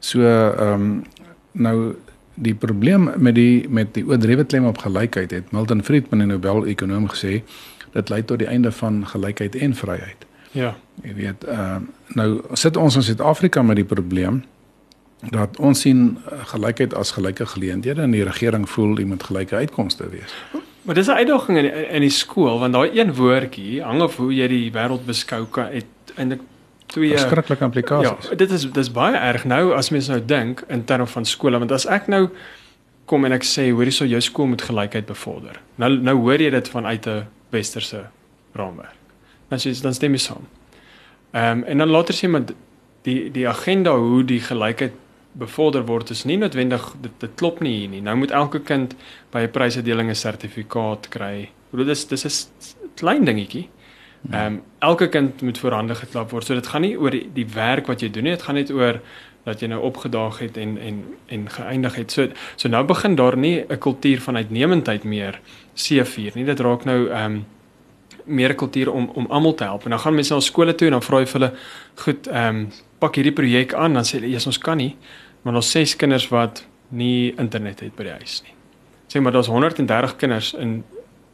So 0.00 0.20
ehm 0.20 0.74
um, 0.74 1.02
nou 1.52 1.94
die 2.34 2.54
probleem 2.54 3.08
met 3.16 3.34
die 3.34 3.68
met 3.68 3.94
die 3.94 4.04
oordrewe 4.06 4.44
klem 4.44 4.68
op 4.68 4.78
gelykheid 4.84 5.30
het 5.30 5.52
Milton 5.52 5.82
Friedman 5.82 6.22
'n 6.22 6.28
Nobel-ekonoom 6.28 7.08
gesê 7.08 7.42
dit 7.92 8.08
lei 8.08 8.24
tot 8.24 8.38
die 8.38 8.48
einde 8.48 8.72
van 8.72 9.06
gelykheid 9.06 9.56
en 9.56 9.74
vryheid. 9.74 10.26
Ja. 10.52 10.76
Jy 11.02 11.14
weet, 11.14 11.44
uh 11.48 11.76
nou 12.08 12.40
sit 12.52 12.76
ons 12.76 12.96
in 12.96 13.02
Suid-Afrika 13.02 13.62
met 13.62 13.76
die 13.76 13.84
probleem 13.84 14.42
dat 15.20 15.58
ons 15.58 15.80
sien 15.80 16.18
uh, 16.18 16.44
gelykheid 16.52 16.94
as 16.94 17.10
gelyke 17.10 17.46
geleenthede 17.46 18.02
en 18.02 18.10
die 18.14 18.24
regering 18.24 18.68
voel 18.70 18.98
jy 18.98 19.04
moet 19.04 19.22
gelyke 19.22 19.56
uitkomste 19.56 20.08
wees. 20.08 20.34
Maar 20.82 20.94
dis 20.94 21.06
'n 21.06 21.18
uitdaging 21.20 21.58
in 21.58 21.64
die, 21.64 21.88
in 21.88 22.00
die 22.00 22.10
skool 22.10 22.58
want 22.58 22.72
daai 22.72 22.98
een 22.98 23.14
woordjie 23.14 23.82
hang 23.82 24.02
af 24.02 24.16
hoe 24.16 24.34
jy 24.34 24.46
die 24.48 24.72
wêreld 24.72 25.04
beskou 25.06 25.46
kan 25.46 25.66
het 25.72 26.14
eintlik 26.14 26.40
twee 26.86 27.10
verskriklike 27.10 27.64
implikasies. 27.64 28.28
Ja, 28.28 28.34
dit 28.34 28.50
is 28.50 28.70
dis 28.72 28.90
baie 28.90 29.16
erg 29.16 29.44
nou 29.44 29.74
as 29.74 29.90
mens 29.90 30.08
nou 30.08 30.24
dink 30.24 30.62
in 30.68 30.84
terme 30.84 31.06
van 31.06 31.24
skole 31.24 31.58
want 31.58 31.72
as 31.72 31.86
ek 31.86 32.06
nou 32.06 32.28
kom 33.04 33.24
en 33.24 33.32
ek 33.32 33.44
sê 33.44 33.70
hoorie 33.70 33.92
sou 33.92 34.08
jou 34.08 34.20
skool 34.20 34.46
moet 34.46 34.62
gelykheid 34.62 35.06
bevorder. 35.06 35.60
Nou 35.76 35.90
nou 35.96 36.16
hoor 36.16 36.40
jy 36.40 36.50
dit 36.50 36.68
vanuit 36.68 37.06
'n 37.06 37.26
westerse 37.50 38.06
raamwerk. 38.52 38.96
Dan 39.48 39.58
sê 39.58 39.82
dan 39.82 39.94
stem 39.94 40.12
jy 40.12 40.18
saam. 40.18 40.46
Ehm 41.32 41.58
um, 41.58 41.64
en 41.64 41.78
dan 41.78 41.88
later 41.88 42.14
sê 42.14 42.28
maar 42.28 42.44
die 43.02 43.30
die 43.30 43.48
agenda 43.48 43.96
hoe 43.96 44.24
die 44.24 44.40
gelykheid 44.40 44.92
bevorder 45.32 45.84
word 45.86 46.10
is 46.10 46.24
nie 46.24 46.36
noodwendig 46.36 46.94
dit, 47.00 47.12
dit 47.20 47.34
klop 47.34 47.60
nie 47.60 47.74
hier 47.78 47.88
nie. 47.88 48.00
Nou 48.00 48.16
moet 48.16 48.30
elke 48.30 48.60
kind 48.60 48.94
by 49.30 49.40
'n 49.46 49.50
prysuitdeling 49.50 50.10
'n 50.10 50.14
sertifikaat 50.14 51.08
kry. 51.08 51.50
Hoe 51.70 51.84
dis 51.84 52.06
dis 52.06 52.24
is 52.24 52.48
'n 52.58 52.90
klein 52.94 53.24
dingetjie. 53.24 53.68
Ehm 54.30 54.46
um, 54.46 54.62
elke 54.78 55.08
kind 55.08 55.42
moet 55.42 55.58
voorhande 55.58 55.94
geklap 55.94 56.30
word. 56.30 56.44
So 56.44 56.54
dit 56.54 56.66
gaan 56.66 56.82
nie 56.82 56.96
oor 56.98 57.10
die, 57.10 57.28
die 57.34 57.46
werk 57.54 57.86
wat 57.86 58.00
jy 58.00 58.10
doen 58.10 58.26
nie, 58.26 58.34
dit 58.34 58.42
gaan 58.42 58.54
net 58.54 58.70
oor 58.70 59.00
dat 59.44 59.62
jy 59.62 59.68
nou 59.70 59.78
opgedaag 59.86 60.38
het 60.38 60.56
en 60.56 60.76
en 60.78 61.04
en 61.26 61.46
geëindig 61.50 61.94
het. 61.94 62.12
So 62.12 62.26
so 62.56 62.68
nou 62.68 62.84
begin 62.84 63.14
daar 63.14 63.36
nie 63.36 63.64
'n 63.68 63.78
kultuur 63.78 64.20
van 64.20 64.36
uitnemendheid 64.36 65.04
meer 65.04 65.40
C4 65.74 66.34
nie. 66.34 66.44
Dit 66.44 66.60
raak 66.60 66.84
nou 66.84 67.08
ehm 67.08 67.24
um, 67.24 67.46
meer 68.24 68.54
kultuur 68.54 68.92
om 68.92 69.10
om 69.14 69.26
almal 69.26 69.54
te 69.54 69.64
help. 69.64 69.84
En 69.84 69.90
dan 69.90 69.98
gaan 69.98 70.14
mense 70.14 70.34
na 70.34 70.40
skole 70.40 70.74
toe 70.74 70.86
en 70.86 70.92
dan 70.92 71.02
vra 71.02 71.18
jy 71.18 71.26
vir 71.26 71.40
hulle 71.40 71.52
goed 71.94 72.26
ehm 72.26 72.56
um, 72.56 72.68
pak 72.98 73.18
hierdie 73.18 73.34
projek 73.34 73.74
aan 73.74 73.98
dan 73.98 74.06
sê 74.06 74.18
hulle 74.18 74.30
ja, 74.32 74.42
ons 74.46 74.58
kan 74.58 74.78
nie. 74.80 74.94
Maar 75.42 75.60
ons 75.60 75.70
ses 75.70 75.96
kinders 75.96 76.28
wat 76.32 76.64
nie 76.88 77.34
internet 77.36 77.80
het 77.84 77.96
by 77.96 78.08
die 78.08 78.16
huis 78.20 78.40
nie. 78.46 78.54
Sê 79.08 79.20
maar 79.22 79.32
daar's 79.32 79.50
130 79.52 80.16
kinders 80.20 80.54
in 80.54 80.82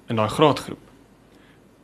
in 0.08 0.18
daai 0.20 0.28
graadgroep. 0.28 0.80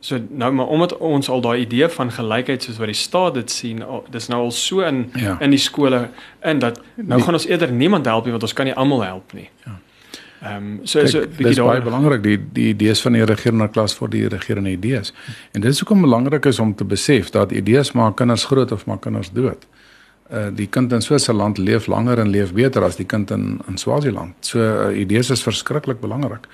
So 0.01 0.17
nou 0.29 0.51
maar 0.51 0.67
omdat 0.67 0.97
ons 0.97 1.29
al 1.29 1.41
daai 1.41 1.61
idee 1.61 1.87
van 1.89 2.11
gelykheid 2.11 2.63
soos 2.63 2.77
wat 2.77 2.89
die 2.89 2.97
staat 2.97 3.33
dit 3.33 3.51
sien, 3.51 3.83
dis 4.09 4.27
nou 4.27 4.39
al 4.41 4.51
so 4.51 4.81
in 4.85 5.11
ja. 5.13 5.37
in 5.39 5.53
die 5.53 5.61
skole 5.61 6.09
in 6.41 6.59
dat 6.59 6.81
nou 6.95 7.17
die, 7.19 7.25
gaan 7.25 7.37
ons 7.37 7.45
eerder 7.45 7.71
niemand 7.71 8.05
help 8.05 8.25
nie 8.25 8.33
want 8.33 8.43
ons 8.43 8.53
kan 8.53 8.65
nie 8.65 8.73
almal 8.73 9.03
help 9.05 9.33
nie. 9.33 9.49
Ja. 9.65 9.77
Ehm 10.41 10.55
um, 10.55 10.79
so 10.83 10.99
is 10.99 11.13
'n 11.13 11.29
bietjie 11.37 11.55
daar 11.55 11.65
baie 11.65 11.81
belangrik 11.81 12.23
die 12.23 12.39
die 12.53 12.67
idees 12.67 13.01
van 13.01 13.13
die 13.13 13.23
regerende 13.23 13.67
klas 13.69 13.93
vir 13.93 14.09
die 14.09 14.27
regerende 14.27 14.71
idees. 14.71 15.13
En 15.51 15.61
dit 15.61 15.71
is 15.71 15.79
hoekom 15.79 16.01
belangrik 16.01 16.45
is 16.45 16.59
om 16.59 16.75
te 16.75 16.83
besef 16.83 17.29
dat 17.29 17.51
idees 17.51 17.91
maak 17.91 18.15
kinders 18.15 18.45
groot 18.45 18.71
of 18.71 18.85
maak 18.85 19.01
kinders 19.01 19.31
dood. 19.31 19.67
Uh 20.31 20.47
die 20.55 20.67
kind 20.67 20.91
in 20.91 21.01
Switserland 21.01 21.57
leef 21.57 21.87
langer 21.87 22.19
en 22.19 22.29
leef 22.29 22.53
beter 22.53 22.83
as 22.83 22.95
die 22.95 23.05
kind 23.05 23.31
in 23.31 23.61
in 23.67 23.77
Swaziland. 23.77 24.33
So 24.39 24.59
uh, 24.59 24.99
idees 24.99 25.29
is 25.29 25.43
verskriklik 25.43 25.99
belangrik. 25.99 26.47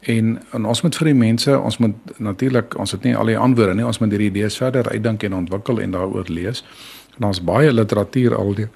En, 0.00 0.42
en 0.50 0.64
ons 0.64 0.82
moet 0.82 0.96
vir 0.96 1.04
die 1.04 1.14
mense, 1.14 1.58
ons 1.58 1.78
moet 1.78 2.18
natuurlik, 2.18 2.78
ons 2.78 2.90
het 2.90 3.02
nie 3.02 3.16
al 3.16 3.26
die 3.26 3.38
antwoorde 3.38 3.74
nie, 3.74 3.86
ons 3.86 3.98
moet 3.98 4.10
hierdie 4.10 4.30
idees 4.30 4.56
verder 4.56 4.90
uitdink 4.90 5.22
en 5.22 5.34
ontwikkel 5.34 5.80
en 5.80 5.90
daaroor 5.90 6.30
lees. 6.30 6.64
En 7.16 7.26
daar's 7.26 7.42
baie 7.42 7.72
literatuur 7.72 8.36
al 8.36 8.54
die 8.54 8.68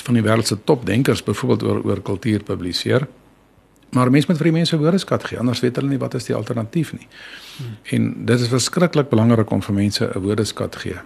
van 0.00 0.16
die 0.16 0.22
wêreld 0.24 0.46
se 0.46 0.56
topdenkers 0.64 1.22
byvoorbeeld 1.22 1.62
oor 1.62 1.82
oor 1.84 2.00
kultuur 2.02 2.42
publiseer. 2.42 3.06
Maar 3.90 4.10
mense 4.10 4.26
moet 4.30 4.38
vir 4.38 4.50
die 4.50 4.58
mense 4.58 4.78
woordeskat 4.78 5.24
gee, 5.24 5.38
anders 5.38 5.60
weet 5.60 5.76
hulle 5.76 5.88
nie 5.88 5.98
wat 5.98 6.14
is 6.14 6.28
die 6.28 6.34
alternatief 6.34 6.92
nie. 6.92 7.08
Hmm. 7.56 7.72
En 7.96 8.12
dit 8.26 8.40
is 8.40 8.48
verskriklik 8.48 9.08
belangrik 9.10 9.50
om 9.50 9.62
vir 9.62 9.74
mense 9.74 10.10
'n 10.14 10.20
woordeskat 10.20 10.76
gee. 10.76 11.00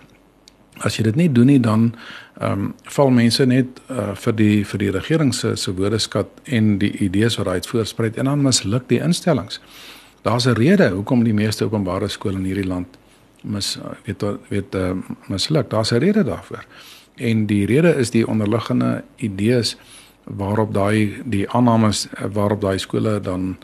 As 0.78 0.96
jy 0.96 1.04
dit 1.04 1.16
nie 1.16 1.32
doen 1.32 1.46
nie 1.46 1.60
dan 1.60 1.94
ehm 2.40 2.52
um, 2.52 2.74
val 2.82 3.10
mense 3.10 3.46
net 3.46 3.66
uh, 3.90 4.14
vir 4.14 4.34
die 4.34 4.64
vir 4.64 4.78
die 4.78 4.90
regering 4.90 5.34
se 5.34 5.56
se 5.56 5.74
woordeskat 5.74 6.28
en 6.44 6.78
die 6.78 6.92
idees 6.98 7.36
wat 7.36 7.46
daai 7.46 7.60
voorsprei 7.62 8.10
en 8.14 8.24
dan 8.24 8.42
misluk 8.42 8.88
die 8.88 9.00
instellings. 9.00 9.60
Daar's 10.22 10.46
'n 10.46 10.54
rede 10.54 10.90
hoekom 10.90 11.24
die 11.24 11.34
meeste 11.34 11.64
openbare 11.64 12.08
skole 12.08 12.36
in 12.36 12.44
hierdie 12.44 12.66
land 12.66 12.98
mis 13.44 13.78
weet 14.04 14.24
weet 14.48 14.74
uh, 14.74 14.90
misluk. 15.28 15.70
Daar's 15.70 15.92
'n 15.92 15.98
rede 15.98 16.24
daarvoor. 16.24 16.64
En 17.14 17.46
die 17.46 17.66
rede 17.66 17.94
is 17.94 18.10
die 18.10 18.26
onderliggende 18.26 19.04
idees 19.16 19.76
waarop 20.24 20.74
daai 20.74 21.22
die 21.24 21.50
aannames 21.50 22.06
waarop 22.32 22.60
daai 22.60 22.78
skole 22.78 23.20
dan 23.20 23.56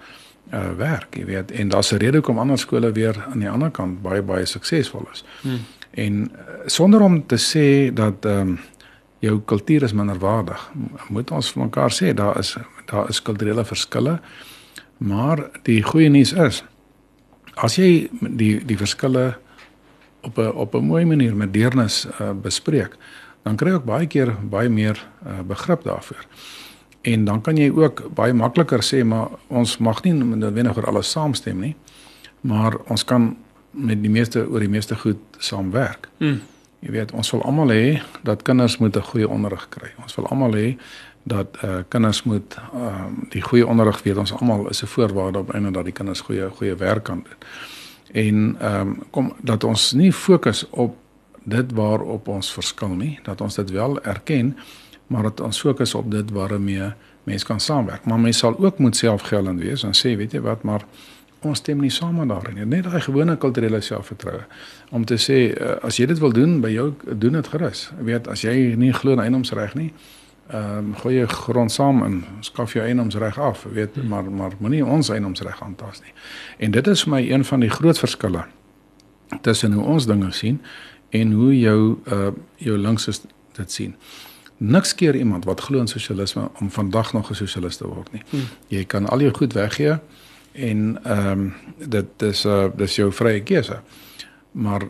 uh 0.50 0.72
werk, 0.76 1.14
jy 1.14 1.24
weet. 1.24 1.50
En 1.50 1.68
daar's 1.68 1.92
'n 1.92 1.96
rede 1.96 2.16
hoekom 2.16 2.38
ander 2.38 2.58
skole 2.58 2.92
weer 2.92 3.26
aan 3.30 3.38
die 3.38 3.50
ander 3.50 3.70
kant 3.70 4.02
baie 4.02 4.22
baie 4.22 4.46
suksesvol 4.46 5.08
is. 5.12 5.24
Hmm. 5.40 5.58
En 5.90 6.30
uh, 6.32 6.38
sonder 6.66 7.00
om 7.00 7.26
te 7.26 7.36
sê 7.36 7.94
dat 7.94 8.24
ehm 8.24 8.40
um, 8.48 8.58
jou 9.18 9.40
kultuur 9.44 9.82
is 9.82 9.92
minderwaardig, 9.92 10.70
moet 11.08 11.30
ons 11.30 11.52
vir 11.52 11.62
mekaar 11.62 11.92
sê 11.92 12.14
daar 12.14 12.38
is 12.38 12.56
daar 12.86 13.08
is 13.08 13.22
kulturele 13.22 13.64
verskille. 13.64 14.20
Maar 14.96 15.50
die 15.62 15.82
goeie 15.82 16.08
nuus 16.08 16.32
is 16.32 16.64
as 17.54 17.76
jy 17.76 18.08
die 18.20 18.64
die 18.64 18.76
verskille 18.76 19.38
op 20.20 20.38
'n 20.38 20.52
op 20.52 20.74
'n 20.74 20.84
mooi 20.84 21.04
manier 21.04 21.36
met 21.36 21.52
deernis 21.52 22.06
uh, 22.20 22.30
bespreek, 22.32 22.96
dan 23.42 23.56
kry 23.56 23.70
jy 23.70 23.74
ook 23.74 23.84
baie 23.84 24.06
keer 24.06 24.34
baie 24.50 24.68
meer 24.68 24.98
uh, 25.26 25.40
begrip 25.46 25.84
daarvoor. 25.84 26.26
En 27.02 27.24
dan 27.24 27.40
kan 27.40 27.56
jy 27.56 27.70
ook 27.72 28.02
baie 28.14 28.32
makliker 28.32 28.84
sê 28.84 29.04
maar 29.04 29.28
ons 29.48 29.78
mag 29.78 30.02
nie 30.04 30.12
noodwendig 30.12 30.76
oor 30.76 30.86
alles 30.86 31.10
saamstem 31.10 31.60
nie, 31.60 31.74
maar 32.40 32.76
ons 32.92 33.04
kan 33.04 33.36
met 33.70 34.02
die 34.02 34.10
meeste 34.10 34.44
oor 34.48 34.60
die 34.60 34.68
meeste 34.68 34.96
goed 34.96 35.20
saamwerk. 35.38 36.08
Mm. 36.18 36.40
Jy 36.80 36.92
weet, 36.92 37.12
ons 37.12 37.30
wil 37.34 37.42
almal 37.44 37.72
hê 37.72 38.00
dat 38.24 38.42
kinders 38.42 38.78
moet 38.78 38.96
'n 38.96 39.02
goeie 39.02 39.28
onderrig 39.28 39.68
kry. 39.68 39.90
Ons 40.02 40.14
wil 40.16 40.26
almal 40.26 40.54
hê 40.54 40.76
dat 41.22 41.56
eh 41.60 41.68
uh, 41.68 41.82
kinders 41.88 42.22
moet 42.22 42.56
ehm 42.56 42.82
uh, 42.82 43.30
die 43.30 43.42
goeie 43.42 43.66
onderrig 43.66 44.02
weet. 44.02 44.16
Ons 44.16 44.32
almal 44.32 44.68
is 44.68 44.82
'n 44.82 44.86
voorwaarde 44.86 45.38
op 45.38 45.52
einde 45.52 45.70
dat 45.70 45.84
die 45.84 45.92
kinders 45.92 46.20
goeie 46.20 46.48
goeie 46.50 46.74
werk 46.74 47.04
kan 47.04 47.22
doen. 47.22 47.38
En 48.12 48.56
ehm 48.60 48.80
um, 48.80 49.02
kom 49.10 49.32
dat 49.40 49.64
ons 49.64 49.92
nie 49.92 50.12
fokus 50.12 50.66
op 50.70 50.96
dit 51.44 51.72
waarop 51.72 52.28
ons 52.28 52.52
verskil 52.52 52.96
nie, 52.96 53.18
dat 53.22 53.40
ons 53.40 53.54
dit 53.54 53.70
wel 53.70 54.02
erken, 54.02 54.56
maar 55.06 55.22
dat 55.22 55.40
ons 55.40 55.60
fokus 55.60 55.94
op 55.94 56.10
dit 56.10 56.30
waarmee 56.30 56.92
mense 57.22 57.46
kan 57.46 57.60
saamwerk. 57.60 58.04
Maar 58.04 58.20
mense 58.20 58.38
sal 58.38 58.58
ook 58.58 58.78
moet 58.78 58.96
selfgeldend 58.96 59.60
wees 59.60 59.82
en 59.82 59.96
sê, 59.96 60.14
weet 60.16 60.32
jy 60.32 60.40
wat, 60.44 60.62
maar 60.62 60.84
ons 61.40 61.58
stem 61.58 61.80
nie 61.80 61.90
saam 61.90 62.20
daarin 62.28 62.58
nie. 62.58 62.66
Net 62.68 62.84
daai 62.84 63.00
gewone 63.00 63.36
kulturele 63.40 63.80
selfvertroue 63.80 64.44
om 64.90 65.04
te 65.08 65.16
sê 65.20 65.38
uh, 65.54 65.76
as 65.86 65.96
jy 66.00 66.06
dit 66.10 66.20
wil 66.20 66.32
doen 66.36 66.58
by 66.60 66.72
jou 66.74 66.90
doen 67.10 67.38
dit 67.38 67.52
gerus. 67.54 67.88
Jy 67.98 68.06
weet 68.10 68.28
as 68.28 68.44
jy 68.44 68.54
nie 68.80 68.92
glo 68.96 69.16
in 69.16 69.24
eiendomsreg 69.24 69.76
nie, 69.78 69.90
ehm 70.50 70.90
um, 70.90 70.94
gooi 70.98 71.14
jy 71.14 71.26
grond 71.30 71.72
saam 71.72 72.02
en 72.02 72.22
skaf 72.44 72.74
jou 72.74 72.84
eiendomsreg 72.84 73.38
af, 73.38 73.64
weet, 73.70 73.94
hmm. 73.94 74.08
maar 74.10 74.30
maar 74.30 74.56
moenie 74.58 74.84
ons 74.84 75.08
eiendomsreg 75.14 75.62
aantas 75.62 76.02
nie. 76.02 76.14
En 76.58 76.74
dit 76.74 76.86
is 76.86 77.04
vir 77.06 77.14
my 77.14 77.20
een 77.22 77.44
van 77.44 77.60
die 77.60 77.70
groot 77.70 77.98
verskille 77.98 78.44
tussen 79.46 79.72
hoe 79.72 79.84
ons 79.84 80.06
dinge 80.10 80.32
sien 80.34 80.58
en 81.10 81.32
hoe 81.32 81.58
jou 81.58 81.98
uh 82.12 82.28
jou 82.56 82.78
linkses 82.78 83.22
dit 83.56 83.72
sien. 83.72 83.94
Niks 84.56 84.94
keer 84.94 85.16
iemand 85.16 85.44
wat 85.44 85.60
glo 85.60 85.80
in 85.80 85.88
sosialisme 85.88 86.48
om 86.60 86.70
vandag 86.70 87.12
nog 87.12 87.30
'n 87.30 87.34
sosialis 87.34 87.76
te 87.76 87.86
word 87.86 88.12
nie. 88.12 88.22
Hmm. 88.30 88.48
Jy 88.68 88.84
kan 88.84 89.08
al 89.08 89.20
jou 89.20 89.32
goed 89.34 89.52
weggee 89.52 89.98
en 90.52 90.98
ehm 91.04 91.28
um, 91.30 91.54
dit 91.78 92.06
dis 92.16 92.44
uh 92.44 92.68
dis 92.76 92.96
jou 92.96 93.12
vrye 93.12 93.42
keuse. 93.42 93.80
Maar 94.52 94.82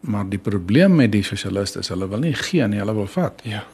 maar 0.00 0.28
die 0.28 0.38
probleem 0.38 0.94
met 0.94 1.12
die 1.12 1.22
sosialiste 1.22 1.78
is 1.78 1.88
hulle 1.88 2.08
wil 2.08 2.18
nie 2.18 2.34
gee 2.34 2.66
nie, 2.68 2.78
hulle 2.78 2.94
wil 2.94 3.06
vat. 3.06 3.40
Ja. 3.44 3.64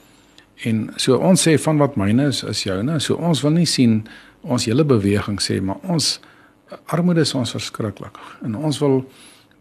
En 0.64 0.92
so 0.96 1.16
ons 1.16 1.48
sê 1.48 1.59
van 1.59 1.76
wat 1.76 1.96
myne 1.96 2.26
is 2.26 2.42
is 2.42 2.62
joune. 2.62 3.00
So 3.00 3.14
ons 3.14 3.40
wil 3.42 3.50
nie 3.50 3.66
sien 3.66 4.07
ons 4.40 4.64
hele 4.64 4.84
beweging 4.84 5.40
sê 5.42 5.61
maar 5.62 5.76
ons 5.82 6.20
armoede 6.84 7.20
is 7.20 7.34
ons 7.34 7.50
verskriklik 7.50 8.16
en 8.42 8.57
ons 8.57 8.78
wil 8.78 9.03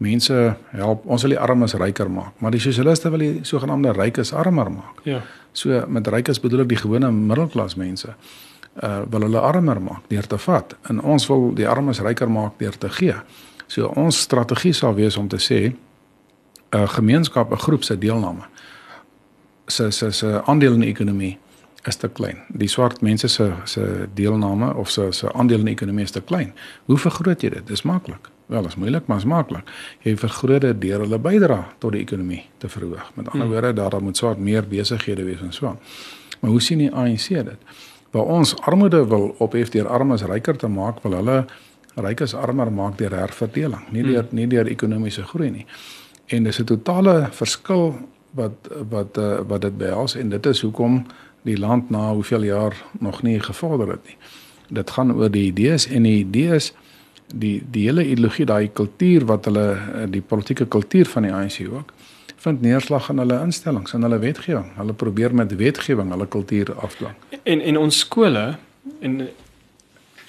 mense 0.02 0.38
help. 0.74 1.06
Ons 1.06 1.22
wil 1.26 1.34
die 1.36 1.40
armes 1.40 1.74
ryker 1.78 2.10
maak, 2.10 2.34
maar 2.42 2.54
die 2.54 2.60
sosialiste 2.60 3.10
wil 3.14 3.22
die 3.22 3.44
sogenaamde 3.48 3.94
rykes 3.96 4.32
armer 4.36 4.70
maak. 4.70 5.04
Ja. 5.08 5.20
So 5.52 5.84
met 5.88 6.08
rykes 6.10 6.40
bedoel 6.42 6.64
ek 6.64 6.74
die 6.74 6.82
gewone 6.82 7.12
middelklas 7.12 7.78
mense. 7.80 8.16
Uh 8.82 9.02
wil 9.12 9.28
hulle 9.28 9.40
armer 9.40 9.80
maak 9.84 10.08
deur 10.08 10.26
te 10.26 10.38
vat 10.40 10.76
en 10.88 11.00
ons 11.14 11.26
wil 11.28 11.50
die 11.54 11.68
armes 11.68 12.00
ryker 12.00 12.30
maak 12.30 12.58
deur 12.58 12.78
te 12.78 12.88
gee. 12.98 13.16
So 13.66 13.92
ons 14.00 14.20
strategie 14.20 14.72
sal 14.72 14.94
wees 14.96 15.16
om 15.16 15.28
te 15.28 15.38
sê 15.40 15.60
'n 15.72 15.76
uh, 16.76 16.88
gemeenskap, 16.88 17.52
'n 17.52 17.64
groep 17.66 17.84
se 17.84 17.98
deelname 17.98 18.48
se 19.66 19.90
se 19.90 20.10
se 20.10 20.42
aandeel 20.44 20.72
in 20.72 20.80
die 20.80 20.90
ekonomie 20.90 21.38
is 21.86 21.96
te 21.96 22.08
klein. 22.08 22.38
Die 22.48 22.68
swart 22.68 23.00
mense 23.00 23.28
se 23.28 23.52
se 23.64 24.08
deelname 24.14 24.74
of 24.74 24.90
se 24.90 25.12
se 25.12 25.32
aandeel 25.32 25.58
in 25.58 25.64
die 25.64 25.74
ekonomie 25.74 26.04
is 26.04 26.10
te 26.10 26.20
klein. 26.20 26.52
Hoe 26.86 26.98
vergroot 26.98 27.42
jy 27.42 27.50
dit? 27.56 27.66
Dis 27.66 27.82
maklik. 27.82 28.30
Wel, 28.52 28.66
is 28.66 28.74
moeilik, 28.76 29.06
maar 29.06 29.16
is 29.16 29.24
maklik. 29.24 29.70
Jy 30.04 30.12
vergroot 30.20 30.60
dit 30.60 30.80
deur 30.80 31.00
hulle 31.06 31.18
bydra 31.24 31.56
tot 31.80 31.94
die 31.94 32.02
ekonomie 32.04 32.42
te 32.60 32.68
verhoog. 32.68 33.06
Met 33.16 33.30
ander 33.30 33.46
hmm. 33.46 33.54
woorde, 33.54 33.72
daar 33.72 34.02
moet 34.04 34.16
swart 34.20 34.38
meer 34.38 34.66
besighede 34.68 35.24
wees 35.24 35.40
en 35.40 35.54
so. 35.56 35.72
Maar 36.40 36.50
hoe 36.50 36.60
sien 36.60 36.82
die 36.82 36.90
ANC 36.92 37.30
dit? 37.32 37.72
Waar 38.12 38.28
ons 38.34 38.52
armoede 38.68 39.00
wil 39.08 39.30
ophef 39.40 39.72
deur 39.72 39.88
armes 39.88 40.24
ryker 40.28 40.60
te 40.60 40.68
maak, 40.68 41.00
wil 41.06 41.16
hulle 41.16 41.38
rykes 41.96 42.34
armer 42.36 42.68
maak 42.72 42.98
deur 43.00 43.16
herverdeling, 43.16 43.88
nie 43.92 44.04
deur 44.04 44.26
hmm. 44.26 44.36
nie 44.36 44.46
deur 44.52 44.68
ekonomiese 44.68 45.24
groei 45.32 45.48
nie. 45.50 45.66
En 46.28 46.44
dis 46.44 46.60
'n 46.60 46.68
totale 46.68 47.28
verskil 47.32 47.96
wat 48.36 48.68
wat 48.90 49.16
uh, 49.16 49.40
wat 49.48 49.64
dit 49.64 49.78
behels 49.78 50.16
en 50.16 50.28
dit 50.28 50.46
is 50.46 50.60
hoekom 50.60 51.06
die 51.42 51.56
land 51.56 51.90
na 51.90 52.12
hoeveel 52.12 52.44
jaar 52.44 52.76
nog 53.00 53.22
nie 53.22 53.40
gevorder 53.40 53.96
het 53.96 54.04
nie. 54.04 54.16
Dit 54.68 54.90
gaan 54.90 55.12
oor 55.12 55.30
die 55.30 55.46
idees 55.48 55.88
en 55.88 56.02
die 56.02 56.18
idees 56.20 56.72
die 57.32 57.62
die 57.70 57.86
hele 57.88 58.04
ideologie 58.06 58.46
daai 58.46 58.68
kultuur 58.72 59.26
wat 59.26 59.48
hulle 59.50 59.66
eh, 59.72 60.06
die 60.10 60.22
politieke 60.22 60.66
kultuur 60.66 61.08
van 61.14 61.28
die 61.28 61.32
ANC 61.32 61.60
ook 61.68 61.92
vind 62.42 62.62
neerslag 62.62 63.08
in 63.12 63.22
hulle 63.22 63.38
instellings 63.44 63.92
en 63.94 64.02
hulle 64.02 64.18
wetgewing. 64.18 64.72
Hulle 64.76 64.92
probeer 64.98 65.34
met 65.34 65.52
wetgewing 65.56 66.10
hulle 66.10 66.26
kultuur 66.26 66.74
afdwing. 66.74 67.14
En 67.42 67.60
en 67.60 67.78
ons 67.78 67.98
skole 67.98 68.56
en 69.00 69.20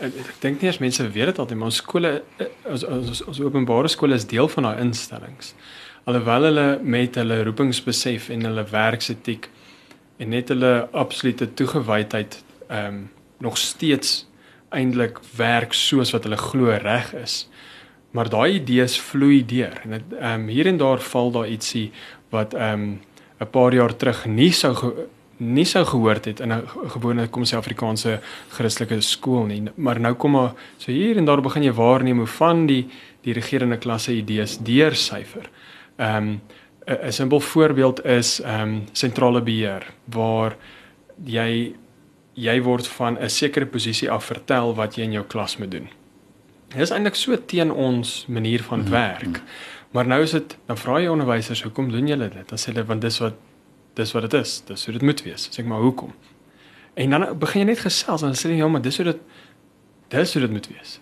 ek 0.04 0.36
dink 0.44 0.62
nie 0.62 0.70
as 0.70 0.82
mense 0.84 1.06
weet 1.16 1.32
dit 1.32 1.40
altyd 1.40 1.58
maar 1.58 1.72
ons 1.72 1.82
skole 1.82 2.12
eh, 2.38 2.52
ons 2.70 2.86
ons, 2.86 3.24
ons 3.32 3.42
openbare 3.48 3.90
skole 3.92 4.20
is 4.20 4.28
deel 4.30 4.50
van 4.56 4.70
daai 4.70 4.84
instellings. 4.86 5.54
Alhoewel 6.04 6.50
hulle 6.50 6.68
met 6.84 7.16
hulle 7.16 7.42
roepingsbesef 7.48 8.30
en 8.36 8.46
hulle 8.50 8.66
werksetiek 8.70 9.50
en 10.22 10.30
net 10.30 10.52
hulle 10.54 10.74
absolute 10.92 11.50
toegewydheid 11.54 12.40
ehm 12.68 12.88
um, 12.94 13.04
nog 13.44 13.58
steeds 13.58 14.24
eintlik 14.74 15.20
werk 15.38 15.74
soos 15.74 16.12
wat 16.14 16.24
hulle 16.28 16.38
glo 16.38 16.78
reg 16.82 17.14
is. 17.14 17.48
Maar 18.14 18.30
daai 18.30 18.60
idees 18.60 19.00
vloei 19.00 19.42
deur 19.46 19.80
en 19.84 19.98
dit 19.98 20.14
ehm 20.20 20.44
um, 20.44 20.48
hier 20.48 20.68
en 20.70 20.78
daar 20.78 21.02
val 21.02 21.32
daar 21.32 21.50
ietsie 21.50 21.92
wat 22.30 22.54
ehm 22.54 22.74
um, 22.74 23.02
'n 23.40 23.50
paar 23.52 23.74
jaar 23.74 23.96
terug 23.96 24.26
nie 24.26 24.52
sou 24.52 24.94
nie 25.38 25.66
sou 25.66 25.86
gehoord 25.86 26.26
het 26.26 26.40
in 26.40 26.54
'n 26.54 26.68
gewone 26.96 27.28
kom 27.28 27.44
sê 27.44 27.56
Afrikaanse 27.56 28.20
Christelike 28.50 29.02
skool 29.02 29.46
nie 29.46 29.64
maar 29.76 30.00
nou 30.00 30.14
kom 30.14 30.32
maar 30.32 30.54
so 30.78 30.92
hier 30.92 31.18
en 31.18 31.26
daar 31.26 31.42
begin 31.42 31.64
jy 31.64 31.72
waarneem 31.72 32.18
hoe 32.18 32.28
van 32.28 32.66
die 32.66 32.88
die 33.22 33.34
regerende 33.34 33.78
klasse 33.78 34.14
idees 34.14 34.58
deursyfer. 34.58 35.50
Ehm 35.98 36.28
um, 36.28 36.42
'n 36.86 37.12
simpel 37.12 37.40
voorbeeld 37.40 38.06
is 38.06 38.42
ehm 38.42 38.62
um, 38.62 38.84
sentrale 38.92 39.42
beheer 39.42 39.84
waar 40.06 40.56
jy 41.24 41.76
jy 42.34 42.62
word 42.62 42.88
van 42.88 43.18
'n 43.20 43.30
sekere 43.30 43.66
posisie 43.66 44.12
af 44.12 44.26
vertel 44.26 44.76
wat 44.76 44.96
jy 44.96 45.04
in 45.04 45.12
jou 45.12 45.24
klas 45.24 45.58
moet 45.58 45.72
doen. 45.72 45.90
Dit 46.68 46.82
is 46.82 46.92
eintlik 46.92 47.16
so 47.16 47.36
teen 47.46 47.72
ons 47.72 48.26
manier 48.28 48.64
van 48.64 48.80
mhm. 48.80 48.90
werk. 48.90 49.42
Maar 49.92 50.08
nou 50.08 50.22
is 50.22 50.32
dit 50.32 50.58
dan 50.66 50.78
vra 50.78 51.00
jy 51.00 51.08
onderwysers, 51.08 51.62
hoekom 51.64 51.92
doen 51.92 52.08
julle 52.08 52.30
dit? 52.30 52.50
Dan 52.50 52.58
sê 52.58 52.72
hulle 52.72 52.86
want 52.86 53.02
dis 53.02 53.20
wat 53.20 53.34
dis 53.94 54.12
wat 54.12 54.22
dit 54.22 54.34
is. 54.42 54.64
Dis 54.66 54.86
hoe 54.86 54.94
dit 54.94 55.02
moet 55.02 55.22
wees. 55.22 55.50
Sê 55.52 55.62
ek 55.62 55.70
maar 55.70 55.84
hoekom? 55.86 56.14
En 56.94 57.10
dan 57.10 57.26
begin 57.40 57.62
jy 57.62 57.68
net 57.68 57.80
gesels 57.80 58.22
en 58.22 58.34
dan 58.34 58.38
sê 58.38 58.50
jy 58.50 58.58
ja, 58.58 58.68
maar 58.68 58.82
dis 58.82 58.98
hoe 58.98 59.06
dit 59.06 59.20
dis 60.14 60.34
hoe 60.34 60.42
dit 60.42 60.52
moet 60.52 60.68
wees. 60.68 61.00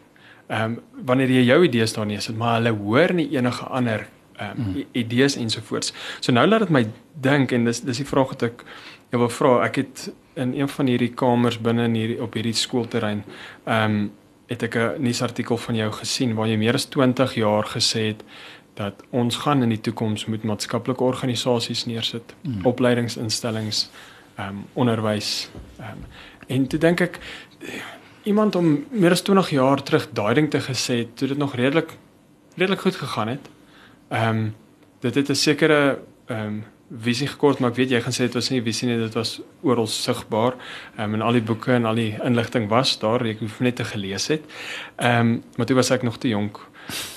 Ehm 0.51 0.63
um, 0.63 1.05
wanneer 1.07 1.31
jy 1.31 1.45
jou 1.47 1.63
idees 1.63 1.93
daar 1.93 2.05
neersit, 2.05 2.35
maar 2.37 2.59
hulle 2.59 2.75
hoor 2.75 3.13
nie 3.15 3.29
enige 3.31 3.65
ander 3.65 4.07
ehm 4.37 4.59
um, 4.59 4.67
mm. 4.73 4.83
idees 4.91 5.35
ensovoorts. 5.39 5.93
So 6.19 6.35
nou 6.35 6.47
laat 6.47 6.67
dit 6.67 6.69
my 6.69 6.85
dink 7.13 7.51
en 7.51 7.65
dis 7.65 7.81
dis 7.81 8.03
die 8.03 8.07
vraag 8.07 8.35
wat 8.35 8.43
ek 8.49 8.65
jy 9.11 9.19
wil 9.23 9.31
vra. 9.31 9.53
Ek 9.67 9.79
het 9.83 10.09
in 10.33 10.53
een 10.53 10.69
van 10.69 10.87
hierdie 10.87 11.13
kamers 11.13 11.59
binne 11.61 11.83
in 11.83 11.93
hierdie 11.93 12.21
op 12.21 12.33
hierdie 12.33 12.53
skoolterrein 12.53 13.23
ehm 13.65 13.91
um, 13.91 14.11
het 14.51 14.63
ek 14.63 14.75
'n 14.75 15.01
nuusartikel 15.01 15.57
van 15.57 15.75
jou 15.75 15.91
gesien 15.91 16.35
waar 16.35 16.47
jy 16.47 16.57
meer 16.57 16.73
as 16.73 16.85
20 16.85 17.35
jaar 17.35 17.63
gesê 17.63 17.99
het 18.07 18.23
dat 18.73 19.03
ons 19.09 19.35
gaan 19.35 19.63
in 19.63 19.69
die 19.69 19.81
toekoms 19.81 20.25
moet 20.25 20.43
maatskaplike 20.43 21.03
organisasies 21.03 21.85
neersit, 21.85 22.35
mm. 22.41 22.65
opleidingsinstellings, 22.65 23.89
ehm 24.35 24.47
um, 24.47 24.65
onderwys. 24.73 25.49
Ehm 25.79 25.91
um, 25.91 26.05
en 26.47 26.67
toe 26.67 26.79
dink 26.79 27.01
ek 27.01 27.19
iemand 28.23 28.55
om 28.55 28.85
meer 28.89 29.11
as 29.11 29.21
20 29.21 29.49
jaar 29.49 29.83
terug 29.83 30.09
daai 30.13 30.33
ding 30.33 30.49
te 30.51 30.59
gesê, 30.59 31.07
toe 31.13 31.27
dit 31.27 31.37
nog 31.37 31.55
redelik 31.55 31.97
redelik 32.55 32.81
goed 32.81 32.95
gegaan 32.95 33.27
het. 33.27 33.49
Ehm 34.09 34.37
um, 34.37 34.55
dit 34.99 35.15
het 35.15 35.29
'n 35.29 35.35
sekere 35.35 35.99
ehm 36.25 36.45
um, 36.45 36.63
visie 36.99 37.27
gekort, 37.27 37.59
maar 37.59 37.71
ek 37.71 37.77
weet 37.77 37.93
jy 37.95 38.01
gaan 38.03 38.15
sê 38.15 38.27
dit 38.27 38.35
was 38.35 38.49
nie 38.51 38.61
visie 38.61 38.89
nie, 38.89 38.97
dit 38.99 39.13
was 39.15 39.39
oral 39.63 39.87
sigbaar. 39.87 40.57
Ehm 40.97 41.03
um, 41.03 41.13
en 41.15 41.21
al 41.21 41.39
die 41.39 41.45
boeke 41.45 41.73
en 41.73 41.85
al 41.85 41.95
die 41.95 42.15
inligting 42.23 42.67
was 42.69 42.97
daar, 42.99 43.23
ek 43.25 43.39
hoef 43.39 43.59
net 43.59 43.75
te 43.79 43.87
gelees 43.87 44.27
het. 44.27 44.43
Ehm 44.97 45.19
um, 45.19 45.43
maar 45.55 45.65
toe 45.65 45.75
was 45.75 45.91
ek 45.91 46.03
nog 46.03 46.17
te 46.17 46.27
jonk. 46.27 46.59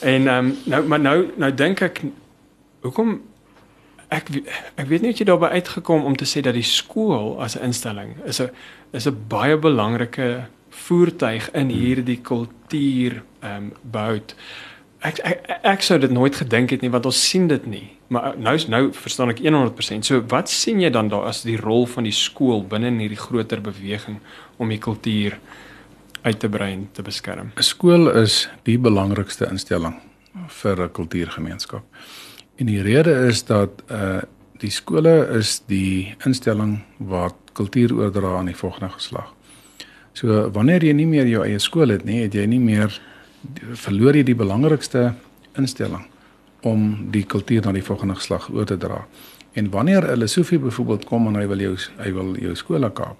En 0.01 0.29
ehm 0.29 0.47
um, 0.47 0.57
nou 0.65 0.83
maar 0.87 1.01
nou 1.01 1.19
nou 1.37 1.55
dink 1.55 1.81
ek 1.81 2.03
hoekom 2.83 3.21
ek 4.09 4.31
ek 4.77 4.87
weet 4.87 5.03
nie 5.03 5.11
of 5.11 5.19
jy 5.19 5.27
daarby 5.27 5.51
uitgekom 5.59 6.05
om 6.05 6.17
te 6.17 6.29
sê 6.29 6.43
dat 6.45 6.55
die 6.55 6.67
skool 6.67 7.41
as 7.43 7.57
'n 7.57 7.65
instelling 7.65 8.17
is 8.25 8.41
'n 8.41 8.51
is 8.93 9.07
'n 9.07 9.25
baie 9.29 9.57
belangrike 9.57 10.47
voertuig 10.71 11.51
in 11.55 11.69
hierdie 11.69 12.21
kultuur 12.21 13.23
ehm 13.41 13.57
um, 13.57 13.73
bou 13.83 14.21
ek 15.05 15.21
ek 15.25 15.51
ek 15.75 15.85
sou 15.85 15.99
dit 16.01 16.13
nooit 16.13 16.37
gedink 16.37 16.73
het 16.75 16.83
nie 16.85 16.91
want 16.93 17.07
ons 17.09 17.21
sien 17.29 17.47
dit 17.51 17.67
nie. 17.67 17.85
Maar 18.13 18.35
nou 18.41 18.55
nou 18.69 18.83
verstaan 18.93 19.33
ek 19.33 19.43
100%. 19.45 20.07
So 20.09 20.23
wat 20.33 20.51
sien 20.53 20.81
jy 20.81 20.91
dan 20.91 21.09
daar 21.13 21.29
as 21.31 21.43
die 21.47 21.59
rol 21.61 21.87
van 21.91 22.09
die 22.09 22.15
skool 22.15 22.65
binne 22.69 22.93
in 22.93 23.01
hierdie 23.03 23.21
groter 23.21 23.61
beweging 23.65 24.21
om 24.57 24.69
die 24.73 24.81
kultuur 24.81 25.39
uit 26.25 26.39
te 26.41 26.49
brei 26.49 26.73
en 26.73 26.89
te 26.93 27.03
beskerm? 27.03 27.53
'n 27.57 27.63
Skool 27.63 28.11
is 28.11 28.49
die 28.65 28.79
belangrikste 28.79 29.49
instelling 29.51 30.01
vir 30.49 30.83
'n 30.83 30.93
kultuurgemeenskap. 30.93 31.85
En 32.57 32.67
die 32.67 32.83
rede 32.83 33.27
is 33.29 33.45
dat 33.45 33.83
uh 33.91 34.23
die 34.63 34.71
skole 34.71 35.29
is 35.37 35.63
die 35.67 36.15
instelling 36.25 36.79
waar 36.99 37.33
kultuur 37.53 37.93
oordra 37.95 38.39
aan 38.39 38.47
die 38.47 38.57
volgende 38.57 38.89
geslag. 38.89 39.35
So 40.13 40.51
wanneer 40.55 40.85
jy 40.85 40.93
nie 40.93 41.07
meer 41.07 41.27
jou 41.27 41.43
eie 41.45 41.59
skool 41.59 41.89
het 41.89 42.05
nie, 42.05 42.23
het 42.23 42.35
jy 42.35 42.47
nie 42.47 42.61
meer 42.61 43.01
verloor 43.73 44.17
jy 44.17 44.23
die 44.23 44.35
belangrikste 44.39 45.13
instelling 45.59 46.07
om 46.65 47.11
die 47.13 47.25
kultuur 47.29 47.67
na 47.67 47.73
die 47.77 47.85
volgende 47.85 48.17
geslag 48.19 48.49
oor 48.53 48.65
te 48.65 48.77
dra. 48.81 49.05
En 49.55 49.71
wanneer 49.71 50.11
'n 50.11 50.19
Lesofie 50.19 50.59
byvoorbeeld 50.59 51.05
kom 51.05 51.27
en 51.27 51.35
hy 51.35 51.47
wil 51.47 51.59
jou 51.59 51.77
hy 51.97 52.13
wil 52.13 52.37
jou 52.37 52.55
skole 52.55 52.93
kaap, 52.93 53.17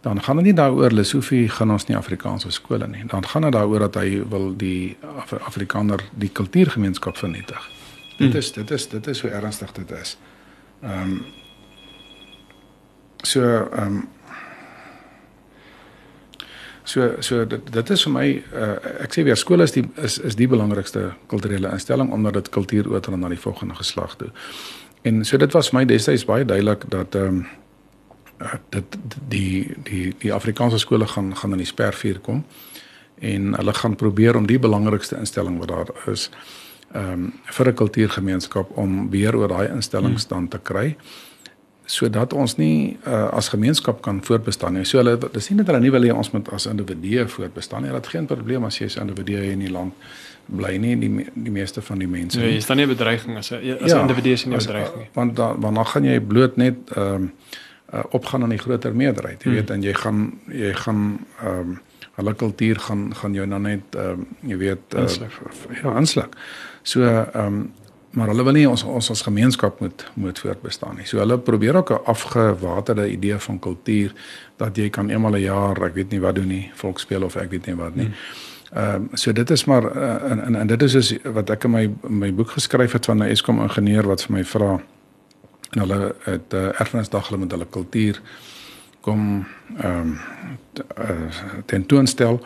dan 0.00 0.22
gaan 0.22 0.36
dit 0.36 0.44
nie 0.44 0.54
daaroor 0.54 0.90
Lesofie 0.90 1.48
gaan 1.48 1.70
ons 1.70 1.86
nie 1.86 1.96
Afrikaanse 1.96 2.50
skole 2.50 2.86
nie. 2.86 3.04
Dan 3.06 3.26
gaan 3.26 3.42
dit 3.42 3.52
daaroor 3.52 3.78
dat 3.78 3.94
hy 3.94 4.22
wil 4.28 4.56
die 4.56 4.96
Af 5.16 5.32
Afrikaner 5.32 6.00
die 6.14 6.28
kultuurgemeenskap 6.28 7.16
vernietig. 7.16 7.70
Dit 8.18 8.28
hmm. 8.28 8.38
is 8.38 8.52
dit 8.52 8.70
is 8.70 8.88
dit 8.88 9.06
is 9.06 9.20
hoe 9.20 9.30
ernstig 9.30 9.72
dit 9.72 9.90
is. 9.90 10.16
Ehm 10.82 11.02
um, 11.02 11.24
so 13.22 13.42
ehm 13.42 13.86
um, 13.86 14.08
So 16.90 17.14
so 17.22 17.44
dit 17.46 17.72
dit 17.72 17.90
is 17.94 18.02
vir 18.06 18.12
my 18.14 18.26
uh, 18.34 18.74
ek 19.04 19.14
sê 19.14 19.24
weer 19.26 19.38
skool 19.38 19.62
is 19.62 19.74
die 19.76 19.84
is 20.02 20.18
is 20.26 20.36
die 20.38 20.48
belangrikste 20.50 21.10
kulturele 21.30 21.70
instelling 21.76 22.10
omdat 22.16 22.38
dit 22.40 22.52
kultuur 22.56 22.90
oordra 22.90 23.16
na 23.16 23.30
die 23.30 23.38
volgende 23.38 23.76
geslag 23.78 24.16
toe. 24.18 24.30
En 25.06 25.24
so 25.24 25.38
dit 25.38 25.52
was 25.56 25.70
my 25.76 25.84
destyds 25.84 26.26
baie 26.28 26.44
duidelik 26.44 26.88
dat 26.90 27.14
ehm 27.14 27.42
um, 27.42 27.46
dat 28.72 28.96
die 29.28 29.76
die 29.84 30.14
die 30.18 30.32
Afrikaanse 30.32 30.78
skole 30.78 31.06
gaan 31.06 31.36
gaan 31.36 31.52
in 31.52 31.62
die 31.62 31.68
spervuur 31.68 32.18
kom 32.24 32.44
en 33.20 33.54
hulle 33.54 33.74
gaan 33.74 33.96
probeer 33.96 34.36
om 34.36 34.46
die 34.46 34.58
belangrikste 34.58 35.18
instelling 35.20 35.58
wat 35.58 35.68
daar 35.68 35.90
is 36.12 36.30
ehm 36.92 37.12
um, 37.12 37.32
vir 37.44 37.68
'n 37.68 37.74
kultuurgemeenskap 37.74 38.76
om 38.76 39.10
weer 39.10 39.36
oor 39.36 39.48
daai 39.48 39.68
instellings 39.68 40.26
dan 40.26 40.48
te 40.48 40.58
kry 40.58 40.96
sodat 41.90 42.32
ons 42.32 42.56
nie 42.56 42.96
uh, 43.06 43.28
as 43.34 43.48
gemeenskap 43.50 44.02
kan 44.04 44.20
voortbestaan 44.22 44.76
nie. 44.78 44.84
So 44.86 45.00
hulle 45.00 45.16
dis 45.34 45.48
nie 45.50 45.56
net 45.58 45.70
hulle 45.70 45.80
nie 45.82 45.90
wil 45.90 46.06
hê 46.06 46.12
ons 46.14 46.30
moet 46.34 46.50
as 46.54 46.68
individue 46.70 47.26
voortbestaan 47.28 47.82
nie. 47.86 47.94
Dat 47.94 48.10
geen 48.12 48.28
probleem 48.30 48.66
as 48.68 48.78
jy 48.78 48.86
as 48.92 48.98
individu 49.02 49.40
in 49.50 49.64
die 49.64 49.72
land 49.74 50.10
bly 50.50 50.76
nie 50.82 50.94
die 50.98 51.10
die 51.34 51.54
meeste 51.54 51.82
van 51.82 51.98
die 52.02 52.08
mense. 52.10 52.38
Nee, 52.38 52.56
is 52.58 52.66
dan 52.66 52.78
nie 52.78 52.86
'n 52.86 52.94
bedreiging 52.94 53.36
as 53.38 53.50
'n 53.50 53.56
as 53.56 53.92
'n 53.92 53.96
ja, 53.96 54.00
individu 54.00 54.30
is 54.32 54.44
nie 54.44 54.54
'n 54.54 54.58
bedreiging 54.58 54.98
nie. 54.98 55.08
Want 55.14 55.36
dan 55.36 55.60
dan 55.60 55.86
gaan 55.86 56.04
jy 56.04 56.20
bloot 56.20 56.56
net 56.56 56.76
ehm 56.94 57.14
um, 57.14 57.32
uh, 57.94 58.00
opgaan 58.10 58.42
aan 58.42 58.54
die 58.54 58.58
groter 58.58 58.94
meerderheid. 58.94 59.42
Jy 59.42 59.50
hmm. 59.50 59.58
weet 59.58 59.70
en 59.70 59.82
jy 59.82 59.94
gaan 59.94 60.40
jy 60.46 60.74
gaan 60.74 61.26
ehm 61.42 61.58
um, 61.58 61.80
hulle 62.14 62.34
kultuur 62.34 62.78
gaan 62.78 63.14
gaan 63.14 63.34
jou 63.34 63.48
dan 63.48 63.62
net 63.62 63.82
ehm 63.96 64.10
um, 64.10 64.26
jy 64.40 64.56
weet 64.56 64.94
uh, 64.94 65.06
ja, 65.82 65.92
aanslag. 65.92 66.28
So 66.82 67.02
ehm 67.02 67.46
um, 67.46 67.72
maar 68.10 68.28
hulle 68.32 68.44
wil 68.44 68.52
nie 68.52 68.68
ons 68.68 68.82
ons 68.82 69.10
as 69.10 69.22
gemeenskap 69.22 69.80
moet 69.80 70.04
moet 70.14 70.38
voortbestaan 70.38 70.96
nie. 70.96 71.06
So 71.06 71.18
hulle 71.18 71.38
probeer 71.38 71.76
ook 71.76 71.90
'n 71.90 72.04
afgewaterde 72.04 73.10
idee 73.10 73.38
van 73.38 73.58
kultuur 73.58 74.12
dat 74.56 74.76
jy 74.76 74.90
kan 74.90 75.10
eenmal 75.10 75.32
'n 75.32 75.40
jaar, 75.40 75.82
ek 75.82 75.94
weet 75.94 76.10
nie 76.10 76.20
wat 76.20 76.34
doen 76.34 76.48
nie, 76.48 76.70
volksspel 76.74 77.22
of 77.22 77.36
ek 77.36 77.50
weet 77.50 77.66
nie 77.66 77.76
wat 77.76 77.94
nie. 77.94 78.06
Hmm. 78.06 78.14
Ehm 78.70 78.94
um, 78.94 79.08
so 79.12 79.32
dit 79.32 79.50
is 79.50 79.64
maar 79.64 79.96
uh, 79.96 80.30
en, 80.30 80.42
en 80.44 80.54
en 80.54 80.66
dit 80.66 80.82
is 80.82 80.92
dus 80.92 81.16
wat 81.22 81.50
ek 81.50 81.64
in 81.64 81.70
my 81.70 81.90
my 82.08 82.34
boek 82.34 82.50
geskryf 82.50 82.92
het 82.92 83.04
van 83.04 83.18
'n 83.18 83.30
Eskom 83.30 83.62
ingenieur 83.62 84.06
wat 84.06 84.22
vir 84.22 84.36
my 84.36 84.44
vra 84.44 84.80
en 85.70 85.78
hulle 85.78 86.14
het 86.22 86.54
uh, 86.54 86.80
erfenisdag 86.80 87.28
hulle 87.28 87.40
met 87.40 87.50
hulle 87.50 87.66
kultuur 87.66 88.20
kom 89.00 89.46
ehm 89.76 89.98
um, 89.98 90.18
tentoonstel 91.66 92.40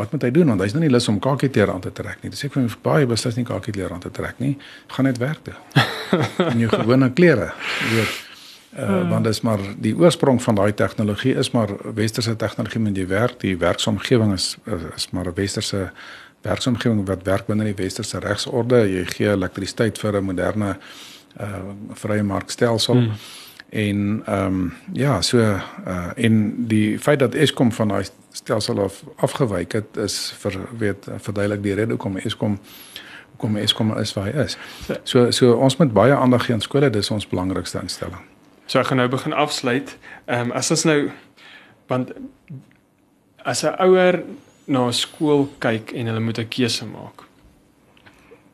wat 0.00 0.14
moet 0.14 0.24
hy 0.26 0.32
doen 0.34 0.54
want 0.54 0.64
hy's 0.64 0.74
nou 0.76 0.82
nie 0.84 0.92
lus 0.92 1.08
om 1.12 1.20
kakietleer 1.22 1.70
aan 1.72 1.84
te 1.84 1.92
trek 1.92 2.24
nie. 2.24 2.32
Dis 2.32 2.44
ek 2.48 2.56
vir 2.56 2.66
my 2.66 2.80
baie 2.86 3.10
beslis 3.10 3.36
nie 3.38 3.46
kakietleer 3.48 3.92
aan 3.92 4.02
te 4.02 4.12
trek 4.14 4.40
nie. 4.42 4.56
Gaan 4.94 5.08
net 5.10 5.20
werk 5.22 5.44
toe. 5.46 5.56
In 6.52 6.64
jou 6.64 6.72
gewone 6.72 7.12
klere, 7.12 7.52
weet. 7.92 8.18
Uh, 8.70 9.08
want 9.10 9.24
dit 9.26 9.34
is 9.34 9.40
maar 9.42 9.58
die 9.82 9.96
oorsprong 9.98 10.38
van 10.42 10.54
daai 10.54 10.70
tegnologie 10.78 11.32
is 11.34 11.48
maar 11.50 11.72
westerse 11.94 12.36
tegnologie 12.38 12.80
met 12.80 12.94
die 12.94 13.06
werk, 13.10 13.40
die 13.42 13.56
werksomgewing 13.58 14.30
is 14.36 14.54
is 14.94 15.08
maar 15.10 15.26
'n 15.26 15.34
westerse 15.34 15.90
werksomgewing 16.46 17.02
wat 17.06 17.24
werk 17.26 17.46
binne 17.46 17.64
die 17.64 17.74
westerse 17.74 18.18
regsorde. 18.18 18.86
Jy 18.86 19.04
gee 19.04 19.28
elektrisiteit 19.32 19.98
vir 19.98 20.20
'n 20.20 20.24
moderne 20.24 20.76
uh 21.40 21.74
vrye 21.94 22.22
markstelsel. 22.22 22.94
Hmm. 22.94 23.12
En 23.70 24.22
ehm 24.26 24.46
um, 24.46 24.72
ja, 24.92 25.20
so 25.22 25.38
uh 25.38 26.10
en 26.14 26.54
die 26.66 26.98
feit 26.98 27.18
dat 27.18 27.34
Eskom 27.34 27.72
van 27.72 27.88
daai 27.88 28.04
stelsel 28.40 28.82
af 28.82 29.02
afgewyk 29.16 29.76
het 29.78 29.96
is 30.00 30.16
vir 30.42 30.58
weet 30.78 31.08
verduidelik 31.16 31.62
die 31.62 31.74
rede 31.74 31.96
hoekom 31.96 32.16
Eskom 32.16 32.58
hoekom 33.30 33.56
Eskom 33.56 33.92
is 33.98 34.12
waar 34.16 34.28
hy 34.28 34.44
is. 34.44 34.56
So 35.04 35.30
so 35.30 35.54
ons 35.56 35.78
moet 35.80 35.92
baie 35.96 36.16
aandag 36.16 36.46
gee 36.46 36.56
aan 36.56 36.64
skole, 36.64 36.90
dis 36.90 37.10
ons 37.10 37.28
belangrikste 37.28 37.80
instelling. 37.82 38.20
So 38.66 38.80
ek 38.80 38.90
gaan 38.90 39.00
nou 39.02 39.08
begin 39.10 39.32
afsluit. 39.32 39.96
Ehm 40.26 40.50
um, 40.50 40.52
as 40.56 40.70
ons 40.70 40.84
nou 40.88 41.10
want 41.88 42.12
as 43.44 43.64
'n 43.64 43.74
ouer 43.86 44.22
na 44.66 44.86
'n 44.86 44.92
skool 44.92 45.48
kyk 45.58 45.92
en 45.92 46.06
hulle 46.06 46.20
moet 46.20 46.38
'n 46.38 46.48
keuse 46.48 46.86
maak. 46.86 47.26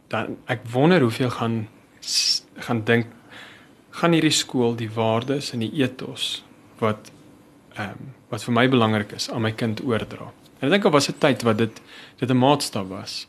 Dan 0.08 0.36
ek 0.46 0.60
wonder 0.72 1.00
hoeveel 1.00 1.30
gaan 1.30 1.68
gaan 2.58 2.84
dink 2.84 3.06
gaan 3.90 4.12
hierdie 4.12 4.30
skool 4.30 4.76
die 4.76 4.90
waardes 4.90 5.52
en 5.52 5.58
die 5.58 5.72
ethos 5.72 6.44
wat 6.78 7.10
ehm 7.76 7.90
um, 7.90 8.12
wat 8.28 8.42
vir 8.44 8.54
my 8.54 8.68
belangrik 8.68 9.12
is 9.12 9.30
aan 9.30 9.42
my 9.42 9.52
kind 9.52 9.80
oordra. 9.84 10.32
En 10.58 10.68
ek 10.68 10.70
dink 10.70 10.84
al 10.84 10.90
was 10.90 11.08
'n 11.08 11.18
tyd 11.18 11.42
wat 11.42 11.58
dit 11.58 11.80
dit 12.18 12.30
'n 12.30 12.36
maatstaf 12.36 12.88
was. 12.88 13.28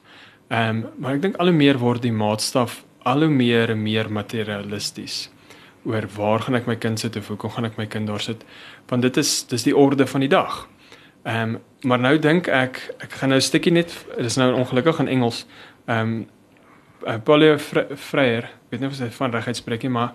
Ehm 0.50 0.70
um, 0.70 0.86
maar 0.98 1.16
ek 1.16 1.22
dink 1.22 1.36
al 1.36 1.48
hoe 1.48 1.56
meer 1.56 1.78
word 1.78 2.02
die 2.02 2.12
maatstaf 2.12 2.84
al 3.04 3.20
hoe 3.20 3.30
meer 3.30 3.70
en 3.70 3.82
meer 3.82 4.12
materialisties 4.12 5.30
oor 5.86 6.08
waar 6.16 6.40
gaan 6.40 6.56
ek 6.56 6.68
my 6.68 6.76
kind 6.76 7.00
sit 7.00 7.16
of 7.16 7.28
hoe 7.28 7.38
kom 7.38 7.52
gaan 7.52 7.66
ek 7.66 7.78
my 7.78 7.86
kind 7.86 8.08
daar 8.08 8.20
sit 8.20 8.44
want 8.88 9.02
dit 9.02 9.18
is 9.18 9.44
dis 9.48 9.64
die 9.64 9.76
orde 9.76 10.08
van 10.08 10.20
die 10.20 10.30
dag. 10.30 10.68
Ehm 11.24 11.56
um, 11.56 11.62
maar 11.84 12.00
nou 12.00 12.20
dink 12.20 12.48
ek 12.48 12.82
ek 13.00 13.12
gaan 13.12 13.30
nou 13.30 13.38
'n 13.38 13.42
stukkie 13.42 13.72
net 13.72 14.06
dis 14.18 14.38
nou 14.38 14.54
ongelukkig 14.54 15.00
in 15.00 15.08
Engels. 15.08 15.46
Ehm 15.86 16.00
um, 16.00 16.28
Paulie 17.24 17.58
Freyer, 17.96 18.50
weet 18.70 18.80
nie 18.80 18.90
of 18.90 19.00
hy 19.00 19.10
van 19.10 19.32
reguit 19.32 19.56
spreek 19.56 19.82
nie, 19.82 19.92
maar 19.92 20.14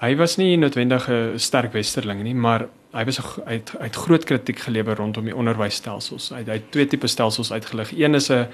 hy 0.00 0.16
was 0.16 0.36
nie 0.36 0.56
noodwendig 0.56 1.08
'n 1.10 1.38
sterk 1.38 1.72
westerling 1.72 2.22
nie, 2.22 2.34
maar 2.34 2.68
hy 2.92 3.04
was 3.04 3.18
hy 3.18 3.58
het, 3.58 3.70
hy 3.78 3.84
het 3.84 3.96
groot 3.96 4.24
kritiek 4.24 4.58
gelewer 4.58 4.96
rondom 4.96 5.24
die 5.24 5.36
onderwysstelsels. 5.36 6.30
Hy, 6.30 6.44
hy 6.46 6.58
het 6.60 6.70
twee 6.72 6.86
tipe 6.86 7.06
stelsels 7.06 7.52
uitgelig. 7.52 7.92
Een 7.92 8.14
is 8.14 8.30
'n 8.30 8.46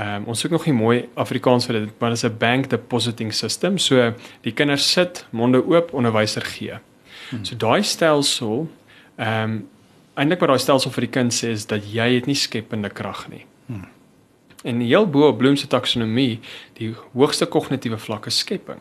Um, 0.00 0.24
ons 0.24 0.40
soek 0.40 0.50
nog 0.54 0.64
nie 0.64 0.72
mooi 0.72 1.08
Afrikaans 1.14 1.66
vir 1.66 1.80
dit, 1.80 1.88
maar 1.98 2.14
dit 2.14 2.18
is 2.22 2.24
'n 2.24 2.38
bank 2.38 2.70
depositing 2.70 3.34
system. 3.34 3.78
So 3.78 4.14
die 4.40 4.52
kinders 4.52 4.92
sit 4.92 5.26
monde 5.30 5.66
oop, 5.66 5.92
onderwyser 5.92 6.42
gee. 6.42 6.78
Hmm. 7.30 7.44
So 7.44 7.56
daai 7.56 7.82
stelsel, 7.82 8.68
ehm 9.16 9.50
um, 9.50 9.68
eintlik 10.14 10.40
wat 10.40 10.48
daai 10.48 10.58
stelsel 10.58 10.90
vir 10.90 11.00
die 11.00 11.10
kind 11.10 11.32
sê 11.32 11.48
is 11.48 11.66
dat 11.66 11.92
jy 11.92 12.14
het 12.14 12.26
nie 12.26 12.34
skepende 12.34 12.88
krag 12.88 13.28
nie. 13.28 13.44
Hmm. 13.66 13.88
En 14.64 14.80
heel 14.80 15.06
bo 15.06 15.28
op 15.28 15.38
Bloom 15.38 15.56
se 15.56 15.66
taksonomie, 15.66 16.40
die 16.72 16.94
hoogste 17.12 17.46
kognitiewe 17.46 17.98
vlak 17.98 18.26
is 18.26 18.38
skepping. 18.38 18.80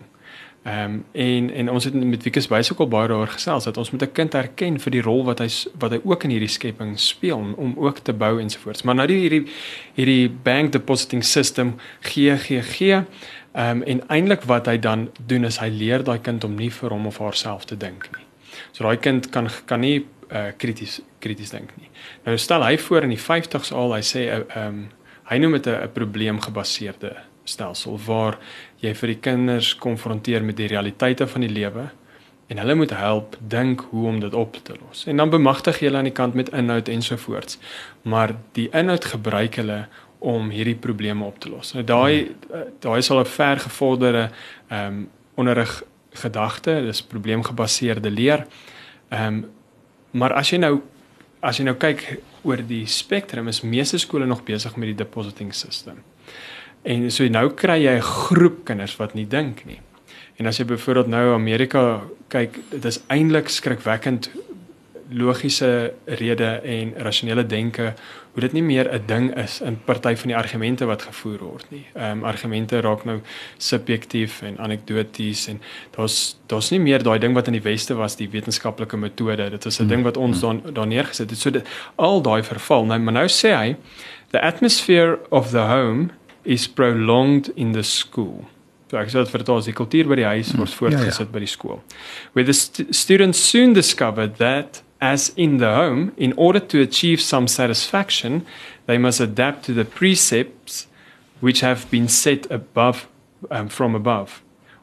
Ehm 0.63 0.93
um, 0.93 1.05
en 1.11 1.49
en 1.53 1.69
ons 1.71 1.83
het 1.83 1.93
met 1.93 2.23
Wieke 2.23 2.41
se 2.41 2.49
wys 2.51 2.71
ook 2.71 2.79
al 2.79 2.87
baie 2.87 3.07
daaroor 3.07 3.31
gesels 3.31 3.63
dat 3.63 3.77
ons 3.77 3.91
moet 3.91 4.01
'n 4.01 4.11
kind 4.11 4.33
erken 4.33 4.79
vir 4.79 4.91
die 4.91 5.01
rol 5.01 5.23
wat 5.23 5.39
hy 5.39 5.47
wat 5.79 5.91
hy 5.91 5.99
ook 6.03 6.23
in 6.23 6.29
hierdie 6.29 6.49
skepping 6.49 6.99
speel 6.99 7.37
om, 7.37 7.53
om 7.53 7.75
ook 7.77 7.99
te 7.99 8.13
bou 8.13 8.41
ensovoorts. 8.41 8.81
Maar 8.81 8.95
nou 8.95 9.07
die 9.07 9.17
hierdie 9.17 9.47
hierdie 9.93 10.29
bank 10.29 10.71
depositing 10.71 11.23
system 11.23 11.75
gee 11.99 12.37
gee 12.37 12.61
gee 12.61 12.93
ehm 13.51 13.69
um, 13.69 13.83
en 13.83 14.07
eintlik 14.07 14.43
wat 14.43 14.65
hy 14.65 14.77
dan 14.77 15.09
doen 15.25 15.45
is 15.45 15.57
hy 15.57 15.69
leer 15.69 16.03
daai 16.03 16.19
kind 16.19 16.43
om 16.43 16.55
nie 16.55 16.71
vir 16.71 16.89
hom 16.89 17.05
of 17.05 17.17
haarself 17.17 17.65
te 17.65 17.77
dink 17.77 18.09
nie. 18.17 18.25
So 18.71 18.83
daai 18.83 18.97
kind 18.97 19.29
kan 19.29 19.49
kan 19.65 19.79
nie 19.79 20.05
uh, 20.31 20.51
krities 20.57 21.01
krities 21.19 21.49
dink 21.49 21.71
nie. 21.77 21.89
Nou 22.25 22.37
stel 22.37 22.63
hy 22.63 22.77
voor 22.77 23.03
in 23.03 23.09
die 23.09 23.23
50s 23.23 23.71
al 23.71 23.93
hy 23.93 24.01
sê 24.01 24.27
eh, 24.27 24.43
ehm 24.55 24.67
um, 24.67 24.87
hy 25.29 25.37
noem 25.37 25.51
dit 25.51 25.67
'n 25.67 25.89
probleemgebaseerde 25.93 27.15
stelsel 27.49 27.99
waar 28.05 28.37
jy 28.83 28.93
vir 28.95 29.13
die 29.13 29.21
kinders 29.29 29.73
konfronteer 29.75 30.45
met 30.45 30.57
die 30.59 30.69
realiteite 30.71 31.27
van 31.27 31.45
die 31.45 31.53
lewe 31.53 31.89
en 32.49 32.57
hulle 32.57 32.75
moet 32.75 32.93
help 32.97 33.35
dink 33.39 33.83
hoe 33.91 34.07
om 34.09 34.19
dit 34.19 34.33
op 34.33 34.57
te 34.63 34.73
los. 34.81 35.03
En 35.05 35.21
dan 35.21 35.29
bemagtig 35.29 35.79
jy 35.79 35.89
hulle 35.89 35.99
aan 36.01 36.09
die 36.09 36.15
kant 36.17 36.33
met 36.33 36.49
inhoud 36.49 36.89
ensovoorts. 36.89 37.59
Maar 38.01 38.33
die 38.57 38.69
inhoud 38.73 39.05
gebruik 39.05 39.59
hulle 39.61 39.83
om 40.19 40.49
hierdie 40.49 40.75
probleme 40.75 41.25
op 41.25 41.37
te 41.39 41.49
los. 41.49 41.73
Nou 41.73 41.85
daai 41.85 42.35
daai 42.81 42.97
is 42.97 43.11
al 43.11 43.21
'n 43.21 43.25
vergevorderde 43.25 44.29
ehm 44.67 44.85
um, 44.85 45.09
onderrig 45.35 45.83
gedagte, 46.11 46.81
dis 46.85 47.03
probleemgebaseerde 47.03 48.11
leer. 48.11 48.45
Ehm 49.09 49.25
um, 49.25 49.45
maar 50.11 50.33
as 50.33 50.49
jy 50.49 50.57
nou 50.57 50.81
as 51.39 51.57
jy 51.57 51.63
nou 51.63 51.75
kyk 51.75 52.19
oor 52.41 52.57
die 52.67 52.85
spektrum 52.85 53.47
is 53.47 53.61
meeste 53.61 53.97
skole 53.97 54.25
nog 54.25 54.43
besig 54.43 54.75
met 54.75 54.87
die 54.87 54.95
depositing 55.05 55.53
system. 55.55 56.03
En 56.83 57.11
so 57.11 57.27
nou 57.27 57.49
kry 57.53 57.83
jy 57.83 57.95
'n 57.97 58.01
groep 58.01 58.65
kinders 58.65 58.95
wat 58.97 59.13
nie 59.13 59.27
dink 59.27 59.65
nie. 59.65 59.79
En 60.37 60.45
as 60.45 60.57
jy 60.57 60.65
byvoorbeeld 60.65 61.07
nou 61.07 61.33
Amerika 61.33 62.01
kyk, 62.27 62.59
dit 62.69 62.85
is 62.85 63.01
eintlik 63.07 63.49
skrikwekkend 63.49 64.29
logiese 65.09 65.93
rede 66.05 66.61
en 66.63 66.93
rasionele 66.97 67.45
denke 67.45 67.93
hoe 68.31 68.41
dit 68.41 68.53
nie 68.53 68.63
meer 68.63 68.93
'n 68.93 69.01
ding 69.05 69.35
is 69.37 69.61
in 69.61 69.79
party 69.85 70.15
van 70.15 70.27
die 70.27 70.37
argumente 70.37 70.85
wat 70.85 71.01
gevoer 71.01 71.39
word 71.39 71.65
nie. 71.71 71.85
Ehm 71.95 72.11
um, 72.11 72.23
argumente 72.23 72.81
raak 72.81 73.05
nou 73.05 73.21
subjektief 73.57 74.41
en 74.41 74.57
anekdoties 74.57 75.47
en 75.47 75.61
daar's 75.97 76.37
daar's 76.47 76.69
nie 76.71 76.79
meer 76.79 77.03
daai 77.03 77.19
ding 77.19 77.33
wat 77.33 77.47
in 77.47 77.53
die 77.53 77.61
weste 77.71 77.93
was 77.93 78.15
die 78.15 78.29
wetenskaplike 78.29 78.97
metode. 78.97 79.49
Dit 79.49 79.65
is 79.65 79.79
'n 79.79 79.87
ding 79.87 80.03
wat 80.03 80.17
ons 80.17 80.39
dan 80.39 80.61
daar 80.73 80.87
neergesit 80.87 81.29
het. 81.29 81.39
So 81.39 81.49
dit, 81.49 81.67
al 81.95 82.21
daai 82.21 82.43
verval. 82.43 82.85
Nou 82.85 82.99
maar 82.99 83.13
nou 83.13 83.27
sê 83.27 83.49
hy 83.55 83.75
the 84.31 84.41
atmosphere 84.41 85.19
of 85.29 85.49
the 85.49 85.65
home 85.65 86.09
is 86.49 86.67
prolonged 86.67 87.51
in 87.55 87.73
the 87.73 87.83
school. 87.83 88.47
So 88.89 88.97
ek 88.97 89.11
sê 89.13 89.21
dit 89.21 89.29
vir 89.29 89.43
ons 89.53 89.67
die 89.69 89.75
kultuur 89.77 90.07
by 90.09 90.17
die 90.17 90.29
huis 90.31 90.49
word 90.57 90.73
voortgesit 90.73 91.21
ja, 91.21 91.27
ja. 91.27 91.33
by 91.33 91.43
die 91.43 91.51
skool. 91.51 91.81
Where 92.33 92.45
the 92.47 92.55
st 92.57 92.89
students 92.95 93.37
soon 93.37 93.75
discovered 93.77 94.39
that 94.41 94.81
as 94.99 95.29
in 95.37 95.59
the 95.61 95.69
home 95.75 96.11
in 96.17 96.33
order 96.37 96.59
to 96.59 96.81
achieve 96.81 97.21
some 97.21 97.47
satisfaction 97.47 98.41
they 98.87 98.97
must 98.97 99.21
adapt 99.21 99.63
to 99.69 99.77
the 99.77 99.85
precepts 99.85 100.87
which 101.39 101.61
have 101.61 101.85
been 101.91 102.09
set 102.09 102.49
above 102.51 103.07
um, 103.51 103.69
from 103.69 103.93
above. 103.93 104.41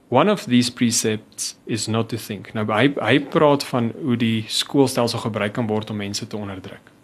One 0.08 0.30
of 0.30 0.46
these 0.46 0.70
precepts 0.70 1.56
is 1.66 1.88
not 1.88 2.08
to 2.14 2.16
think. 2.16 2.54
Nou 2.54 2.62
hy 2.70 2.92
hy 2.94 3.18
praat 3.26 3.66
van 3.74 3.90
hoe 3.98 4.14
die 4.14 4.44
skoolstelsel 4.46 5.26
gebruik 5.26 5.58
kan 5.58 5.66
word 5.66 5.90
om 5.90 5.98
mense 5.98 6.30
te 6.30 6.38
onderdruk. 6.38 6.94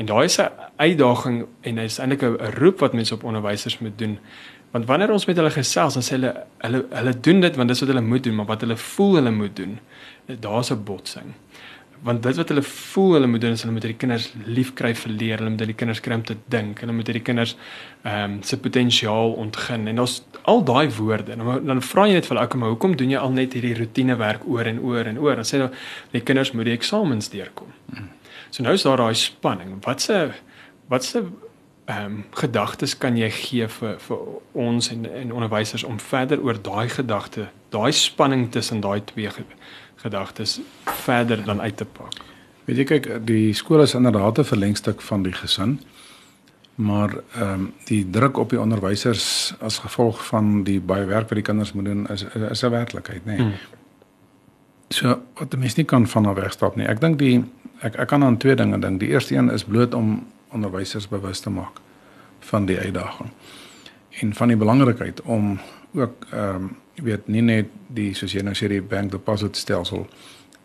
En 0.00 0.06
daai 0.06 0.24
is 0.24 0.38
'n 0.40 0.48
uitdaging 0.76 1.46
en 1.60 1.74
dit 1.74 1.84
is 1.84 1.98
eintlik 1.98 2.22
'n 2.22 2.36
roep 2.60 2.78
wat 2.78 2.92
mense 2.92 3.14
op 3.14 3.24
onderwysers 3.24 3.78
moet 3.78 3.98
doen. 3.98 4.18
Want 4.70 4.86
wanneer 4.86 5.10
ons 5.10 5.24
met 5.26 5.36
hulle 5.36 5.50
gesels, 5.50 5.94
dan 5.94 6.02
sê 6.02 6.08
hulle 6.08 6.32
hulle 6.58 6.84
hulle 6.90 7.20
doen 7.20 7.40
dit 7.40 7.56
want 7.56 7.68
dit 7.68 7.76
is 7.76 7.82
wat 7.82 7.94
hulle 7.94 8.06
moet 8.06 8.22
doen, 8.22 8.34
maar 8.34 8.46
wat 8.46 8.60
hulle 8.60 8.76
voel 8.76 9.14
hulle 9.14 9.30
moet 9.30 9.56
doen, 9.56 9.78
daar's 10.40 10.70
'n 10.70 10.84
botsing. 10.84 11.34
Want 12.02 12.22
dit 12.22 12.36
wat 12.36 12.48
hulle 12.48 12.62
voel 12.62 13.12
hulle 13.12 13.26
moet 13.26 13.40
doen 13.40 13.50
is 13.50 13.62
hulle 13.62 13.72
moet 13.72 13.82
hierdie 13.82 13.98
kinders 13.98 14.32
lief 14.44 14.72
kry 14.74 14.94
vir 14.94 15.12
leer, 15.12 15.38
hulle 15.38 15.50
moet 15.50 15.58
hierdie 15.58 15.76
kinders 15.76 16.00
kry 16.00 16.14
om 16.14 16.22
te 16.22 16.36
dink, 16.48 16.80
hulle 16.80 16.92
moet 16.92 17.06
hierdie 17.06 17.24
kinders 17.24 17.56
ehm 18.02 18.24
um, 18.24 18.42
se 18.42 18.58
potensiaal 18.58 19.32
ontgin. 19.32 19.88
En 19.88 19.96
daar's 19.96 20.22
al 20.42 20.64
daai 20.64 20.90
woorde. 20.90 21.36
Dan 21.36 21.66
dan 21.66 21.82
vra 21.82 22.06
jy 22.06 22.12
net 22.12 22.26
vir 22.26 22.36
hulle, 22.36 22.46
"Oké, 22.46 22.56
maar 22.56 22.68
hoekom 22.68 22.96
doen 22.96 23.10
jy 23.10 23.18
al 23.18 23.30
net 23.30 23.52
hierdie 23.52 23.76
roetinewerk 23.76 24.46
oor 24.46 24.64
en 24.64 24.80
oor 24.80 25.04
en 25.04 25.18
oor?" 25.18 25.34
Dan 25.34 25.44
sê 25.44 25.50
hulle, 25.50 25.70
"Die 26.10 26.20
kinders 26.20 26.52
moet 26.52 26.64
die 26.64 26.74
eksamens 26.74 27.28
deurkom." 27.28 27.68
Hmm. 27.90 28.08
So 28.50 28.62
nou 28.62 28.74
is 28.74 28.82
daar 28.82 28.96
daai 28.96 29.14
spanning. 29.14 29.84
Wat 29.84 30.02
se 30.02 30.30
wat 30.88 31.04
se 31.04 31.24
ehm 31.84 32.04
um, 32.04 32.24
gedagtes 32.30 32.98
kan 32.98 33.16
jy 33.16 33.30
gee 33.30 33.68
vir 33.68 33.98
vir 33.98 34.18
ons 34.52 34.90
en 34.90 35.06
en 35.12 35.32
onderwysers 35.32 35.84
om 35.84 36.00
verder 36.00 36.42
oor 36.42 36.62
daai 36.62 36.88
gedagte, 36.88 37.48
daai 37.68 37.92
spanning 37.92 38.50
tussen 38.50 38.80
daai 38.80 39.04
twee 39.04 39.30
gedagtes 39.96 40.60
verder 40.84 41.44
dan 41.44 41.60
uit 41.60 41.76
te 41.76 41.84
pak? 41.84 42.20
Weet 42.64 42.76
jy 42.76 42.84
kyk, 42.84 43.08
die 43.26 43.54
skool 43.54 43.82
is 43.82 43.94
inderdaad 43.94 44.38
'n 44.38 44.44
verlengstuk 44.44 45.00
van 45.00 45.22
die 45.22 45.32
gesin. 45.32 45.80
Maar 46.74 47.10
ehm 47.34 47.52
um, 47.52 47.72
die 47.84 48.10
druk 48.10 48.36
op 48.38 48.50
die 48.50 48.60
onderwysers 48.60 49.54
as 49.60 49.78
gevolg 49.78 50.26
van 50.26 50.62
die 50.64 50.80
baie 50.80 51.04
werk 51.04 51.28
wat 51.28 51.38
die 51.38 51.48
kinders 51.50 51.72
moet 51.72 51.84
doen 51.84 52.08
is 52.08 52.24
is 52.50 52.62
'n 52.62 52.70
werklikheid, 52.70 53.24
nê. 53.24 53.36
Nee. 53.36 53.36
Hmm. 53.36 53.52
So 54.88 55.22
wat 55.34 55.56
mense 55.56 55.76
nie 55.76 55.84
kan 55.84 56.06
van 56.06 56.34
wegstap 56.34 56.76
nie. 56.76 56.86
Ek 56.86 57.00
dink 57.00 57.18
die 57.18 57.44
ek 57.80 57.96
ek 57.96 58.08
kan 58.08 58.24
aan 58.24 58.36
twee 58.36 58.54
dinge 58.54 58.78
dink. 58.78 59.00
Die 59.00 59.08
eerste 59.08 59.34
een 59.34 59.50
is 59.50 59.64
bloot 59.64 59.94
om 59.94 60.26
onderwysers 60.48 61.08
bewus 61.08 61.40
te 61.40 61.50
maak 61.50 61.80
van 62.50 62.66
die 62.66 62.78
uitdaging 62.78 63.30
en 64.20 64.34
van 64.34 64.48
die 64.48 64.56
belangrikheid 64.56 65.22
om 65.22 65.58
ook 65.92 66.26
ehm 66.30 66.54
um, 66.54 66.76
weet 67.00 67.28
nie 67.32 67.40
net 67.42 67.68
die 67.86 68.14
soos 68.14 68.32
jy 68.32 68.42
nou 68.44 68.52
sê 68.54 68.68
die 68.68 68.82
bank 68.82 69.10
deposit 69.12 69.56
stelsel 69.56 70.06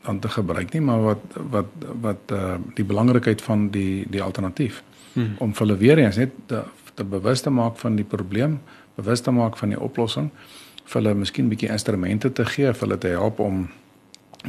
dan 0.05 0.20
te 0.20 0.30
gebruik 0.30 0.74
nie, 0.74 0.82
maar 0.82 1.01
wat 1.01 1.38
wat 1.51 1.86
wat 2.01 2.34
uh 2.34 2.57
die 2.78 2.86
belangrikheid 2.86 3.41
van 3.41 3.70
die 3.70 4.05
die 4.09 4.22
alternatief 4.22 4.84
hmm. 5.13 5.36
om 5.38 5.53
hulle 5.57 5.78
weer 5.78 5.97
eens 5.97 6.16
net 6.16 6.36
te, 6.45 6.61
te 6.93 7.03
bewus 7.03 7.41
te 7.41 7.49
maak 7.49 7.78
van 7.78 7.95
die 7.95 8.05
probleem, 8.05 8.59
bewus 8.95 9.22
te 9.22 9.32
maak 9.32 9.57
van 9.57 9.74
die 9.74 9.80
oplossing, 9.80 10.30
vir 10.86 11.01
hulle 11.01 11.16
miskien 11.16 11.45
'n 11.45 11.49
bietjie 11.49 11.72
instrumente 11.72 12.32
te 12.32 12.45
gee, 12.45 12.74
vir 12.74 12.88
hulle 12.88 12.97
te 12.97 13.07
help 13.07 13.39
om 13.39 13.70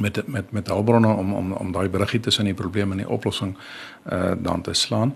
met 0.00 0.22
met 0.26 0.52
met 0.52 0.68
hulpbronne 0.68 1.08
om 1.08 1.34
om 1.34 1.52
om 1.52 1.72
daai 1.72 1.88
bruggie 1.88 2.20
tussen 2.20 2.44
die 2.44 2.54
probleem 2.54 2.92
en 2.92 3.02
die 3.04 3.08
oplossing 3.08 3.56
uh 4.12 4.32
dan 4.42 4.62
te 4.62 4.74
slaan. 4.74 5.14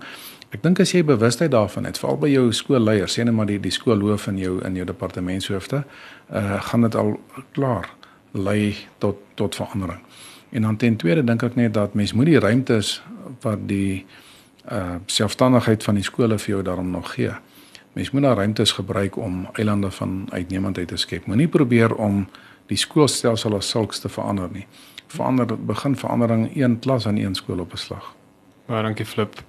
Ek 0.51 0.63
dink 0.63 0.79
as 0.79 0.91
jy 0.91 1.03
bewustheid 1.07 1.51
daarvan 1.51 1.85
het, 1.87 1.99
veral 1.99 2.17
by 2.19 2.27
jou 2.27 2.49
skoolleiers, 2.51 3.13
sê 3.15 3.23
net 3.23 3.35
maar 3.35 3.47
die 3.47 3.59
die 3.59 3.71
skoolhoof 3.71 4.27
in 4.27 4.37
jou 4.37 4.57
in 4.67 4.75
jou 4.75 4.85
departementshoofde, 4.85 5.83
uh 6.31 6.61
gaan 6.61 6.81
dit 6.81 6.95
al 6.95 7.19
klaar 7.51 7.89
lei 8.31 8.75
tot 8.97 9.17
tot 9.35 9.55
verandering. 9.55 9.99
En 10.51 10.61
dan 10.61 10.77
ten 10.77 10.95
tweede 10.95 11.23
dink 11.23 11.43
ek 11.43 11.55
net 11.55 11.73
dat 11.73 11.93
mens 11.93 12.13
moet 12.13 12.25
die 12.25 12.39
ruimtes 12.39 13.01
wat 13.41 13.67
die 13.67 14.05
uh 14.71 14.99
selfstandigheid 15.05 15.83
van 15.83 15.95
die 15.95 16.03
skole 16.03 16.37
vir 16.39 16.55
jou 16.55 16.63
daarom 16.63 16.91
nog 16.91 17.13
gee. 17.13 17.31
Mens 17.93 18.11
moet 18.11 18.21
daai 18.21 18.35
ruimtes 18.35 18.71
gebruik 18.71 19.17
om 19.17 19.47
eilande 19.53 19.91
van 19.91 20.27
uitnemendheid 20.29 20.87
te 20.87 20.97
skep. 20.97 21.25
Moenie 21.25 21.47
probeer 21.47 21.95
om 21.95 22.27
die 22.71 22.79
skoolstelsel 22.79 23.57
as 23.57 23.69
sulks 23.69 23.99
te 23.99 24.09
verander 24.09 24.49
nie. 24.51 24.65
Verander 25.11 25.49
begin 25.67 25.95
verandering 25.99 26.49
een 26.55 26.79
klas 26.79 27.07
aan 27.07 27.19
een 27.19 27.35
skool 27.35 27.59
op 27.59 27.73
'n 27.73 27.77
slag. 27.77 28.15
Baie 28.65 28.83
dankie 28.83 29.05
Flip. 29.05 29.43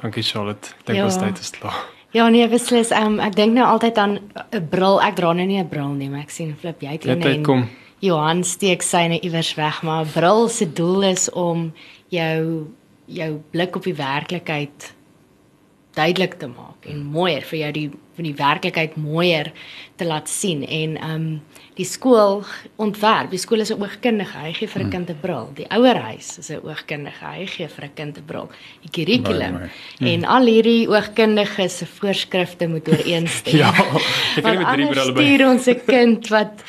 Dankie 0.00 0.22
Charlotte. 0.22 0.68
Dink 0.84 1.04
ons 1.04 1.16
tyd 1.16 1.38
is 1.38 1.50
klaar. 1.50 1.84
Ja, 2.10 2.28
nee, 2.28 2.48
beslis. 2.48 2.90
Um, 2.90 3.18
ek 3.20 3.34
dink 3.36 3.52
nou 3.52 3.66
altyd 3.66 3.98
aan 3.98 4.18
'n 4.52 4.68
bril. 4.68 5.02
Ek 5.02 5.16
dra 5.16 5.32
nou 5.32 5.46
nie 5.46 5.60
'n 5.60 5.68
bril 5.68 5.88
nie, 5.88 6.08
maar 6.08 6.20
ek 6.20 6.30
sien 6.30 6.56
Flip, 6.60 6.80
jy 6.80 6.92
het 6.92 7.04
een 7.04 7.22
en 7.22 7.42
kom. 7.42 7.68
Johan 7.98 8.44
steek 8.44 8.82
syne 8.82 9.20
iewers 9.20 9.54
weg, 9.54 9.82
maar 9.82 10.04
'n 10.04 10.12
bril 10.12 10.48
se 10.48 10.72
doel 10.72 11.02
is 11.02 11.30
om 11.30 11.72
jou 12.08 12.66
jou 13.06 13.40
blik 13.50 13.76
op 13.76 13.82
die 13.82 13.94
werklikheid 13.94 14.94
duidelik 15.94 16.34
te 16.34 16.46
maak 16.46 16.86
en 16.90 17.04
mooier 17.04 17.42
vir 17.42 17.58
jou 17.58 17.72
die 17.72 17.90
van 18.16 18.24
die 18.24 18.34
werklikheid 18.36 18.96
mooier 18.96 19.52
te 19.96 20.04
laat 20.08 20.28
sien 20.28 20.64
en 20.66 20.96
ehm 20.96 21.14
um, 21.14 21.28
die 21.76 21.84
skool 21.84 22.40
ontwerp. 22.80 23.30
Die 23.30 23.40
skool 23.40 23.60
is 23.60 23.70
'n 23.70 23.80
oogkundige. 23.82 24.38
Hy 24.38 24.52
gee 24.52 24.68
vir 24.68 24.80
'n 24.80 24.84
hmm. 24.84 24.90
kind 24.90 25.10
'n 25.10 25.20
bril. 25.20 25.50
Die 25.54 25.68
ouerhuis 25.68 26.38
is 26.38 26.50
'n 26.50 26.64
oogkundige. 26.64 27.24
Hy 27.24 27.46
gee 27.46 27.68
vir 27.68 27.84
'n 27.84 27.94
kind 27.94 28.18
'n 28.18 28.24
bril. 28.24 28.48
Die 28.82 28.90
kurrikulum 28.90 29.56
hmm. 29.56 30.06
en 30.06 30.24
al 30.24 30.46
hierdie 30.46 30.88
oogkundiges 30.88 31.78
se 31.78 31.86
voorskrifte 31.86 32.68
moet 32.68 32.88
ooreenstem. 32.88 33.56
ja. 33.62 33.72
Ek 34.36 34.44
het 34.44 34.58
met 34.58 34.72
drie 34.72 34.88
brille 34.88 35.12
by. 35.12 35.22
Stuur 35.22 35.48
ons 35.48 35.66
'n 35.66 35.80
kind 35.86 36.28
wat 36.28 36.64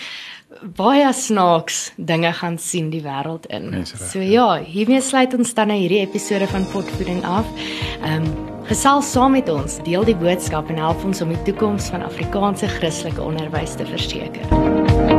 baie 0.76 1.14
snaaks 1.14 1.92
dinge 1.96 2.34
gaan 2.34 2.58
sien 2.58 2.90
die 2.90 3.02
wêreld 3.02 3.46
in. 3.46 3.86
So 3.86 4.20
ja, 4.20 4.60
hiermee 4.64 5.02
sluit 5.02 5.34
ons 5.34 5.54
dan 5.54 5.68
nou 5.68 5.80
hierdie 5.80 6.02
episode 6.02 6.48
van 6.48 6.68
Potvoeding 6.72 7.24
af. 7.24 7.46
Ehm 8.04 8.24
um, 8.26 8.57
Gesels 8.68 9.08
saam 9.12 9.32
met 9.32 9.48
ons, 9.48 9.78
deel 9.86 10.04
die 10.10 10.16
boodskap 10.20 10.68
en 10.68 10.82
help 10.84 11.06
ons 11.08 11.24
om 11.24 11.32
die 11.32 11.40
toekoms 11.48 11.88
van 11.94 12.04
Afrikaanse 12.04 12.68
Christelike 12.68 13.24
onderwys 13.24 13.78
te 13.80 13.88
verseker. 13.88 15.17